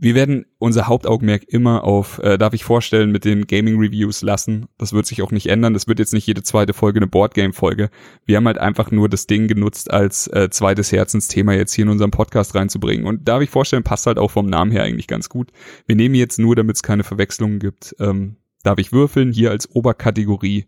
wir 0.03 0.15
werden 0.15 0.47
unser 0.59 0.87
Hauptaugenmerk 0.87 1.45
immer 1.47 1.85
auf, 1.85 2.19
äh, 2.21 2.39
darf 2.39 2.55
ich 2.55 2.65
vorstellen, 2.65 3.13
mit 3.13 3.27
den 3.27 3.47
Gaming-Reviews 3.47 4.23
lassen. 4.23 4.67
Das 4.79 4.95
wird 4.95 5.05
sich 5.05 5.21
auch 5.21 5.31
nicht 5.31 5.49
ändern. 5.49 5.75
Das 5.75 5.89
wird 5.89 5.99
jetzt 5.99 6.15
nicht 6.15 6.27
jede 6.27 6.43
zweite 6.43 6.73
Folge 6.73 7.01
eine 7.01 7.07
Boardgame-Folge. 7.07 7.91
Wir 8.25 8.39
haben 8.39 8.47
halt 8.47 8.57
einfach 8.57 8.91
nur 8.91 9.11
das 9.11 9.27
Ding 9.27 9.47
genutzt, 9.47 9.91
als 9.91 10.27
äh, 10.29 10.49
zweites 10.51 10.91
Herzensthema 10.91 11.53
jetzt 11.53 11.75
hier 11.75 11.85
in 11.85 11.91
unserem 11.91 12.13
Podcast 12.13 12.55
reinzubringen. 12.55 13.05
Und 13.05 13.29
darf 13.29 13.43
ich 13.43 13.51
vorstellen, 13.51 13.83
passt 13.83 14.07
halt 14.07 14.19
auch 14.19 14.31
vom 14.31 14.47
Namen 14.47 14.73
her 14.73 14.85
eigentlich 14.85 15.07
ganz 15.07 15.29
gut. 15.29 15.53
Wir 15.87 15.97
nehmen 15.97 16.15
jetzt 16.15 16.39
nur, 16.39 16.57
damit 16.57 16.77
es 16.77 16.83
keine 16.83 17.05
Verwechslungen 17.05 17.59
gibt, 17.59 17.95
ähm, 18.01 18.37
darf 18.63 18.79
ich 18.79 18.93
würfeln, 18.93 19.33
hier 19.33 19.51
als 19.51 19.71
Oberkategorie. 19.71 20.65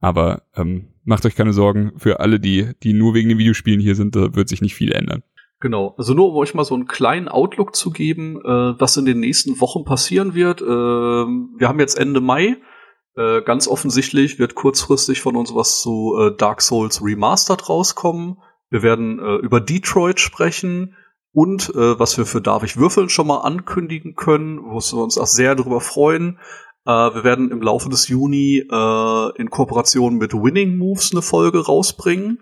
Aber 0.00 0.44
ähm, 0.54 0.90
macht 1.02 1.26
euch 1.26 1.34
keine 1.34 1.52
Sorgen, 1.52 1.94
für 1.96 2.20
alle, 2.20 2.38
die, 2.38 2.70
die 2.84 2.92
nur 2.92 3.14
wegen 3.14 3.28
den 3.28 3.38
Videospielen 3.38 3.80
hier 3.80 3.96
sind, 3.96 4.14
da 4.14 4.36
wird 4.36 4.48
sich 4.48 4.62
nicht 4.62 4.76
viel 4.76 4.92
ändern. 4.92 5.24
Genau, 5.60 5.94
also 5.98 6.14
nur 6.14 6.28
um 6.30 6.36
euch 6.36 6.54
mal 6.54 6.64
so 6.64 6.74
einen 6.74 6.86
kleinen 6.86 7.28
Outlook 7.28 7.74
zu 7.74 7.90
geben, 7.90 8.40
äh, 8.44 8.80
was 8.80 8.96
in 8.96 9.04
den 9.04 9.18
nächsten 9.18 9.60
Wochen 9.60 9.84
passieren 9.84 10.34
wird. 10.34 10.60
Äh, 10.60 10.64
wir 10.64 11.68
haben 11.68 11.80
jetzt 11.80 11.98
Ende 11.98 12.20
Mai. 12.20 12.56
Äh, 13.16 13.42
ganz 13.42 13.66
offensichtlich 13.66 14.38
wird 14.38 14.54
kurzfristig 14.54 15.20
von 15.20 15.34
uns 15.34 15.52
was 15.52 15.80
zu 15.80 16.16
äh, 16.16 16.36
Dark 16.36 16.62
Souls 16.62 17.02
Remastered 17.02 17.68
rauskommen. 17.68 18.38
Wir 18.70 18.84
werden 18.84 19.18
äh, 19.18 19.36
über 19.36 19.60
Detroit 19.60 20.20
sprechen 20.20 20.94
und 21.32 21.70
äh, 21.70 21.98
was 21.98 22.16
wir 22.16 22.26
für 22.26 22.40
Darf 22.40 22.62
ich 22.62 22.76
würfeln 22.76 23.08
schon 23.08 23.26
mal 23.26 23.38
ankündigen 23.38 24.14
können, 24.14 24.62
wo 24.62 24.78
wir 24.78 25.02
uns 25.02 25.18
auch 25.18 25.26
sehr 25.26 25.56
darüber 25.56 25.80
freuen. 25.80 26.38
wir 26.84 27.22
werden 27.22 27.50
im 27.50 27.60
Laufe 27.60 27.90
des 27.90 28.08
Juni 28.08 28.60
in 28.60 29.50
Kooperation 29.50 30.16
mit 30.16 30.32
Winning 30.32 30.78
Moves 30.78 31.12
eine 31.12 31.20
Folge 31.20 31.66
rausbringen. 31.66 32.40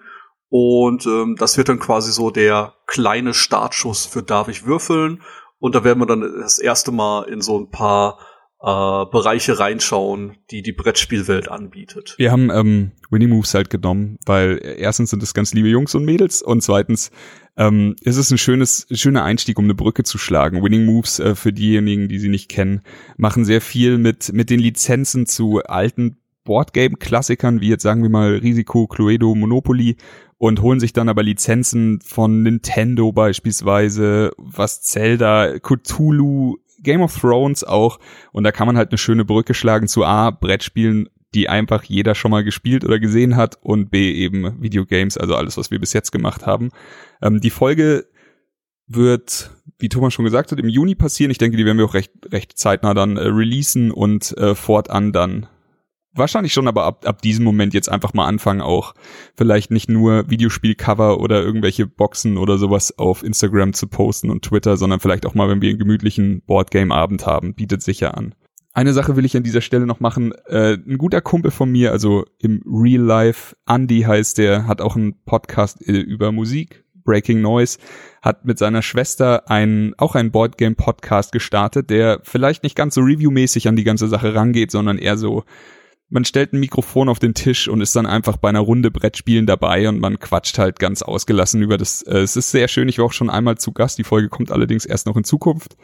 Und 0.58 1.04
ähm, 1.04 1.36
das 1.38 1.58
wird 1.58 1.68
dann 1.68 1.78
quasi 1.78 2.10
so 2.12 2.30
der 2.30 2.72
kleine 2.86 3.34
Startschuss 3.34 4.06
für 4.06 4.22
Darf 4.22 4.48
ich 4.48 4.64
würfeln. 4.64 5.20
Und 5.58 5.74
da 5.74 5.84
werden 5.84 5.98
wir 5.98 6.06
dann 6.06 6.22
das 6.22 6.58
erste 6.58 6.92
Mal 6.92 7.24
in 7.24 7.42
so 7.42 7.58
ein 7.58 7.68
paar 7.68 8.18
äh, 8.62 9.04
Bereiche 9.10 9.58
reinschauen, 9.58 10.38
die 10.50 10.62
die 10.62 10.72
Brettspielwelt 10.72 11.50
anbietet. 11.50 12.14
Wir 12.16 12.32
haben 12.32 12.48
ähm, 12.50 12.92
Winning 13.10 13.28
Moves 13.28 13.52
halt 13.52 13.68
genommen, 13.68 14.16
weil 14.24 14.58
erstens 14.62 15.10
sind 15.10 15.22
es 15.22 15.34
ganz 15.34 15.52
liebe 15.52 15.68
Jungs 15.68 15.94
und 15.94 16.06
Mädels 16.06 16.40
und 16.40 16.62
zweitens 16.62 17.10
ähm, 17.58 17.94
ist 18.00 18.16
es 18.16 18.30
ein 18.30 18.38
schönes, 18.38 18.86
schöner 18.90 19.24
Einstieg, 19.24 19.58
um 19.58 19.64
eine 19.66 19.74
Brücke 19.74 20.04
zu 20.04 20.16
schlagen. 20.16 20.62
Winning 20.62 20.86
Moves, 20.86 21.18
äh, 21.18 21.34
für 21.34 21.52
diejenigen, 21.52 22.08
die 22.08 22.18
sie 22.18 22.30
nicht 22.30 22.48
kennen, 22.48 22.80
machen 23.18 23.44
sehr 23.44 23.60
viel 23.60 23.98
mit, 23.98 24.32
mit 24.32 24.48
den 24.48 24.60
Lizenzen 24.60 25.26
zu 25.26 25.62
alten 25.64 26.16
Boardgame-Klassikern, 26.46 27.60
wie 27.60 27.68
jetzt 27.68 27.82
sagen 27.82 28.02
wir 28.02 28.08
mal 28.08 28.36
Risiko, 28.36 28.86
Cluedo, 28.86 29.34
Monopoly 29.34 29.96
und 30.38 30.62
holen 30.62 30.80
sich 30.80 30.94
dann 30.94 31.10
aber 31.10 31.22
Lizenzen 31.22 32.00
von 32.00 32.42
Nintendo 32.42 33.12
beispielsweise, 33.12 34.32
was 34.38 34.82
Zelda, 34.82 35.58
Cthulhu, 35.58 36.56
Game 36.82 37.02
of 37.02 37.18
Thrones 37.18 37.64
auch. 37.64 37.98
Und 38.32 38.44
da 38.44 38.52
kann 38.52 38.66
man 38.66 38.76
halt 38.76 38.90
eine 38.90 38.98
schöne 38.98 39.24
Brücke 39.24 39.54
schlagen 39.54 39.88
zu 39.88 40.04
A, 40.04 40.30
Brettspielen, 40.30 41.08
die 41.34 41.48
einfach 41.48 41.84
jeder 41.84 42.14
schon 42.14 42.30
mal 42.30 42.44
gespielt 42.44 42.84
oder 42.84 42.98
gesehen 42.98 43.36
hat 43.36 43.58
und 43.60 43.90
B, 43.90 44.12
eben 44.12 44.62
Videogames, 44.62 45.18
also 45.18 45.34
alles, 45.34 45.56
was 45.56 45.70
wir 45.70 45.80
bis 45.80 45.92
jetzt 45.92 46.12
gemacht 46.12 46.46
haben. 46.46 46.70
Ähm, 47.20 47.40
die 47.40 47.50
Folge 47.50 48.06
wird, 48.86 49.50
wie 49.78 49.88
Thomas 49.88 50.14
schon 50.14 50.24
gesagt 50.24 50.52
hat, 50.52 50.60
im 50.60 50.68
Juni 50.68 50.94
passieren. 50.94 51.30
Ich 51.30 51.38
denke, 51.38 51.56
die 51.56 51.64
werden 51.64 51.78
wir 51.78 51.86
auch 51.86 51.94
recht, 51.94 52.12
recht 52.30 52.56
zeitnah 52.56 52.94
dann 52.94 53.16
äh, 53.16 53.22
releasen 53.22 53.90
und 53.90 54.36
äh, 54.38 54.54
fortan 54.54 55.12
dann 55.12 55.46
wahrscheinlich 56.18 56.52
schon, 56.52 56.68
aber 56.68 56.84
ab, 56.84 57.06
ab 57.06 57.22
diesem 57.22 57.44
Moment 57.44 57.74
jetzt 57.74 57.90
einfach 57.90 58.14
mal 58.14 58.26
anfangen, 58.26 58.60
auch 58.60 58.94
vielleicht 59.36 59.70
nicht 59.70 59.88
nur 59.88 60.30
Videospielcover 60.30 61.20
oder 61.20 61.42
irgendwelche 61.42 61.86
Boxen 61.86 62.36
oder 62.38 62.58
sowas 62.58 62.98
auf 62.98 63.22
Instagram 63.22 63.72
zu 63.72 63.86
posten 63.86 64.30
und 64.30 64.44
Twitter, 64.44 64.76
sondern 64.76 65.00
vielleicht 65.00 65.26
auch 65.26 65.34
mal, 65.34 65.48
wenn 65.48 65.62
wir 65.62 65.70
einen 65.70 65.78
gemütlichen 65.78 66.42
Boardgame-Abend 66.46 67.26
haben, 67.26 67.54
bietet 67.54 67.82
sich 67.82 68.00
ja 68.00 68.12
an. 68.12 68.34
Eine 68.76 68.92
Sache 68.92 69.16
will 69.16 69.24
ich 69.24 69.34
an 69.34 69.42
dieser 69.42 69.62
Stelle 69.62 69.86
noch 69.86 70.00
machen. 70.00 70.32
Äh, 70.48 70.74
ein 70.74 70.98
guter 70.98 71.22
Kumpel 71.22 71.50
von 71.50 71.72
mir, 71.72 71.92
also 71.92 72.26
im 72.38 72.60
Real 72.66 73.02
Life, 73.02 73.56
Andy 73.66 74.02
heißt 74.02 74.36
der, 74.36 74.66
hat 74.66 74.82
auch 74.82 74.96
einen 74.96 75.14
Podcast 75.24 75.80
äh, 75.88 75.92
über 75.92 76.30
Musik, 76.30 76.84
Breaking 77.06 77.40
Noise, 77.40 77.78
hat 78.20 78.44
mit 78.44 78.58
seiner 78.58 78.82
Schwester 78.82 79.50
einen, 79.50 79.94
auch 79.96 80.14
einen 80.14 80.30
Boardgame-Podcast 80.30 81.32
gestartet, 81.32 81.88
der 81.88 82.20
vielleicht 82.22 82.64
nicht 82.64 82.76
ganz 82.76 82.94
so 82.96 83.00
reviewmäßig 83.00 83.66
an 83.66 83.76
die 83.76 83.84
ganze 83.84 84.08
Sache 84.08 84.34
rangeht, 84.34 84.70
sondern 84.70 84.98
eher 84.98 85.16
so 85.16 85.44
man 86.08 86.24
stellt 86.24 86.52
ein 86.52 86.60
Mikrofon 86.60 87.08
auf 87.08 87.18
den 87.18 87.34
Tisch 87.34 87.68
und 87.68 87.80
ist 87.80 87.96
dann 87.96 88.06
einfach 88.06 88.36
bei 88.36 88.48
einer 88.48 88.60
Runde 88.60 88.90
Brettspielen 88.90 89.46
dabei 89.46 89.88
und 89.88 90.00
man 90.00 90.18
quatscht 90.18 90.58
halt 90.58 90.78
ganz 90.78 91.02
ausgelassen 91.02 91.62
über 91.62 91.78
das. 91.78 92.02
Äh, 92.02 92.18
es 92.18 92.36
ist 92.36 92.50
sehr 92.50 92.68
schön, 92.68 92.88
ich 92.88 92.98
war 92.98 93.06
auch 93.06 93.12
schon 93.12 93.30
einmal 93.30 93.58
zu 93.58 93.72
Gast, 93.72 93.98
die 93.98 94.04
Folge 94.04 94.28
kommt 94.28 94.52
allerdings 94.52 94.86
erst 94.86 95.06
noch 95.06 95.16
in 95.16 95.24
Zukunft. 95.24 95.76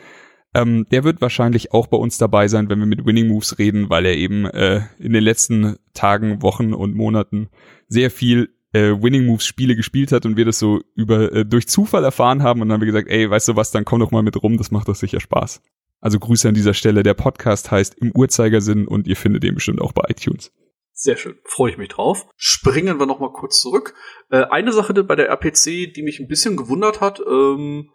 Ähm, 0.55 0.87
der 0.91 1.03
wird 1.03 1.21
wahrscheinlich 1.21 1.73
auch 1.73 1.87
bei 1.87 1.97
uns 1.97 2.19
dabei 2.19 2.47
sein, 2.47 2.69
wenn 2.69 2.79
wir 2.79 2.87
mit 2.87 3.07
Winning 3.07 3.29
Moves 3.29 3.59
reden, 3.59 3.89
weil 3.89 4.05
er 4.05 4.17
eben 4.17 4.45
äh, 4.45 4.83
in 4.99 5.13
den 5.13 5.25
letzten 5.25 5.77
Tagen, 5.95 6.43
Wochen 6.43 6.75
und 6.75 6.95
Monaten 6.95 7.49
sehr 7.89 8.11
viel 8.11 8.51
äh, 8.73 8.91
Winning 8.91 9.27
Moves 9.27 9.47
Spiele 9.47 9.77
gespielt 9.77 10.13
hat 10.13 10.27
und 10.27 10.37
wir 10.37 10.45
das 10.45 10.59
so 10.59 10.83
über 10.95 11.33
äh, 11.33 11.47
durch 11.47 11.69
Zufall 11.69 12.05
erfahren 12.05 12.43
haben 12.43 12.61
und 12.61 12.69
dann 12.69 12.75
haben 12.75 12.81
wir 12.83 12.87
gesagt, 12.87 13.09
ey, 13.09 13.29
weißt 13.29 13.49
du 13.49 13.57
was, 13.57 13.71
dann 13.71 13.85
komm 13.85 14.01
doch 14.01 14.11
mal 14.11 14.23
mit 14.23 14.41
rum, 14.43 14.59
das 14.59 14.71
macht 14.71 14.89
doch 14.89 14.95
sicher 14.95 15.21
Spaß. 15.21 15.63
Also 16.03 16.19
Grüße 16.19 16.49
an 16.49 16.55
dieser 16.55 16.75
Stelle. 16.75 17.05
Der 17.05 17.15
Podcast 17.15 17.71
heißt 17.71 17.95
Im 17.95 18.11
Uhrzeigersinn 18.11 18.88
und 18.88 19.07
ihr 19.07 19.17
findet 19.17 19.45
den 19.45 19.55
bestimmt 19.55 19.81
auch 19.81 19.93
bei 19.93 20.03
iTunes. 20.09 20.53
Sehr 20.93 21.17
schön, 21.17 21.37
freue 21.45 21.71
ich 21.71 21.79
mich 21.79 21.88
drauf. 21.88 22.27
Springen 22.37 22.99
wir 22.99 23.07
noch 23.07 23.21
mal 23.21 23.33
kurz 23.33 23.61
zurück. 23.61 23.95
Äh, 24.29 24.45
eine 24.45 24.73
Sache 24.73 24.93
bei 25.05 25.15
der 25.15 25.29
RPC, 25.29 25.95
die 25.95 26.03
mich 26.03 26.19
ein 26.19 26.27
bisschen 26.27 26.57
gewundert 26.57 27.01
hat, 27.01 27.21
ähm, 27.21 27.91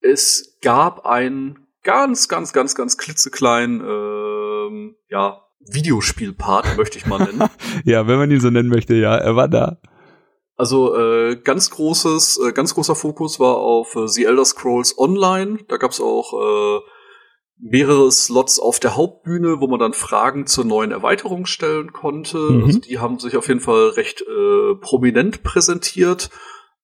es 0.00 0.56
gab 0.62 1.04
ein 1.04 1.66
ganz, 1.82 2.28
ganz, 2.28 2.52
ganz, 2.52 2.76
ganz 2.76 2.96
klitzekleinen, 2.96 3.80
ähm, 3.80 4.96
ja, 5.08 5.42
Videospielpart, 5.68 6.76
möchte 6.76 6.96
ich 6.96 7.06
mal 7.06 7.18
nennen. 7.18 7.50
ja, 7.84 8.06
wenn 8.06 8.18
man 8.18 8.30
ihn 8.30 8.40
so 8.40 8.50
nennen 8.50 8.68
möchte, 8.68 8.94
ja, 8.94 9.16
er 9.16 9.34
war 9.34 9.48
da. 9.48 9.80
Also 10.56 10.96
äh, 10.96 11.36
ganz 11.36 11.70
großes, 11.70 12.40
äh, 12.46 12.52
ganz 12.52 12.74
großer 12.74 12.94
Fokus 12.94 13.40
war 13.40 13.56
auf 13.56 13.96
äh, 13.96 14.06
The 14.06 14.24
Elder 14.24 14.44
Scrolls 14.44 14.96
Online. 14.96 15.58
Da 15.68 15.76
gab's 15.76 16.00
auch 16.00 16.32
äh, 16.32 16.95
mehrere 17.58 18.10
Slots 18.12 18.58
auf 18.58 18.80
der 18.80 18.96
Hauptbühne, 18.96 19.60
wo 19.60 19.66
man 19.66 19.80
dann 19.80 19.92
Fragen 19.92 20.46
zur 20.46 20.64
neuen 20.64 20.90
Erweiterung 20.90 21.46
stellen 21.46 21.92
konnte. 21.92 22.38
Mhm. 22.38 22.64
Also 22.64 22.78
die 22.80 22.98
haben 22.98 23.18
sich 23.18 23.36
auf 23.36 23.48
jeden 23.48 23.60
Fall 23.60 23.88
recht 23.90 24.22
äh, 24.22 24.74
prominent 24.80 25.42
präsentiert. 25.42 26.30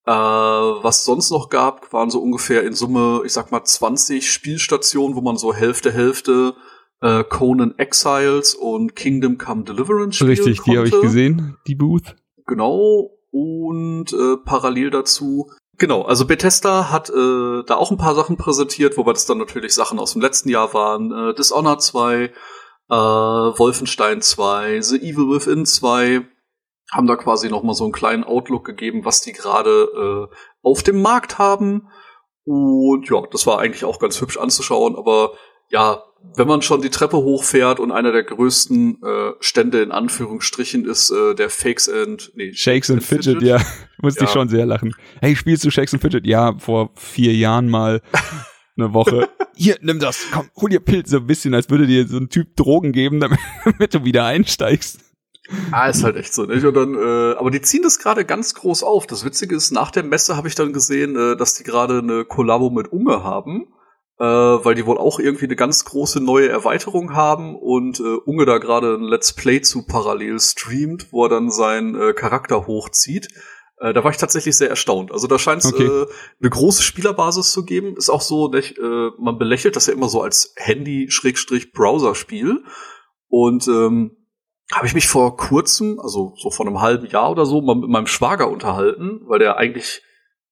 Äh, 0.05 0.13
was 0.13 1.05
sonst 1.05 1.31
noch 1.31 1.49
gab, 1.49 1.93
waren 1.93 2.11
so 2.11 2.21
ungefähr 2.21 2.65
in 2.65 2.75
Summe, 2.75 3.23
ich 3.25 3.33
sag 3.33 3.53
mal, 3.53 3.63
20 3.65 4.31
Spielstationen, 4.31 5.17
wo 5.17 5.21
man 5.21 5.37
so 5.37 5.55
Hälfte, 5.55 5.93
Hälfte 5.93 6.55
äh, 7.03 7.25
Conan 7.25 7.75
Exiles 7.79 8.55
und 8.55 8.97
Kingdom 8.97 9.37
Come 9.37 9.65
Deliverance 9.65 10.17
spielen 10.17 10.31
Richtig, 10.31 10.59
konnte. 10.59 10.71
die 10.71 10.79
habe 10.79 10.89
ich 10.89 11.01
gesehen, 11.01 11.57
die 11.67 11.75
Booth. 11.75 12.17
Genau. 12.47 13.11
Und 13.31 14.13
äh, 14.13 14.37
parallel 14.45 14.91
dazu 14.91 15.51
Genau, 15.79 16.03
also 16.03 16.27
Bethesda 16.27 16.91
hat 16.91 17.09
äh, 17.11 17.63
da 17.67 17.77
auch 17.77 17.91
ein 17.91 17.97
paar 17.97 18.15
Sachen 18.15 18.37
präsentiert, 18.37 18.97
wobei 18.97 19.13
das 19.13 19.27
dann 19.27 19.39
natürlich 19.39 19.75
Sachen 19.75 19.99
aus 19.99 20.13
dem 20.13 20.21
letzten 20.23 20.49
Jahr 20.51 20.75
waren. 20.75 21.11
Äh, 21.11 21.35
Dishonored 21.35 21.83
2, 21.83 22.25
äh, 22.25 22.31
Wolfenstein 22.91 24.21
2, 24.21 24.81
The 24.81 24.97
Evil 24.99 25.31
Within 25.31 25.65
2, 25.65 26.27
haben 26.93 27.07
da 27.07 27.17
quasi 27.17 27.49
noch 27.49 27.63
mal 27.63 27.75
so 27.75 27.85
einen 27.85 27.93
kleinen 27.93 28.23
Outlook 28.23 28.65
gegeben, 28.65 29.05
was 29.05 29.23
die 29.23 29.33
gerade 29.33 30.29
äh, 30.31 30.37
auf 30.63 30.83
dem 30.83 31.01
Markt 31.01 31.39
haben. 31.39 31.89
Und 32.45 33.09
ja, 33.09 33.23
das 33.31 33.47
war 33.47 33.59
eigentlich 33.59 33.85
auch 33.85 33.99
ganz 33.99 34.21
hübsch 34.21 34.37
anzuschauen, 34.37 34.95
aber 34.97 35.33
ja, 35.71 36.05
wenn 36.37 36.49
man 36.49 36.63
schon 36.63 36.83
die 36.83 36.91
Treppe 36.91 37.19
hochfährt 37.19 37.81
und 37.81 37.93
einer 37.93 38.13
der 38.13 38.23
größten 38.23 39.03
äh, 39.03 39.33
Stände 39.41 39.83
in 39.83 39.93
Anführungsstrichen 39.93 40.85
ist 40.85 41.11
äh, 41.11 41.35
der 41.35 41.51
Fakes 41.51 41.89
and 41.89 42.33
nee, 42.35 42.53
Shakes 42.55 42.91
and 42.91 43.03
Fidget, 43.03 43.39
Fidget. 43.39 43.43
ja, 43.43 43.61
musste 44.03 44.21
ja. 44.21 44.27
ich 44.27 44.33
schon 44.33 44.49
sehr 44.49 44.67
lachen. 44.67 44.95
Hey, 45.21 45.37
spielst 45.37 45.65
du 45.65 45.71
Shakes 45.71 45.93
and 45.93 46.03
Fidget? 46.03 46.27
Ja, 46.27 46.57
vor 46.59 46.91
vier 46.95 47.35
Jahren 47.35 47.69
mal 47.69 48.01
eine 48.77 48.95
Woche. 48.95 49.29
Hier, 49.55 49.77
nimm 49.83 49.99
das, 49.99 50.27
komm, 50.33 50.49
hol 50.57 50.71
dir 50.71 50.81
Pilz 50.81 51.11
so 51.11 51.19
ein 51.19 51.27
bisschen, 51.27 51.55
als 51.55 51.69
würde 51.69 51.87
dir 51.87 52.07
so 52.07 52.17
ein 52.17 52.31
Typ 52.31 52.57
Drogen 52.57 52.93
geben, 52.93 53.21
damit, 53.21 53.39
damit 53.65 53.95
du 53.95 54.05
wieder 54.05 54.25
einsteigst. 54.25 55.01
Ah, 55.71 55.89
ist 55.89 56.03
halt 56.03 56.17
echt 56.17 56.33
so, 56.33 56.45
nicht? 56.45 56.65
Und 56.65 56.75
dann, 56.75 56.95
äh, 56.95 57.37
aber 57.37 57.51
die 57.51 57.61
ziehen 57.61 57.83
das 57.83 57.99
gerade 57.99 58.25
ganz 58.25 58.55
groß 58.55 58.85
auf. 58.85 59.07
Das 59.07 59.25
Witzige 59.25 59.55
ist, 59.55 59.71
nach 59.71 59.91
der 59.91 60.03
Messe 60.03 60.37
habe 60.37 60.49
ich 60.49 60.55
dann 60.55 60.73
gesehen, 60.73 61.15
äh, 61.17 61.37
dass 61.37 61.55
die 61.55 61.65
gerade 61.65 61.99
eine 61.99 62.25
Kollabo 62.25 62.71
mit 62.71 62.91
Unge 62.91 63.23
haben 63.23 63.67
äh, 64.23 64.25
weil 64.25 64.77
die 64.77 64.87
wohl 64.87 64.99
auch 64.99 65.19
irgendwie 65.19 65.47
eine 65.47 65.57
ganz 65.57 65.85
große 65.85 66.21
neue 66.21 66.49
Erweiterung 66.49 67.13
haben 67.13 67.57
und 67.57 67.99
äh, 67.99 68.19
Unge 68.25 68.47
da 68.47 68.59
gerade 68.59 68.95
ein 68.95 69.03
Let's 69.03 69.33
Play 69.33 69.63
zu 69.63 69.85
parallel 69.85 70.39
streamt, 70.39 71.13
wo 71.13 71.25
er 71.25 71.29
dann 71.29 71.51
seinen 71.51 72.01
äh, 72.01 72.13
Charakter 72.13 72.69
hochzieht. 72.69 73.27
Äh, 73.79 73.93
da 73.93 74.05
war 74.05 74.13
ich 74.13 74.19
tatsächlich 74.19 74.57
sehr 74.57 74.71
erstaunt. 74.71 75.11
Also 75.11 75.27
da 75.27 75.41
scheint 75.41 75.65
es 75.65 75.73
okay. 75.73 75.87
äh, 75.87 76.07
eine 76.41 76.51
große 76.51 76.85
Spielerbasis 76.85 77.51
zu 77.51 77.65
geben. 77.65 77.97
Ist 77.97 78.11
auch 78.11 78.21
so, 78.21 78.49
nicht, 78.49 78.79
äh, 78.79 79.11
man 79.19 79.39
belächelt 79.39 79.75
das 79.75 79.89
ja 79.89 79.93
immer 79.93 80.09
so 80.09 80.23
als 80.23 80.55
Handy-Browser-Spiel. 80.57 82.63
Und 83.27 83.67
ähm, 83.67 84.19
habe 84.73 84.87
ich 84.87 84.95
mich 84.95 85.09
vor 85.09 85.37
kurzem, 85.37 85.99
also 85.99 86.35
so 86.37 86.53
vor 86.53 86.65
einem 86.65 86.81
halben 86.81 87.09
Jahr 87.09 87.33
oder 87.33 87.45
so, 87.45 87.61
mal 87.61 87.75
mit 87.75 87.91
meinem 87.91 88.07
Schwager 88.07 88.49
unterhalten, 88.49 89.23
weil 89.25 89.41
der 89.41 89.57
eigentlich 89.57 90.03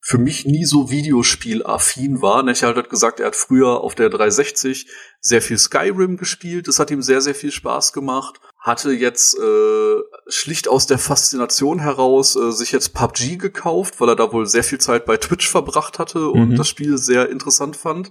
für 0.03 0.19
mich 0.19 0.47
nie 0.47 0.65
so 0.65 0.91
Videospiel-affin 0.91 2.23
war. 2.23 2.47
Er 2.47 2.55
hat 2.55 2.77
halt 2.77 2.91
gesagt, 2.91 3.21
er 3.21 3.27
hat 3.27 3.37
früher 3.37 3.81
auf 3.81 3.95
der 3.95 4.09
360 4.09 4.87
sehr 5.21 5.43
viel 5.43 5.59
Skyrim 5.59 6.17
gespielt. 6.17 6.69
Das 6.69 6.79
hat 6.79 6.91
ihm 6.91 7.03
sehr, 7.03 7.21
sehr 7.21 7.35
viel 7.35 7.53
Spaß 7.53 7.93
gemacht. 7.93 8.41
Hatte 8.59 8.93
jetzt 8.93 9.39
äh, 9.39 9.97
schlicht 10.29 10.69
aus 10.69 10.87
der 10.87 10.99
Faszination 10.99 11.81
heraus 11.81 12.35
äh, 12.35 12.51
sich 12.51 12.73
jetzt 12.73 12.95
PUBG 12.95 13.37
gekauft, 13.37 14.01
weil 14.01 14.09
er 14.09 14.17
da 14.17 14.33
wohl 14.33 14.47
sehr 14.47 14.65
viel 14.65 14.79
Zeit 14.79 15.05
bei 15.05 15.19
Twitch 15.19 15.49
verbracht 15.49 15.99
hatte 15.99 16.29
und 16.29 16.51
mhm. 16.51 16.57
das 16.57 16.69
Spiel 16.69 16.97
sehr 16.97 17.29
interessant 17.29 17.77
fand. 17.77 18.11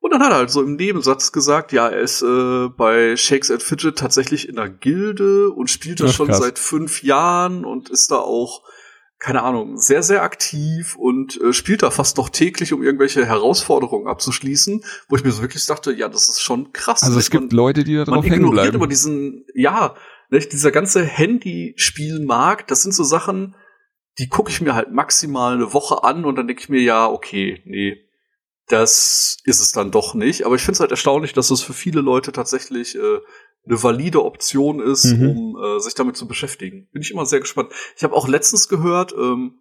Und 0.00 0.12
dann 0.12 0.22
hat 0.22 0.32
er 0.32 0.38
halt 0.38 0.50
so 0.50 0.62
im 0.62 0.76
Nebensatz 0.76 1.30
gesagt, 1.30 1.72
ja, 1.72 1.88
er 1.88 2.00
ist 2.00 2.22
äh, 2.22 2.68
bei 2.68 3.16
Shakes 3.16 3.50
and 3.50 3.62
Fidget 3.62 3.98
tatsächlich 3.98 4.48
in 4.48 4.56
der 4.56 4.70
Gilde 4.70 5.50
und 5.50 5.68
spielt 5.68 6.00
das 6.00 6.14
schon 6.14 6.28
krass. 6.28 6.38
seit 6.38 6.58
fünf 6.58 7.02
Jahren 7.02 7.64
und 7.64 7.90
ist 7.90 8.10
da 8.10 8.16
auch 8.16 8.62
keine 9.20 9.42
Ahnung, 9.42 9.76
sehr, 9.76 10.02
sehr 10.02 10.22
aktiv 10.22 10.96
und 10.96 11.38
äh, 11.42 11.52
spielt 11.52 11.82
da 11.82 11.90
fast 11.90 12.16
noch 12.16 12.30
täglich, 12.30 12.72
um 12.72 12.82
irgendwelche 12.82 13.24
Herausforderungen 13.26 14.08
abzuschließen, 14.08 14.82
wo 15.08 15.16
ich 15.16 15.22
mir 15.22 15.30
so 15.30 15.42
wirklich 15.42 15.64
dachte, 15.66 15.92
ja, 15.92 16.08
das 16.08 16.28
ist 16.30 16.40
schon 16.40 16.72
krass. 16.72 17.02
Also 17.02 17.18
es 17.18 17.30
gibt 17.30 17.52
man, 17.52 17.56
Leute, 17.56 17.84
die 17.84 17.96
da 17.96 18.04
drauf 18.04 18.24
hängen 18.24 18.28
bleiben. 18.28 18.42
Man 18.42 18.52
ignoriert 18.52 18.74
immer 18.74 18.86
diesen, 18.86 19.44
ja, 19.54 19.94
nicht, 20.30 20.52
dieser 20.52 20.70
ganze 20.70 21.04
Handyspielmarkt, 21.04 22.70
das 22.70 22.82
sind 22.82 22.94
so 22.94 23.04
Sachen, 23.04 23.56
die 24.18 24.28
gucke 24.28 24.50
ich 24.50 24.62
mir 24.62 24.74
halt 24.74 24.90
maximal 24.90 25.54
eine 25.54 25.74
Woche 25.74 26.02
an 26.02 26.24
und 26.24 26.36
dann 26.36 26.46
denke 26.46 26.62
ich 26.62 26.68
mir, 26.70 26.80
ja, 26.80 27.06
okay, 27.06 27.62
nee, 27.66 27.98
das 28.68 29.36
ist 29.44 29.60
es 29.60 29.72
dann 29.72 29.90
doch 29.90 30.14
nicht. 30.14 30.46
Aber 30.46 30.54
ich 30.54 30.62
finde 30.62 30.74
es 30.74 30.80
halt 30.80 30.92
erstaunlich, 30.92 31.34
dass 31.34 31.50
es 31.50 31.60
für 31.60 31.74
viele 31.74 32.00
Leute 32.00 32.32
tatsächlich 32.32 32.96
äh, 32.96 33.18
eine 33.66 33.82
valide 33.82 34.24
Option 34.24 34.80
ist, 34.80 35.04
mhm. 35.04 35.28
um 35.28 35.56
äh, 35.62 35.80
sich 35.80 35.94
damit 35.94 36.16
zu 36.16 36.26
beschäftigen. 36.26 36.88
Bin 36.92 37.02
ich 37.02 37.10
immer 37.10 37.26
sehr 37.26 37.40
gespannt. 37.40 37.72
Ich 37.96 38.04
habe 38.04 38.14
auch 38.14 38.28
letztens 38.28 38.68
gehört, 38.68 39.12
ähm, 39.12 39.60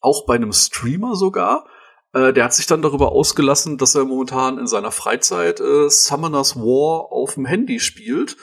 auch 0.00 0.26
bei 0.26 0.34
einem 0.34 0.52
Streamer 0.52 1.16
sogar, 1.16 1.66
Äh, 2.12 2.32
der 2.32 2.44
hat 2.44 2.54
sich 2.54 2.66
dann 2.66 2.82
darüber 2.82 3.12
ausgelassen, 3.12 3.76
dass 3.78 3.94
er 3.94 4.04
momentan 4.04 4.58
in 4.58 4.66
seiner 4.66 4.90
Freizeit 4.90 5.60
äh, 5.60 5.90
Summoners 5.90 6.56
War 6.56 7.12
auf 7.12 7.34
dem 7.34 7.44
Handy 7.44 7.78
spielt 7.80 8.36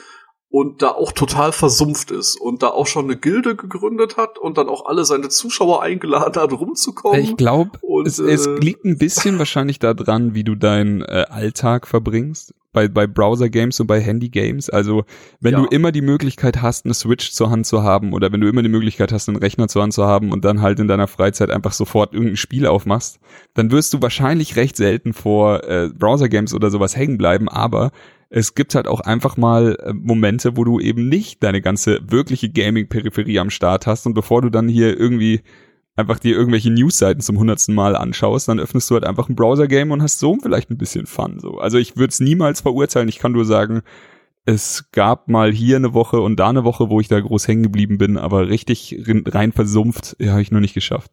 und 0.48 0.82
da 0.82 0.90
auch 0.90 1.10
total 1.10 1.50
versumpft 1.50 2.12
ist 2.12 2.40
und 2.40 2.62
da 2.62 2.68
auch 2.68 2.86
schon 2.86 3.06
eine 3.06 3.16
Gilde 3.16 3.56
gegründet 3.56 4.16
hat 4.16 4.38
und 4.38 4.58
dann 4.58 4.68
auch 4.68 4.86
alle 4.86 5.04
seine 5.04 5.28
Zuschauer 5.28 5.82
eingeladen 5.82 6.40
hat, 6.40 6.52
rumzukommen. 6.52 7.20
Ich 7.20 7.36
glaube, 7.36 7.72
es, 8.04 8.20
äh, 8.20 8.30
es 8.30 8.46
liegt 8.46 8.84
ein 8.84 8.98
bisschen 8.98 9.38
wahrscheinlich 9.38 9.80
daran, 9.80 10.34
wie 10.34 10.44
du 10.44 10.54
deinen 10.54 11.02
äh, 11.02 11.24
Alltag 11.28 11.88
verbringst 11.88 12.54
bei, 12.74 12.88
bei 12.88 13.06
Browser-Games 13.06 13.80
und 13.80 13.86
bei 13.86 14.00
Handy-Games. 14.00 14.68
Also 14.68 15.04
wenn 15.40 15.54
ja. 15.54 15.60
du 15.60 15.66
immer 15.66 15.92
die 15.92 16.02
Möglichkeit 16.02 16.60
hast, 16.60 16.84
eine 16.84 16.92
Switch 16.92 17.32
zur 17.32 17.48
Hand 17.48 17.64
zu 17.64 17.82
haben 17.82 18.12
oder 18.12 18.30
wenn 18.30 18.42
du 18.42 18.48
immer 18.48 18.62
die 18.62 18.68
Möglichkeit 18.68 19.12
hast, 19.12 19.28
einen 19.28 19.38
Rechner 19.38 19.68
zur 19.68 19.82
Hand 19.82 19.94
zu 19.94 20.04
haben 20.04 20.30
und 20.32 20.44
dann 20.44 20.60
halt 20.60 20.78
in 20.78 20.88
deiner 20.88 21.06
Freizeit 21.06 21.50
einfach 21.50 21.72
sofort 21.72 22.12
irgendein 22.12 22.36
Spiel 22.36 22.66
aufmachst, 22.66 23.18
dann 23.54 23.70
wirst 23.70 23.94
du 23.94 24.02
wahrscheinlich 24.02 24.56
recht 24.56 24.76
selten 24.76 25.14
vor 25.14 25.64
äh, 25.64 25.88
Browser-Games 25.88 26.52
oder 26.52 26.70
sowas 26.70 26.94
hängen 26.94 27.16
bleiben. 27.16 27.48
Aber 27.48 27.92
es 28.28 28.54
gibt 28.54 28.74
halt 28.74 28.88
auch 28.88 29.00
einfach 29.00 29.36
mal 29.36 29.76
äh, 29.80 29.92
Momente, 29.92 30.56
wo 30.56 30.64
du 30.64 30.80
eben 30.80 31.08
nicht 31.08 31.42
deine 31.42 31.62
ganze 31.62 32.00
wirkliche 32.06 32.50
Gaming-Peripherie 32.50 33.38
am 33.38 33.50
Start 33.50 33.86
hast 33.86 34.06
und 34.06 34.14
bevor 34.14 34.42
du 34.42 34.50
dann 34.50 34.68
hier 34.68 34.98
irgendwie 34.98 35.40
einfach 35.96 36.18
dir 36.18 36.34
irgendwelche 36.34 36.70
Newsseiten 36.70 37.22
zum 37.22 37.38
hundertsten 37.38 37.74
Mal 37.74 37.96
anschaust, 37.96 38.48
dann 38.48 38.60
öffnest 38.60 38.90
du 38.90 38.94
halt 38.94 39.04
einfach 39.04 39.28
ein 39.28 39.36
Browser-Game 39.36 39.90
und 39.90 40.02
hast 40.02 40.18
so 40.18 40.36
vielleicht 40.42 40.70
ein 40.70 40.78
bisschen 40.78 41.06
Fun. 41.06 41.38
So. 41.38 41.58
Also 41.58 41.78
ich 41.78 41.96
würde 41.96 42.10
es 42.10 42.20
niemals 42.20 42.60
verurteilen. 42.60 43.08
Ich 43.08 43.18
kann 43.18 43.32
nur 43.32 43.44
sagen, 43.44 43.82
es 44.44 44.90
gab 44.92 45.28
mal 45.28 45.52
hier 45.52 45.76
eine 45.76 45.94
Woche 45.94 46.20
und 46.20 46.36
da 46.36 46.50
eine 46.50 46.64
Woche, 46.64 46.90
wo 46.90 47.00
ich 47.00 47.08
da 47.08 47.18
groß 47.18 47.48
hängen 47.48 47.62
geblieben 47.62 47.98
bin, 47.98 48.18
aber 48.18 48.48
richtig 48.48 48.96
rein 49.06 49.52
versumpft, 49.52 50.16
ja, 50.18 50.32
habe 50.32 50.42
ich 50.42 50.50
nur 50.50 50.60
nicht 50.60 50.74
geschafft. 50.74 51.12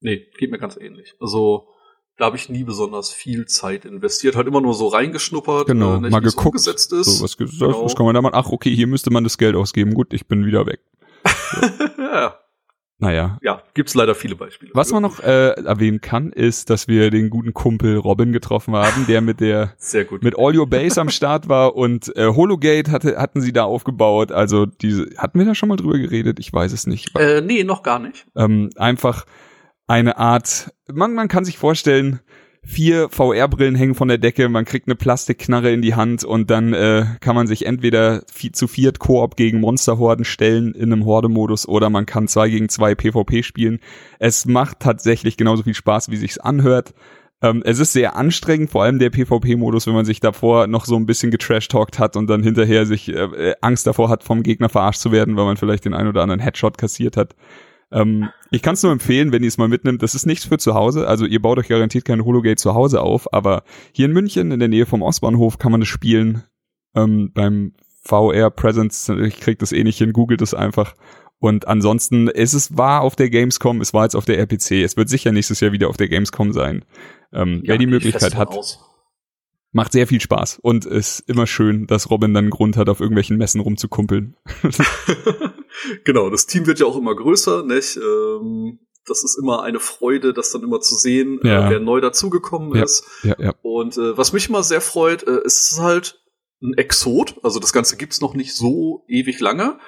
Nee, 0.00 0.26
geht 0.38 0.50
mir 0.50 0.58
ganz 0.58 0.76
ähnlich. 0.76 1.14
Also 1.20 1.68
da 2.16 2.26
habe 2.26 2.36
ich 2.36 2.48
nie 2.48 2.64
besonders 2.64 3.10
viel 3.10 3.46
Zeit 3.46 3.84
investiert, 3.84 4.36
halt 4.36 4.46
immer 4.46 4.60
nur 4.60 4.74
so 4.74 4.86
reingeschnuppert, 4.86 5.66
genau, 5.66 5.96
äh, 5.96 6.10
mal 6.10 6.20
geguckt, 6.20 6.46
umgesetzt 6.46 6.92
ist. 6.92 7.18
So, 7.18 7.24
was, 7.24 7.36
genau. 7.36 7.84
was 7.84 7.96
kann 7.96 8.06
man 8.06 8.14
da 8.14 8.22
machen? 8.22 8.34
Ach, 8.36 8.50
okay, 8.50 8.74
hier 8.74 8.86
müsste 8.86 9.10
man 9.10 9.24
das 9.24 9.36
Geld 9.36 9.56
ausgeben. 9.56 9.94
Gut, 9.94 10.14
ich 10.14 10.26
bin 10.26 10.46
wieder 10.46 10.66
weg. 10.66 10.80
So. 11.54 12.02
ja, 12.02 12.38
naja. 12.98 13.38
Ja, 13.42 13.62
gibt's 13.74 13.94
leider 13.94 14.14
viele 14.14 14.36
Beispiele. 14.36 14.70
Was 14.74 14.92
man 14.92 15.02
noch 15.02 15.20
äh, 15.20 15.50
erwähnen 15.50 16.00
kann, 16.00 16.30
ist, 16.30 16.70
dass 16.70 16.86
wir 16.88 17.10
den 17.10 17.28
guten 17.28 17.52
Kumpel 17.52 17.96
Robin 17.98 18.32
getroffen 18.32 18.74
haben, 18.74 19.06
der 19.08 19.20
mit 19.20 19.40
der 19.40 19.74
Sehr 19.78 20.04
gut. 20.04 20.22
mit 20.22 20.38
All 20.38 20.56
Your 20.56 20.68
Base 20.68 21.00
am 21.00 21.08
Start 21.08 21.48
war 21.48 21.74
und 21.74 22.14
äh, 22.16 22.26
Hologate 22.28 22.90
hatte, 22.92 23.18
hatten 23.18 23.40
sie 23.40 23.52
da 23.52 23.64
aufgebaut. 23.64 24.30
Also 24.32 24.66
diese 24.66 25.06
hatten 25.18 25.38
wir 25.38 25.46
da 25.46 25.54
schon 25.54 25.68
mal 25.68 25.76
drüber 25.76 25.98
geredet? 25.98 26.38
Ich 26.38 26.52
weiß 26.52 26.72
es 26.72 26.86
nicht. 26.86 27.18
Äh, 27.18 27.40
nee, 27.40 27.64
noch 27.64 27.82
gar 27.82 27.98
nicht. 27.98 28.26
Ähm, 28.36 28.70
einfach 28.76 29.26
eine 29.86 30.16
Art, 30.16 30.72
man, 30.90 31.14
man 31.14 31.28
kann 31.28 31.44
sich 31.44 31.58
vorstellen, 31.58 32.20
vier 32.64 33.08
VR-Brillen 33.10 33.74
hängen 33.74 33.94
von 33.94 34.08
der 34.08 34.18
Decke, 34.18 34.48
man 34.48 34.64
kriegt 34.64 34.88
eine 34.88 34.94
Plastikknarre 34.94 35.70
in 35.70 35.82
die 35.82 35.94
Hand 35.94 36.24
und 36.24 36.50
dann 36.50 36.72
äh, 36.72 37.04
kann 37.20 37.34
man 37.34 37.46
sich 37.46 37.66
entweder 37.66 38.22
zu 38.26 38.66
viert 38.66 38.98
Koop 38.98 39.36
gegen 39.36 39.60
Monsterhorden 39.60 40.24
stellen 40.24 40.74
in 40.74 40.92
einem 40.92 41.04
Horde-Modus 41.04 41.68
oder 41.68 41.90
man 41.90 42.06
kann 42.06 42.28
zwei 42.28 42.48
gegen 42.48 42.68
zwei 42.68 42.94
PvP 42.94 43.42
spielen. 43.42 43.80
Es 44.18 44.46
macht 44.46 44.80
tatsächlich 44.80 45.36
genauso 45.36 45.62
viel 45.62 45.74
Spaß, 45.74 46.10
wie 46.10 46.16
sich's 46.16 46.38
anhört. 46.38 46.94
Ähm, 47.42 47.62
es 47.64 47.78
ist 47.78 47.92
sehr 47.92 48.16
anstrengend, 48.16 48.70
vor 48.70 48.84
allem 48.84 48.98
der 48.98 49.10
PvP-Modus, 49.10 49.86
wenn 49.86 49.94
man 49.94 50.06
sich 50.06 50.20
davor 50.20 50.66
noch 50.66 50.86
so 50.86 50.96
ein 50.96 51.06
bisschen 51.06 51.30
getrash-talkt 51.30 51.98
hat 51.98 52.16
und 52.16 52.28
dann 52.28 52.42
hinterher 52.42 52.86
sich 52.86 53.08
äh, 53.08 53.12
äh, 53.12 53.54
Angst 53.60 53.86
davor 53.86 54.08
hat, 54.08 54.24
vom 54.24 54.42
Gegner 54.42 54.70
verarscht 54.70 55.00
zu 55.00 55.12
werden, 55.12 55.36
weil 55.36 55.44
man 55.44 55.56
vielleicht 55.56 55.84
den 55.84 55.94
ein 55.94 56.08
oder 56.08 56.22
anderen 56.22 56.40
Headshot 56.40 56.78
kassiert 56.78 57.16
hat. 57.16 57.34
Ähm, 57.94 58.28
ich 58.50 58.60
kann 58.60 58.74
es 58.74 58.82
nur 58.82 58.92
empfehlen, 58.92 59.32
wenn 59.32 59.42
ihr 59.42 59.48
es 59.48 59.56
mal 59.56 59.68
mitnimmt. 59.68 60.02
Das 60.02 60.14
ist 60.14 60.26
nichts 60.26 60.44
für 60.44 60.58
zu 60.58 60.74
Hause. 60.74 61.06
Also 61.06 61.24
ihr 61.24 61.40
baut 61.40 61.58
euch 61.58 61.68
garantiert 61.68 62.04
keine 62.04 62.24
Hologate 62.24 62.56
zu 62.56 62.74
Hause 62.74 63.00
auf, 63.00 63.32
aber 63.32 63.62
hier 63.92 64.06
in 64.06 64.12
München 64.12 64.50
in 64.50 64.58
der 64.58 64.68
Nähe 64.68 64.84
vom 64.84 65.00
Ostbahnhof 65.00 65.58
kann 65.58 65.72
man 65.72 65.80
es 65.80 65.88
spielen. 65.88 66.42
Ähm, 66.94 67.30
beim 67.32 67.72
VR 68.02 68.50
Presence, 68.50 69.08
ich 69.08 69.40
krieg 69.40 69.58
das 69.60 69.72
eh 69.72 69.84
nicht 69.84 69.98
hin, 69.98 70.12
googelt 70.12 70.42
es 70.42 70.52
einfach. 70.54 70.94
Und 71.38 71.68
ansonsten 71.68 72.28
ist 72.28 72.52
es 72.52 72.76
war 72.76 73.02
auf 73.02 73.16
der 73.16 73.30
Gamescom, 73.30 73.80
es 73.80 73.94
war 73.94 74.04
jetzt 74.04 74.16
auf 74.16 74.24
der 74.24 74.38
RPC. 74.38 74.82
Es 74.82 74.96
wird 74.96 75.08
sicher 75.08 75.30
nächstes 75.30 75.60
Jahr 75.60 75.72
wieder 75.72 75.88
auf 75.88 75.96
der 75.96 76.08
Gamescom 76.08 76.52
sein. 76.52 76.84
Ähm, 77.32 77.60
ja, 77.62 77.70
wer 77.70 77.78
die 77.78 77.86
Möglichkeit 77.86 78.34
hat. 78.34 78.48
Aus 78.48 78.93
macht 79.74 79.92
sehr 79.92 80.06
viel 80.06 80.20
Spaß 80.20 80.60
und 80.62 80.86
ist 80.86 81.20
immer 81.28 81.46
schön, 81.46 81.86
dass 81.86 82.08
Robin 82.08 82.32
dann 82.32 82.48
Grund 82.48 82.76
hat, 82.76 82.88
auf 82.88 83.00
irgendwelchen 83.00 83.36
Messen 83.36 83.60
rumzukumpeln. 83.60 84.36
genau, 86.04 86.30
das 86.30 86.46
Team 86.46 86.66
wird 86.66 86.78
ja 86.78 86.86
auch 86.86 86.96
immer 86.96 87.14
größer, 87.14 87.64
nicht? 87.64 87.96
Ähm, 87.96 88.78
das 89.04 89.24
ist 89.24 89.36
immer 89.36 89.64
eine 89.64 89.80
Freude, 89.80 90.32
das 90.32 90.52
dann 90.52 90.62
immer 90.62 90.80
zu 90.80 90.94
sehen, 90.94 91.40
äh, 91.42 91.48
ja. 91.48 91.66
äh, 91.66 91.70
wer 91.70 91.80
neu 91.80 92.00
dazugekommen 92.00 92.74
ja, 92.74 92.84
ist. 92.84 93.04
Ja, 93.24 93.34
ja. 93.38 93.54
Und 93.62 93.98
äh, 93.98 94.16
was 94.16 94.32
mich 94.32 94.48
immer 94.48 94.62
sehr 94.62 94.80
freut, 94.80 95.26
äh, 95.26 95.42
ist 95.44 95.78
halt 95.80 96.22
ein 96.62 96.74
Exot. 96.74 97.34
Also 97.42 97.58
das 97.58 97.72
Ganze 97.72 97.96
gibt's 97.96 98.20
noch 98.20 98.34
nicht 98.34 98.54
so 98.54 99.04
ewig 99.08 99.40
lange. 99.40 99.78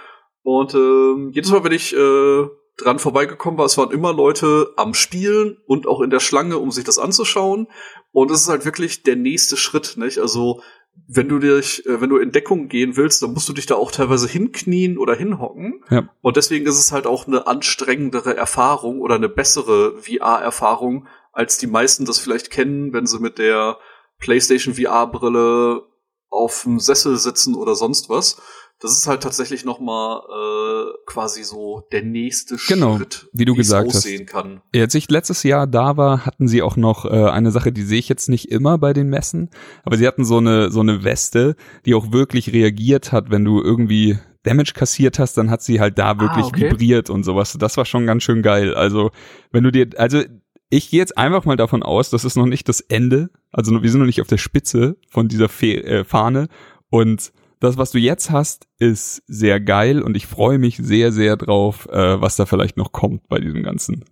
Und 0.42 0.74
äh, 0.74 1.30
jedes 1.32 1.50
Mal, 1.52 1.62
wenn 1.62 1.72
ich 1.72 1.94
äh, 1.96 2.46
dran 2.76 2.98
vorbeigekommen 2.98 3.58
war. 3.58 3.66
Es 3.66 3.78
waren 3.78 3.90
immer 3.90 4.12
Leute 4.12 4.72
am 4.76 4.94
Spielen 4.94 5.58
und 5.66 5.86
auch 5.86 6.00
in 6.00 6.10
der 6.10 6.20
Schlange, 6.20 6.58
um 6.58 6.70
sich 6.70 6.84
das 6.84 6.98
anzuschauen. 6.98 7.68
Und 8.12 8.30
es 8.30 8.42
ist 8.42 8.48
halt 8.48 8.64
wirklich 8.64 9.02
der 9.02 9.16
nächste 9.16 9.56
Schritt, 9.56 9.96
nicht? 9.96 10.18
Also, 10.18 10.62
wenn 11.08 11.28
du 11.28 11.38
dich, 11.38 11.84
äh, 11.86 12.00
wenn 12.00 12.10
du 12.10 12.18
in 12.18 12.32
Deckung 12.32 12.68
gehen 12.68 12.96
willst, 12.96 13.22
dann 13.22 13.32
musst 13.32 13.48
du 13.48 13.52
dich 13.52 13.66
da 13.66 13.74
auch 13.74 13.90
teilweise 13.90 14.28
hinknien 14.28 14.98
oder 14.98 15.14
hinhocken. 15.14 15.84
Ja. 15.90 16.08
Und 16.20 16.36
deswegen 16.36 16.66
ist 16.66 16.78
es 16.78 16.92
halt 16.92 17.06
auch 17.06 17.26
eine 17.26 17.46
anstrengendere 17.46 18.36
Erfahrung 18.36 19.00
oder 19.00 19.16
eine 19.16 19.28
bessere 19.28 20.00
VR-Erfahrung, 20.02 21.06
als 21.32 21.58
die 21.58 21.66
meisten 21.66 22.04
das 22.04 22.18
vielleicht 22.18 22.50
kennen, 22.50 22.92
wenn 22.92 23.06
sie 23.06 23.20
mit 23.20 23.38
der 23.38 23.78
PlayStation 24.18 24.74
VR-Brille 24.74 25.82
auf 26.30 26.62
dem 26.64 26.80
Sessel 26.80 27.16
sitzen 27.16 27.54
oder 27.54 27.74
sonst 27.74 28.08
was 28.08 28.40
das 28.80 28.92
ist 28.92 29.06
halt 29.06 29.22
tatsächlich 29.22 29.64
noch 29.64 29.80
mal 29.80 30.20
äh, 30.20 30.92
quasi 31.06 31.44
so 31.44 31.86
der 31.92 32.02
nächste 32.02 32.56
genau, 32.68 32.96
Schritt, 32.96 33.28
wie 33.32 33.44
du 33.44 33.54
gesagt 33.54 33.92
hast. 33.92 34.26
kann. 34.26 34.60
Als 34.74 34.94
ich 34.94 35.10
letztes 35.10 35.42
Jahr 35.42 35.66
da 35.66 35.96
war, 35.96 36.26
hatten 36.26 36.46
sie 36.46 36.62
auch 36.62 36.76
noch 36.76 37.04
äh, 37.04 37.30
eine 37.30 37.50
Sache, 37.50 37.72
die 37.72 37.82
sehe 37.82 37.98
ich 37.98 38.08
jetzt 38.08 38.28
nicht 38.28 38.50
immer 38.50 38.78
bei 38.78 38.92
den 38.92 39.08
Messen, 39.08 39.50
aber 39.84 39.96
sie 39.96 40.06
hatten 40.06 40.24
so 40.24 40.38
eine 40.38 40.70
so 40.70 40.80
eine 40.80 41.04
Weste, 41.04 41.56
die 41.86 41.94
auch 41.94 42.12
wirklich 42.12 42.52
reagiert 42.52 43.12
hat, 43.12 43.30
wenn 43.30 43.44
du 43.44 43.62
irgendwie 43.62 44.18
Damage 44.42 44.72
kassiert 44.74 45.18
hast, 45.18 45.36
dann 45.36 45.50
hat 45.50 45.62
sie 45.62 45.80
halt 45.80 45.98
da 45.98 46.20
wirklich 46.20 46.44
ah, 46.44 46.48
okay. 46.48 46.70
vibriert 46.70 47.10
und 47.10 47.24
sowas. 47.24 47.56
Das 47.58 47.76
war 47.76 47.84
schon 47.84 48.06
ganz 48.06 48.22
schön 48.22 48.42
geil. 48.42 48.74
Also, 48.74 49.10
wenn 49.50 49.64
du 49.64 49.72
dir 49.72 49.88
also 49.96 50.22
ich 50.68 50.90
gehe 50.90 50.98
jetzt 50.98 51.16
einfach 51.16 51.44
mal 51.44 51.56
davon 51.56 51.82
aus, 51.82 52.10
das 52.10 52.24
ist 52.24 52.36
noch 52.36 52.46
nicht 52.46 52.68
das 52.68 52.80
Ende. 52.80 53.30
Also 53.52 53.82
wir 53.82 53.90
sind 53.90 54.00
noch 54.00 54.06
nicht 54.06 54.20
auf 54.20 54.26
der 54.26 54.38
Spitze 54.38 54.96
von 55.08 55.28
dieser 55.28 55.48
Fe 55.48 55.82
äh, 55.84 56.04
Fahne 56.04 56.48
und 56.90 57.32
das, 57.60 57.78
was 57.78 57.90
du 57.90 57.98
jetzt 57.98 58.30
hast, 58.30 58.66
ist 58.78 59.22
sehr 59.26 59.60
geil 59.60 60.02
und 60.02 60.16
ich 60.16 60.26
freue 60.26 60.58
mich 60.58 60.76
sehr, 60.76 61.12
sehr 61.12 61.36
drauf, 61.36 61.88
äh, 61.90 62.20
was 62.20 62.36
da 62.36 62.46
vielleicht 62.46 62.76
noch 62.76 62.92
kommt 62.92 63.28
bei 63.28 63.38
diesem 63.38 63.62
ganzen 63.62 64.04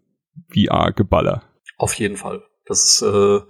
VR-Geballer. 0.53 1.43
Auf 1.77 1.95
jeden 1.95 2.17
Fall. 2.17 2.43
Das 2.67 2.85
ist 2.85 3.03
äh, 3.03 3.41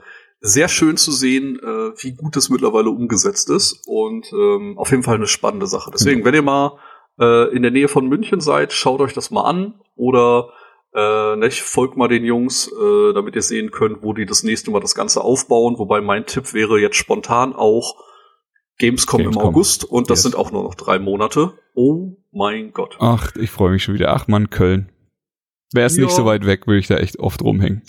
sehr 0.41 0.69
schön 0.69 0.97
zu 0.97 1.13
sehen, 1.13 1.59
äh, 1.59 2.03
wie 2.03 2.13
gut 2.13 2.37
es 2.37 2.51
mittlerweile 2.51 2.91
umgesetzt 2.91 3.51
ist 3.51 3.83
und 3.87 4.27
ähm, 4.33 4.77
auf 4.79 4.91
jeden 4.91 5.03
Fall 5.03 5.15
eine 5.15 5.27
spannende 5.27 5.67
Sache. 5.67 5.91
Deswegen, 5.93 6.21
mhm. 6.21 6.25
wenn 6.25 6.35
ihr 6.35 6.43
mal 6.43 6.79
äh, 7.21 7.55
in 7.55 7.63
der 7.63 7.71
Nähe 7.71 7.89
von 7.89 8.09
München 8.09 8.41
seid, 8.41 8.73
schaut 8.73 9.01
euch 9.01 9.15
das 9.15 9.31
mal 9.31 9.45
an 9.45 9.81
oder 9.95 10.51
äh, 10.95 11.37
nicht, 11.37 11.63
folgt 11.63 11.97
mal 11.97 12.09
den 12.09 12.25
Jungs, 12.25 12.69
äh, 12.69 13.13
damit 13.15 13.35
ihr 13.37 13.43
sehen 13.43 13.71
könnt, 13.71 14.03
wo 14.03 14.13
die 14.13 14.27
das 14.27 14.43
nächste 14.43 14.71
Mal 14.71 14.81
das 14.81 14.95
Ganze 14.95 15.23
aufbauen. 15.23 15.79
Wobei 15.79 16.01
mein 16.01 16.27
Tipp 16.27 16.53
wäre 16.53 16.79
jetzt 16.79 16.97
spontan 16.97 17.55
auch 17.55 17.97
Gamescom, 18.79 19.23
Gamescom. 19.23 19.43
im 19.43 19.49
August 19.49 19.85
und 19.85 20.11
das 20.11 20.19
yes. 20.19 20.23
sind 20.25 20.37
auch 20.37 20.51
nur 20.51 20.63
noch 20.65 20.75
drei 20.75 20.99
Monate. 20.99 21.53
Oh 21.75 22.17
mein 22.33 22.73
Gott. 22.73 22.97
Ach, 23.01 23.31
ich 23.37 23.51
freue 23.51 23.73
mich 23.73 23.85
schon 23.85 23.95
wieder. 23.95 24.15
Ach 24.15 24.27
man, 24.27 24.51
Köln. 24.51 24.91
Wäre 25.73 25.87
es 25.87 25.97
ja. 25.97 26.05
nicht 26.05 26.15
so 26.15 26.25
weit 26.25 26.47
weg, 26.47 26.67
würde 26.67 26.79
ich 26.81 26.87
da 26.87 26.97
echt 26.97 27.19
oft 27.19 27.43
rumhängen. 27.43 27.83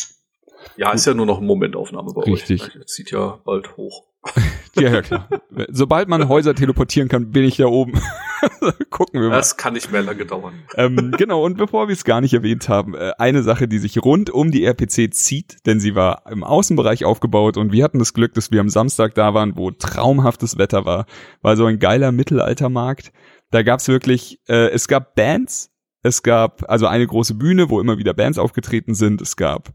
Ja, 0.77 0.91
ist 0.91 1.05
ja 1.05 1.13
nur 1.13 1.25
noch 1.25 1.37
eine 1.37 1.47
Momentaufnahme 1.47 2.11
bei 2.13 2.23
Richtig. 2.23 2.61
euch. 2.61 2.67
Richtig. 2.67 2.87
Zieht 2.87 3.11
ja 3.11 3.39
bald 3.45 3.77
hoch. 3.77 4.03
ja, 4.75 4.91
ja, 4.91 5.01
klar. 5.01 5.29
Sobald 5.69 6.09
man 6.09 6.27
Häuser 6.27 6.55
teleportieren 6.55 7.09
kann, 7.09 7.31
bin 7.31 7.43
ich 7.43 7.57
da 7.57 7.67
oben. 7.67 8.01
Gucken 8.89 9.21
wir 9.21 9.29
mal. 9.29 9.35
Das 9.35 9.57
kann 9.57 9.73
nicht 9.73 9.91
mehr 9.91 10.01
lange 10.01 10.25
dauern. 10.25 10.53
ähm, 10.75 11.11
genau, 11.17 11.43
und 11.43 11.57
bevor 11.57 11.87
wir 11.87 11.93
es 11.93 12.03
gar 12.03 12.21
nicht 12.21 12.33
erwähnt 12.33 12.69
haben, 12.69 12.95
äh, 12.95 13.11
eine 13.17 13.43
Sache, 13.43 13.67
die 13.67 13.79
sich 13.79 14.03
rund 14.03 14.29
um 14.29 14.51
die 14.51 14.65
RPC 14.65 15.13
zieht, 15.13 15.57
denn 15.65 15.79
sie 15.79 15.95
war 15.95 16.23
im 16.29 16.43
Außenbereich 16.43 17.05
aufgebaut 17.05 17.57
und 17.57 17.71
wir 17.71 17.83
hatten 17.83 17.99
das 17.99 18.13
Glück, 18.13 18.33
dass 18.33 18.51
wir 18.51 18.61
am 18.61 18.69
Samstag 18.69 19.15
da 19.15 19.33
waren, 19.33 19.55
wo 19.55 19.71
traumhaftes 19.71 20.57
Wetter 20.57 20.85
war. 20.85 21.05
War 21.41 21.57
so 21.57 21.65
ein 21.65 21.79
geiler 21.79 22.11
Mittelaltermarkt. 22.11 23.11
Da 23.51 23.63
gab's 23.63 23.87
wirklich, 23.87 24.39
äh, 24.47 24.69
es 24.69 24.87
gab 24.87 25.15
Bands, 25.15 25.71
es 26.01 26.23
gab 26.23 26.69
also 26.69 26.87
eine 26.87 27.07
große 27.07 27.33
Bühne, 27.35 27.69
wo 27.69 27.79
immer 27.79 27.97
wieder 27.97 28.13
Bands 28.13 28.37
aufgetreten 28.37 28.93
sind. 28.93 29.21
Es 29.21 29.35
gab 29.37 29.73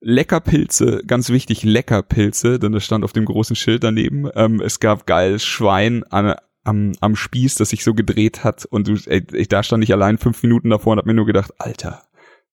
Leckerpilze, 0.00 1.02
ganz 1.06 1.28
wichtig, 1.30 1.64
Leckerpilze, 1.64 2.58
denn 2.58 2.72
das 2.72 2.84
stand 2.84 3.04
auf 3.04 3.12
dem 3.12 3.24
großen 3.24 3.56
Schild 3.56 3.82
daneben. 3.82 4.30
Ähm, 4.34 4.60
es 4.60 4.80
gab 4.80 5.06
geiles 5.06 5.44
Schwein 5.44 6.04
an, 6.04 6.36
am, 6.68 6.92
am 7.00 7.16
Spieß, 7.16 7.54
das 7.54 7.70
sich 7.70 7.82
so 7.82 7.94
gedreht 7.94 8.44
hat 8.44 8.66
und 8.66 8.88
du, 8.88 8.94
ey, 9.06 9.26
ich, 9.32 9.48
da 9.48 9.62
stand 9.62 9.82
ich 9.82 9.92
allein 9.92 10.18
fünf 10.18 10.42
Minuten 10.42 10.68
davor 10.68 10.92
und 10.92 10.98
hab 10.98 11.06
mir 11.06 11.14
nur 11.14 11.24
gedacht, 11.24 11.52
Alter, 11.58 12.02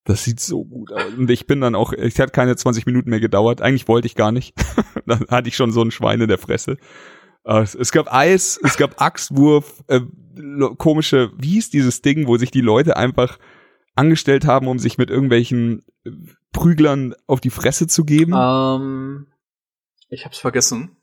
Das 0.06 0.24
sieht 0.24 0.40
so 0.40 0.64
gut 0.64 0.94
aus. 0.94 1.14
Und 1.18 1.30
ich 1.30 1.48
bin 1.48 1.60
dann 1.60 1.76
auch, 1.76 1.92
ich 1.92 2.20
hat 2.20 2.32
keine 2.32 2.56
20 2.56 2.86
Minuten 2.86 3.10
mehr 3.10 3.20
gedauert. 3.20 3.62
Eigentlich 3.62 3.88
wollte 3.88 4.08
ich 4.08 4.16
gar 4.16 4.32
nicht. 4.32 4.56
dann 5.06 5.26
hatte 5.30 5.50
ich 5.50 5.56
schon 5.58 5.72
so 5.72 5.82
ein 5.82 5.92
Schwein 5.92 6.22
in 6.22 6.30
der 6.30 6.38
Fresse. 6.38 6.78
Äh, 7.44 7.64
es 7.64 7.92
gab 7.92 8.14
Eis, 8.14 8.58
es 8.64 8.78
gab 8.78 9.02
Axtwurf, 9.02 9.84
äh, 9.88 10.02
komische, 10.78 11.32
wie 11.38 11.50
hieß 11.50 11.70
dieses 11.70 12.02
Ding, 12.02 12.28
wo 12.28 12.38
sich 12.38 12.52
die 12.52 12.62
Leute 12.62 12.96
einfach 12.96 13.38
angestellt 13.96 14.46
haben, 14.46 14.68
um 14.68 14.80
sich 14.80 14.98
mit 14.98 15.10
irgendwelchen 15.10 15.84
äh, 16.06 16.12
Prüglern 16.54 17.16
auf 17.28 17.42
die 17.42 17.50
Fresse 17.50 17.88
zu 17.88 18.06
geben? 18.06 18.34
Ähm, 18.34 19.28
ich 20.08 20.24
hab's 20.24 20.40
vergessen. 20.40 20.96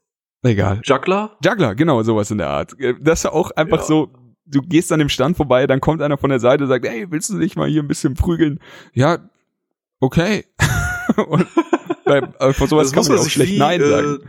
Egal. 0.42 0.80
Juggler? 0.84 1.36
Juggler, 1.44 1.74
genau, 1.74 2.02
sowas 2.02 2.30
in 2.30 2.38
der 2.38 2.48
Art. 2.48 2.78
Äh, 2.80 2.94
das 3.00 3.20
ist 3.20 3.26
auch 3.30 3.50
einfach 3.52 3.78
Ja. 3.80 3.84
so, 3.84 4.10
du 4.46 4.60
gehst 4.62 4.90
an 4.92 4.98
dem 4.98 5.08
Stand 5.08 5.36
vorbei, 5.36 5.66
dann 5.66 5.80
kommt 5.80 6.02
einer 6.02 6.18
von 6.18 6.30
der 6.30 6.40
Seite 6.40 6.64
und 6.64 6.68
sagt, 6.68 6.86
hey, 6.86 7.06
willst 7.10 7.30
du 7.30 7.36
nicht 7.36 7.56
mal 7.56 7.68
hier 7.68 7.82
ein 7.82 7.88
bisschen 7.88 8.14
prügeln? 8.14 8.60
Ja, 8.92 9.18
okay. 10.00 10.44
und 11.28 11.46
bei, 12.04 12.18
äh, 12.18 12.52
vor 12.52 12.66
sowas 12.66 12.92
kann 12.92 13.04
man 13.06 13.16
ja 13.16 13.22
auch 13.22 13.28
schlecht 13.28 13.52
wie, 13.52 13.58
Nein 13.58 13.80
sagen. 13.80 14.18
Äh, 14.22 14.26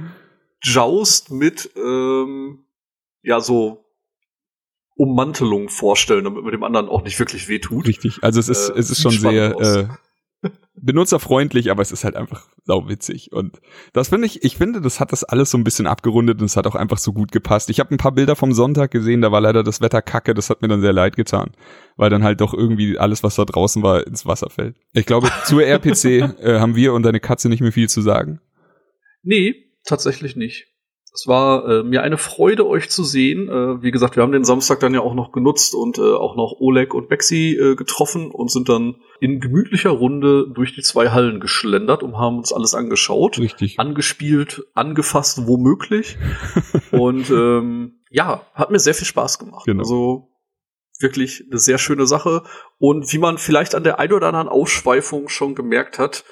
Joust 0.66 1.32
mit, 1.32 1.70
ähm, 1.76 2.60
ja, 3.24 3.42
so 3.42 3.84
Ummantelung 4.96 5.70
vorstellen, 5.70 6.24
damit 6.24 6.44
man 6.44 6.52
dem 6.52 6.64
anderen 6.64 6.88
auch 6.88 7.04
nicht 7.04 7.18
wirklich 7.20 7.48
wehtut. 7.50 7.88
Richtig. 7.88 8.20
Also 8.22 8.40
es 8.40 8.48
ist, 8.48 8.70
Äh, 8.70 8.80
es 8.80 8.90
ist 8.92 9.02
schon 9.02 9.12
sehr 9.12 9.60
äh, 9.60 9.88
benutzerfreundlich, 10.76 11.72
aber 11.72 11.82
es 11.82 11.92
ist 11.92 12.04
halt 12.04 12.16
einfach 12.16 12.48
sauwitzig. 12.66 13.32
Und 13.32 13.60
das 13.94 14.10
finde 14.10 14.28
ich, 14.28 14.44
ich 14.44 14.58
finde, 14.58 14.82
das 14.82 15.00
hat 15.00 15.12
das 15.12 15.24
alles 15.24 15.52
so 15.52 15.58
ein 15.58 15.64
bisschen 15.64 15.88
abgerundet 15.88 16.40
und 16.40 16.46
es 16.46 16.58
hat 16.58 16.68
auch 16.68 16.76
einfach 16.76 16.98
so 16.98 17.14
gut 17.14 17.32
gepasst. 17.32 17.70
Ich 17.70 17.80
habe 17.80 17.94
ein 17.94 17.98
paar 17.98 18.12
Bilder 18.12 18.36
vom 18.36 18.54
Sonntag 18.54 18.92
gesehen, 18.92 19.22
da 19.22 19.32
war 19.32 19.42
leider 19.42 19.64
das 19.64 19.82
Wetter 19.82 20.02
kacke, 20.02 20.34
das 20.34 20.50
hat 20.50 20.62
mir 20.62 20.68
dann 20.68 20.82
sehr 20.82 20.94
leid 20.94 21.16
getan, 21.16 21.52
weil 21.96 22.10
dann 22.10 22.24
halt 22.24 22.42
doch 22.42 22.54
irgendwie 22.54 22.98
alles, 22.98 23.24
was 23.24 23.36
da 23.36 23.46
draußen 23.46 23.84
war, 23.84 24.06
ins 24.06 24.26
Wasser 24.26 24.50
fällt. 24.50 24.76
Ich 24.94 25.06
glaube, 25.06 25.30
zur 25.46 25.64
RPC 25.64 26.06
äh, 26.40 26.60
haben 26.60 26.76
wir 26.76 26.94
und 26.94 27.04
deine 27.04 27.20
Katze 27.20 27.50
nicht 27.50 27.62
mehr 27.62 27.72
viel 27.72 27.90
zu 27.90 28.02
sagen. 28.02 28.40
Nee, 29.22 29.56
tatsächlich 29.86 30.36
nicht. 30.36 30.73
Es 31.16 31.28
war 31.28 31.68
äh, 31.68 31.84
mir 31.84 32.02
eine 32.02 32.18
Freude, 32.18 32.68
euch 32.68 32.90
zu 32.90 33.04
sehen. 33.04 33.48
Äh, 33.48 33.84
wie 33.84 33.92
gesagt, 33.92 34.16
wir 34.16 34.24
haben 34.24 34.32
den 34.32 34.44
Samstag 34.44 34.80
dann 34.80 34.96
ja 34.96 35.02
auch 35.02 35.14
noch 35.14 35.32
genutzt 35.32 35.76
und 35.76 36.00
äh, 36.00 36.02
auch 36.02 36.36
noch 36.36 36.56
Oleg 36.60 36.96
und 36.96 37.08
Bexi 37.08 37.56
äh, 37.56 37.76
getroffen 37.76 38.32
und 38.32 38.50
sind 38.50 38.68
dann 38.68 38.96
in 39.20 39.40
gemütlicher 39.40 39.92
Runde 39.92 40.48
durch 40.52 40.74
die 40.74 40.82
zwei 40.82 41.12
Hallen 41.12 41.40
geschlendert 41.40 42.02
und 42.02 42.18
haben 42.18 42.40
uns 42.40 42.52
alles 42.52 42.74
angeschaut, 42.74 43.38
Richtig. 43.38 43.80
angespielt, 43.80 44.64
angefasst, 44.74 45.46
womöglich. 45.46 46.18
und 46.92 47.30
ähm, 47.30 48.00
ja, 48.10 48.48
hat 48.56 48.72
mir 48.72 48.80
sehr 48.80 48.96
viel 48.96 49.08
Spaß 49.08 49.38
gemacht. 49.38 49.66
Genau. 49.66 49.84
Also 49.84 50.30
wirklich 51.00 51.46
eine 51.48 51.60
sehr 51.60 51.78
schöne 51.78 52.08
Sache. 52.08 52.42
Und 52.80 53.14
wie 53.14 53.20
man 53.20 53.38
vielleicht 53.38 53.76
an 53.76 53.84
der 53.84 54.00
ein 54.00 54.14
oder 54.14 54.28
anderen 54.28 54.50
Ausschweifung 54.50 55.30
schon 55.30 55.54
gemerkt 55.54 56.00
hat, 56.00 56.24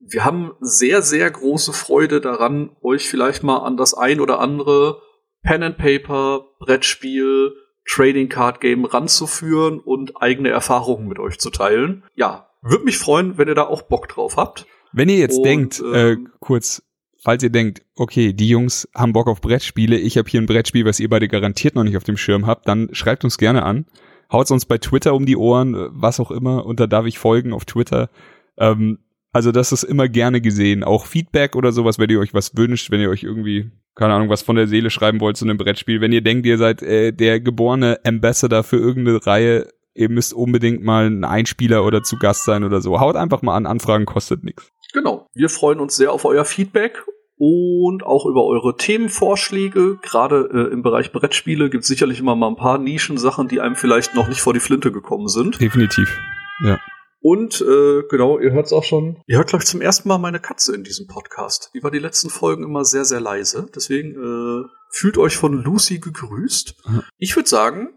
wir 0.00 0.24
haben 0.24 0.52
sehr, 0.60 1.02
sehr 1.02 1.30
große 1.30 1.72
Freude 1.72 2.20
daran, 2.20 2.70
euch 2.82 3.08
vielleicht 3.08 3.42
mal 3.42 3.58
an 3.58 3.76
das 3.76 3.94
ein 3.94 4.20
oder 4.20 4.40
andere 4.40 5.02
Pen 5.42 5.62
and 5.62 5.78
Paper, 5.78 6.44
Brettspiel, 6.58 7.52
Trading 7.86 8.28
Card 8.28 8.60
Game 8.60 8.84
ranzuführen 8.84 9.78
und 9.78 10.20
eigene 10.20 10.50
Erfahrungen 10.50 11.06
mit 11.06 11.18
euch 11.18 11.38
zu 11.38 11.50
teilen. 11.50 12.04
Ja, 12.14 12.48
würde 12.62 12.84
mich 12.84 12.98
freuen, 12.98 13.38
wenn 13.38 13.48
ihr 13.48 13.54
da 13.54 13.64
auch 13.64 13.82
Bock 13.82 14.08
drauf 14.08 14.36
habt. 14.36 14.66
Wenn 14.92 15.08
ihr 15.08 15.16
jetzt 15.16 15.38
Und, 15.38 15.44
denkt, 15.44 15.80
ähm, 15.80 15.94
äh, 15.94 16.30
kurz, 16.40 16.82
falls 17.22 17.42
ihr 17.42 17.50
denkt, 17.50 17.82
okay, 17.94 18.32
die 18.32 18.48
Jungs 18.48 18.88
haben 18.94 19.12
Bock 19.12 19.28
auf 19.28 19.40
Brettspiele, 19.40 19.96
ich 19.96 20.18
habe 20.18 20.28
hier 20.28 20.40
ein 20.40 20.46
Brettspiel, 20.46 20.84
was 20.84 21.00
ihr 21.00 21.08
beide 21.08 21.28
garantiert 21.28 21.74
noch 21.74 21.84
nicht 21.84 21.96
auf 21.96 22.04
dem 22.04 22.16
Schirm 22.16 22.46
habt, 22.46 22.68
dann 22.68 22.88
schreibt 22.92 23.24
uns 23.24 23.38
gerne 23.38 23.64
an. 23.64 23.86
Haut's 24.32 24.50
uns 24.50 24.64
bei 24.64 24.78
Twitter 24.78 25.14
um 25.14 25.26
die 25.26 25.36
Ohren, 25.36 25.74
äh, 25.74 25.88
was 25.90 26.20
auch 26.20 26.30
immer, 26.30 26.64
und 26.66 26.80
da 26.80 26.86
darf 26.86 27.06
ich 27.06 27.18
folgen 27.18 27.52
auf 27.52 27.64
Twitter. 27.64 28.10
Ähm, 28.56 28.98
also 29.32 29.52
das 29.52 29.72
ist 29.72 29.84
immer 29.84 30.08
gerne 30.08 30.40
gesehen. 30.40 30.82
Auch 30.82 31.06
Feedback 31.06 31.54
oder 31.54 31.72
sowas, 31.72 31.98
wenn 31.98 32.10
ihr 32.10 32.18
euch 32.18 32.34
was 32.34 32.56
wünscht, 32.56 32.90
wenn 32.90 33.00
ihr 33.00 33.10
euch 33.10 33.22
irgendwie, 33.22 33.70
keine 33.94 34.14
Ahnung, 34.14 34.28
was 34.28 34.42
von 34.42 34.56
der 34.56 34.66
Seele 34.66 34.90
schreiben 34.90 35.20
wollt 35.20 35.36
zu 35.36 35.44
einem 35.44 35.56
Brettspiel. 35.56 36.00
Wenn 36.00 36.12
ihr 36.12 36.22
denkt, 36.22 36.46
ihr 36.46 36.58
seid 36.58 36.82
äh, 36.82 37.12
der 37.12 37.40
geborene 37.40 38.00
Ambassador 38.04 38.64
für 38.64 38.76
irgendeine 38.76 39.24
Reihe, 39.24 39.68
ihr 39.94 40.08
müsst 40.08 40.32
unbedingt 40.32 40.82
mal 40.82 41.06
ein 41.06 41.24
Einspieler 41.24 41.84
oder 41.84 42.02
zu 42.02 42.16
Gast 42.16 42.44
sein 42.44 42.64
oder 42.64 42.80
so. 42.80 42.98
Haut 42.98 43.16
einfach 43.16 43.42
mal 43.42 43.56
an, 43.56 43.66
Anfragen 43.66 44.06
kostet 44.06 44.42
nichts. 44.42 44.72
Genau. 44.92 45.28
Wir 45.34 45.48
freuen 45.48 45.78
uns 45.78 45.96
sehr 45.96 46.12
auf 46.12 46.24
euer 46.24 46.44
Feedback 46.44 47.04
und 47.36 48.02
auch 48.02 48.26
über 48.26 48.44
eure 48.44 48.76
Themenvorschläge. 48.76 49.98
Gerade 50.02 50.48
äh, 50.52 50.72
im 50.72 50.82
Bereich 50.82 51.12
Brettspiele 51.12 51.70
gibt 51.70 51.82
es 51.82 51.88
sicherlich 51.88 52.18
immer 52.18 52.34
mal 52.34 52.48
ein 52.48 52.56
paar 52.56 52.78
Nischensachen, 52.78 53.48
die 53.48 53.60
einem 53.60 53.76
vielleicht 53.76 54.14
noch 54.14 54.28
nicht 54.28 54.40
vor 54.40 54.52
die 54.52 54.60
Flinte 54.60 54.90
gekommen 54.90 55.28
sind. 55.28 55.60
Definitiv. 55.60 56.18
Ja. 56.64 56.78
Und 57.22 57.60
äh, 57.60 58.02
genau, 58.08 58.38
ihr 58.38 58.52
hört 58.52 58.66
es 58.66 58.72
auch 58.72 58.84
schon. 58.84 59.18
Ihr 59.26 59.36
hört 59.36 59.48
gleich 59.48 59.66
zum 59.66 59.82
ersten 59.82 60.08
Mal 60.08 60.18
meine 60.18 60.40
Katze 60.40 60.74
in 60.74 60.84
diesem 60.84 61.06
Podcast. 61.06 61.70
Die 61.74 61.82
war 61.82 61.90
die 61.90 61.98
letzten 61.98 62.30
Folgen 62.30 62.64
immer 62.64 62.84
sehr, 62.84 63.04
sehr 63.04 63.20
leise. 63.20 63.68
Deswegen 63.74 64.12
äh, 64.14 64.66
fühlt 64.90 65.18
euch 65.18 65.36
von 65.36 65.52
Lucy 65.62 65.98
gegrüßt. 65.98 66.74
Ich 67.18 67.36
würde 67.36 67.48
sagen, 67.48 67.90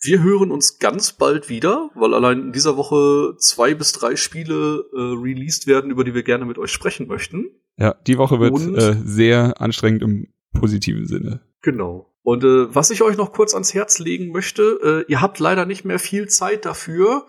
wir 0.00 0.22
hören 0.22 0.50
uns 0.52 0.78
ganz 0.78 1.12
bald 1.12 1.48
wieder, 1.48 1.90
weil 1.94 2.14
allein 2.14 2.40
in 2.40 2.52
dieser 2.52 2.76
Woche 2.76 3.36
zwei 3.38 3.74
bis 3.74 3.92
drei 3.92 4.14
Spiele 4.16 4.84
äh, 4.92 4.98
released 5.20 5.66
werden, 5.66 5.90
über 5.90 6.04
die 6.04 6.14
wir 6.14 6.22
gerne 6.22 6.44
mit 6.44 6.58
euch 6.58 6.70
sprechen 6.72 7.06
möchten. 7.08 7.50
Ja, 7.76 7.94
die 8.06 8.18
Woche 8.18 8.38
wird 8.38 8.52
Und- 8.52 8.76
äh, 8.76 8.96
sehr 9.04 9.60
anstrengend 9.60 10.02
im 10.02 10.32
positiven 10.58 11.06
Sinne. 11.06 11.40
Genau. 11.62 12.12
Und 12.22 12.44
äh, 12.44 12.72
was 12.72 12.90
ich 12.90 13.02
euch 13.02 13.16
noch 13.16 13.32
kurz 13.32 13.54
ans 13.54 13.74
Herz 13.74 13.98
legen 13.98 14.30
möchte, 14.30 15.04
äh, 15.08 15.10
ihr 15.10 15.20
habt 15.20 15.40
leider 15.40 15.66
nicht 15.66 15.84
mehr 15.84 15.98
viel 15.98 16.28
Zeit 16.28 16.64
dafür, 16.64 17.26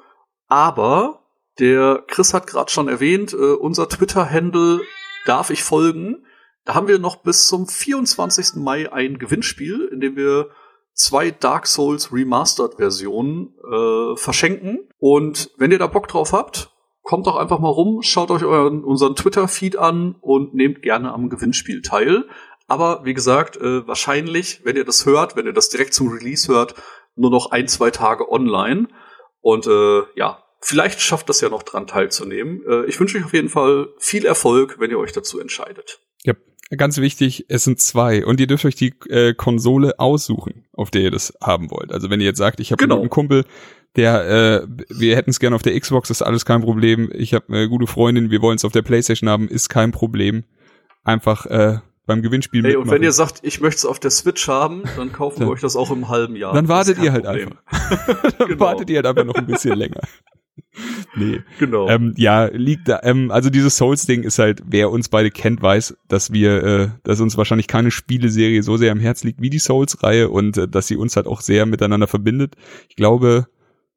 aber 0.47 1.22
der 1.59 2.03
Chris 2.07 2.33
hat 2.33 2.47
gerade 2.47 2.71
schon 2.71 2.87
erwähnt, 2.87 3.33
äh, 3.33 3.53
unser 3.53 3.87
Twitter-Handle 3.87 4.81
darf 5.25 5.49
ich 5.49 5.63
folgen. 5.63 6.25
Da 6.65 6.75
haben 6.75 6.87
wir 6.87 6.99
noch 6.99 7.17
bis 7.17 7.47
zum 7.47 7.67
24. 7.67 8.55
Mai 8.55 8.91
ein 8.91 9.19
Gewinnspiel, 9.19 9.89
in 9.91 9.99
dem 9.99 10.15
wir 10.15 10.49
zwei 10.93 11.31
Dark 11.31 11.67
Souls 11.67 12.11
Remastered-Versionen 12.11 13.53
äh, 13.71 14.15
verschenken. 14.15 14.89
Und 14.97 15.51
wenn 15.57 15.71
ihr 15.71 15.79
da 15.79 15.87
Bock 15.87 16.07
drauf 16.07 16.33
habt, 16.33 16.71
kommt 17.01 17.27
doch 17.27 17.35
einfach 17.35 17.59
mal 17.59 17.69
rum, 17.69 18.01
schaut 18.01 18.31
euch 18.31 18.45
euren, 18.45 18.83
unseren 18.83 19.15
Twitter-Feed 19.15 19.77
an 19.77 20.15
und 20.21 20.53
nehmt 20.53 20.81
gerne 20.81 21.11
am 21.11 21.29
Gewinnspiel 21.29 21.81
teil. 21.81 22.25
Aber 22.67 23.03
wie 23.03 23.13
gesagt, 23.13 23.57
äh, 23.57 23.85
wahrscheinlich, 23.87 24.61
wenn 24.63 24.77
ihr 24.77 24.85
das 24.85 25.05
hört, 25.05 25.35
wenn 25.35 25.45
ihr 25.45 25.53
das 25.53 25.69
direkt 25.69 25.93
zum 25.93 26.07
Release 26.09 26.51
hört, 26.51 26.75
nur 27.15 27.29
noch 27.29 27.51
ein, 27.51 27.67
zwei 27.67 27.91
Tage 27.91 28.31
online. 28.31 28.87
Und 29.41 29.67
äh, 29.67 30.03
ja, 30.15 30.42
vielleicht 30.63 31.01
schafft 31.01 31.29
das 31.29 31.41
ja 31.41 31.49
noch 31.49 31.63
dran 31.63 31.87
teilzunehmen. 31.87 32.61
Äh, 32.67 32.85
ich 32.85 32.99
wünsche 32.99 33.17
euch 33.17 33.25
auf 33.25 33.33
jeden 33.33 33.49
Fall 33.49 33.89
viel 33.99 34.25
Erfolg, 34.25 34.77
wenn 34.79 34.89
ihr 34.91 34.99
euch 34.99 35.11
dazu 35.11 35.39
entscheidet. 35.39 35.99
Ja, 36.23 36.33
ganz 36.77 36.97
wichtig, 36.97 37.45
es 37.49 37.63
sind 37.65 37.79
zwei 37.81 38.25
und 38.25 38.39
ihr 38.39 38.47
dürft 38.47 38.65
euch 38.65 38.75
die 38.75 38.93
äh, 39.09 39.33
Konsole 39.33 39.99
aussuchen, 39.99 40.65
auf 40.73 40.89
der 40.89 41.01
ihr 41.01 41.11
das 41.11 41.33
haben 41.41 41.69
wollt. 41.69 41.91
Also 41.91 42.09
wenn 42.09 42.19
ihr 42.19 42.25
jetzt 42.25 42.37
sagt, 42.39 42.59
ich 42.59 42.71
habe 42.71 42.81
Genau. 42.81 42.99
einen 42.99 43.09
Kumpel, 43.09 43.45
der, 43.95 44.63
äh, 44.63 44.67
wir 44.89 45.15
hätten 45.15 45.29
es 45.29 45.39
gerne 45.39 45.55
auf 45.55 45.61
der 45.61 45.79
Xbox, 45.79 46.09
ist 46.09 46.23
alles 46.23 46.45
kein 46.45 46.61
Problem. 46.61 47.11
Ich 47.13 47.33
habe 47.35 47.45
eine 47.49 47.69
gute 47.69 47.85
Freundin, 47.85 48.31
wir 48.31 48.41
wollen 48.41 48.55
es 48.55 48.65
auf 48.65 48.71
der 48.71 48.81
PlayStation 48.81 49.29
haben, 49.29 49.47
ist 49.47 49.69
kein 49.69 49.91
Problem. 49.91 50.45
Einfach 51.03 51.45
äh, 51.45 51.77
beim 52.07 52.21
Gewinnspiel 52.23 52.63
Hey, 52.63 52.75
und 52.75 52.89
wenn 52.89 53.03
ihr 53.03 53.11
sagt, 53.11 53.41
ich 53.43 53.61
möchte 53.61 53.77
es 53.79 53.85
auf 53.85 53.99
der 53.99 54.09
Switch 54.11 54.47
haben, 54.47 54.83
dann 54.97 55.11
kaufen 55.11 55.41
wir 55.41 55.49
euch 55.49 55.61
das 55.61 55.75
auch 55.75 55.91
im 55.91 56.07
halben 56.09 56.35
Jahr. 56.35 56.53
dann 56.53 56.67
wartet 56.69 56.97
ihr 56.97 57.11
halt 57.11 57.25
Problem. 57.25 57.49
einfach. 57.69 58.33
dann 58.39 58.47
Genau. 58.47 58.59
wartet 58.65 58.89
ihr 58.89 58.95
halt 58.97 59.05
einfach 59.05 59.25
noch 59.25 59.35
ein 59.35 59.45
bisschen 59.45 59.77
länger. 59.77 60.01
Nee. 61.15 61.41
Genau. 61.59 61.87
Ähm, 61.89 62.13
ja, 62.17 62.45
liegt 62.45 62.87
da, 62.87 63.01
ähm, 63.03 63.29
also 63.29 63.49
dieses 63.49 63.77
Souls-Ding 63.77 64.23
ist 64.23 64.39
halt, 64.39 64.63
wer 64.65 64.89
uns 64.89 65.09
beide 65.09 65.29
kennt, 65.29 65.61
weiß, 65.61 65.95
dass 66.07 66.33
wir, 66.33 66.63
äh, 66.63 66.89
dass 67.03 67.19
uns 67.19 67.37
wahrscheinlich 67.37 67.67
keine 67.67 67.91
Spieleserie 67.91 68.63
so 68.63 68.77
sehr 68.77 68.91
am 68.91 68.99
Herz 68.99 69.23
liegt 69.23 69.41
wie 69.41 69.51
die 69.51 69.59
Souls-Reihe 69.59 70.29
und 70.29 70.57
äh, 70.57 70.67
dass 70.67 70.87
sie 70.87 70.97
uns 70.97 71.15
halt 71.15 71.27
auch 71.27 71.41
sehr 71.41 71.65
miteinander 71.65 72.07
verbindet. 72.07 72.55
Ich 72.89 72.95
glaube, 72.95 73.47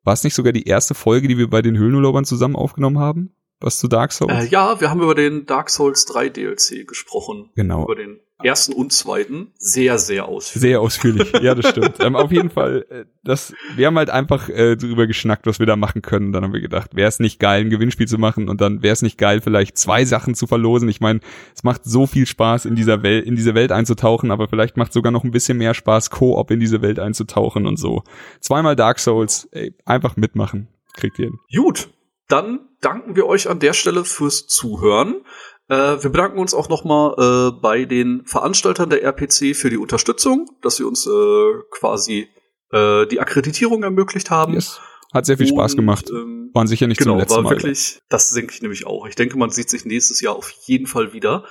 war 0.05 0.13
es 0.13 0.25
nicht 0.25 0.35
sogar 0.35 0.53
die 0.53 0.65
erste 0.65 0.95
Folge, 0.95 1.27
die 1.29 1.39
wir 1.39 1.49
bei 1.49 1.63
den 1.63 1.79
Höhlenurlaubern 1.79 2.25
zusammen 2.25 2.57
aufgenommen 2.57 2.99
haben? 2.99 3.33
Was 3.61 3.79
zu 3.79 3.89
Dark 3.89 4.13
Souls? 4.13 4.33
äh, 4.33 4.49
ja, 4.49 4.81
wir 4.81 4.91
haben 4.91 5.01
über 5.01 5.15
den 5.15 5.47
Dark 5.47 5.71
Souls 5.71 6.05
3 6.05 6.29
DLC 6.29 6.87
gesprochen. 6.87 7.51
Genau. 7.55 7.85
Über 7.85 7.95
den 7.95 8.21
ersten 8.43 8.73
und 8.73 8.93
zweiten. 8.93 9.53
Sehr, 9.59 9.99
sehr 9.99 10.27
ausführlich. 10.27 10.63
Sehr 10.63 10.81
ausführlich, 10.81 11.33
ja, 11.41 11.55
das 11.55 11.71
stimmt. 11.71 11.95
ähm, 12.01 12.17
auf 12.17 12.31
jeden 12.31 12.51
Fall, 12.51 12.85
äh, 12.91 13.05
das, 13.25 13.55
wir 13.75 13.87
haben 13.87 13.97
halt 13.97 14.11
einfach 14.11 14.49
äh, 14.49 14.77
drüber 14.77 15.07
geschnackt, 15.07 15.47
was 15.47 15.59
wir 15.59 15.67
da 15.67 15.77
machen 15.77 16.03
können. 16.03 16.33
Dann 16.33 16.45
haben 16.45 16.53
wir 16.53 16.61
gedacht, 16.61 16.95
wäre 16.95 17.09
es 17.09 17.19
nicht 17.19 17.41
geil, 17.41 17.63
ein 17.63 17.71
Gewinnspiel 17.71 18.07
zu 18.07 18.19
machen 18.19 18.49
und 18.49 18.61
dann 18.61 18.83
wäre 18.83 18.93
es 18.93 19.03
nicht 19.03 19.19
geil, 19.19 19.41
vielleicht 19.41 19.79
zwei 19.79 20.05
Sachen 20.05 20.35
zu 20.35 20.47
verlosen. 20.47 20.89
Ich 20.89 21.01
meine, 21.01 21.21
es 21.55 21.65
macht 21.65 21.85
so 21.85 22.07
viel 22.07 22.27
Spaß, 22.27 22.67
in 22.67 22.75
dieser 22.75 23.03
Welt, 23.03 23.27
in 23.27 23.37
diese 23.37 23.55
Welt 23.55 23.73
einzutauchen, 23.73 24.31
aber 24.31 24.49
vielleicht 24.49 24.77
macht 24.77 24.93
sogar 24.93 25.13
noch 25.13 25.25
ein 25.25 25.31
bisschen 25.31 25.59
mehr 25.59 25.75
Spaß, 25.75 26.11
Koop 26.11 26.51
in 26.51 26.61
diese 26.61 26.83
Welt 26.83 26.99
einzutauchen 26.99 27.67
und 27.67 27.79
so. 27.79 28.03
Zweimal 28.41 28.77
Dark 28.77 28.99
Souls, 28.99 29.49
ey, 29.53 29.75
einfach 29.85 30.17
mitmachen, 30.17 30.69
kriegt 30.95 31.19
ihr 31.19 31.27
hin. 31.27 31.39
Gut, 31.55 31.89
dann 32.29 32.61
danken 32.81 33.17
wir 33.17 33.27
euch 33.27 33.49
an 33.49 33.61
der 33.61 33.73
Stelle 33.73 34.05
fürs 34.05 34.47
Zuhören. 34.47 35.23
Äh, 35.69 36.03
wir 36.03 36.11
bedanken 36.11 36.39
uns 36.39 36.55
auch 36.55 36.69
nochmal 36.69 37.15
äh, 37.19 37.61
bei 37.61 37.85
den 37.85 38.25
Veranstaltern 38.25 38.91
der 38.91 39.03
RPC 39.03 39.57
für 39.57 39.71
die 39.71 39.79
Unterstützung, 39.79 40.49
dass 40.63 40.77
sie 40.77 40.85
uns 40.85 41.07
äh, 41.07 41.53
quasi 41.71 42.29
äh, 42.73 43.07
die 43.07 43.21
Akkreditierung 43.21 43.83
ermöglicht 43.83 44.31
haben. 44.31 44.55
Yes. 44.55 44.81
Hat 45.13 45.27
sehr 45.27 45.39
viel 45.39 45.49
Spaß 45.49 45.73
Und, 45.73 45.79
gemacht. 45.79 46.11
Ähm, 46.11 46.51
Waren 46.53 46.67
sicher 46.67 46.87
nicht 46.87 46.99
genau, 46.99 47.13
zum 47.13 47.19
letzten 47.21 47.37
war 47.37 47.43
Mal. 47.43 47.51
wirklich, 47.51 48.01
das 48.09 48.31
denke 48.31 48.53
ich 48.55 48.63
nämlich 48.63 48.87
auch. 48.87 49.07
Ich 49.07 49.15
denke, 49.15 49.39
man 49.39 49.51
sieht 49.51 49.71
sich 49.71 49.85
nächstes 49.85 50.21
Jahr 50.21 50.37
auf 50.37 50.51
jeden 50.67 50.87
Fall 50.87 51.13
wieder. 51.13 51.45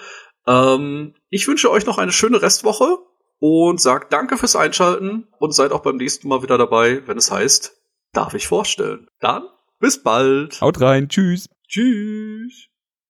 Ähm, 0.48 1.16
ich 1.30 1.48
wünsche 1.48 1.72
euch 1.72 1.86
noch 1.86 1.98
eine 1.98 2.12
schöne 2.12 2.42
Restwoche 2.42 2.98
und 3.40 3.82
sagt 3.82 4.14
danke 4.14 4.38
fürs 4.38 4.56
Einschalten 4.56 5.28
und 5.40 5.54
seid 5.54 5.72
auch 5.72 5.82
beim 5.82 5.98
nächsten 5.98 6.28
Mal 6.28 6.44
wieder 6.44 6.58
dabei, 6.58 7.02
wenn 7.08 7.18
es 7.18 7.32
heißt, 7.32 7.76
darf 8.14 8.34
ich 8.34 8.48
vorstellen. 8.48 9.08
Dann 9.20 9.44
bis 9.80 10.02
bald. 10.02 10.62
Haut 10.62 10.80
rein. 10.82 11.10
Tschüss. 11.10 11.50
Tschüss. 11.68 12.68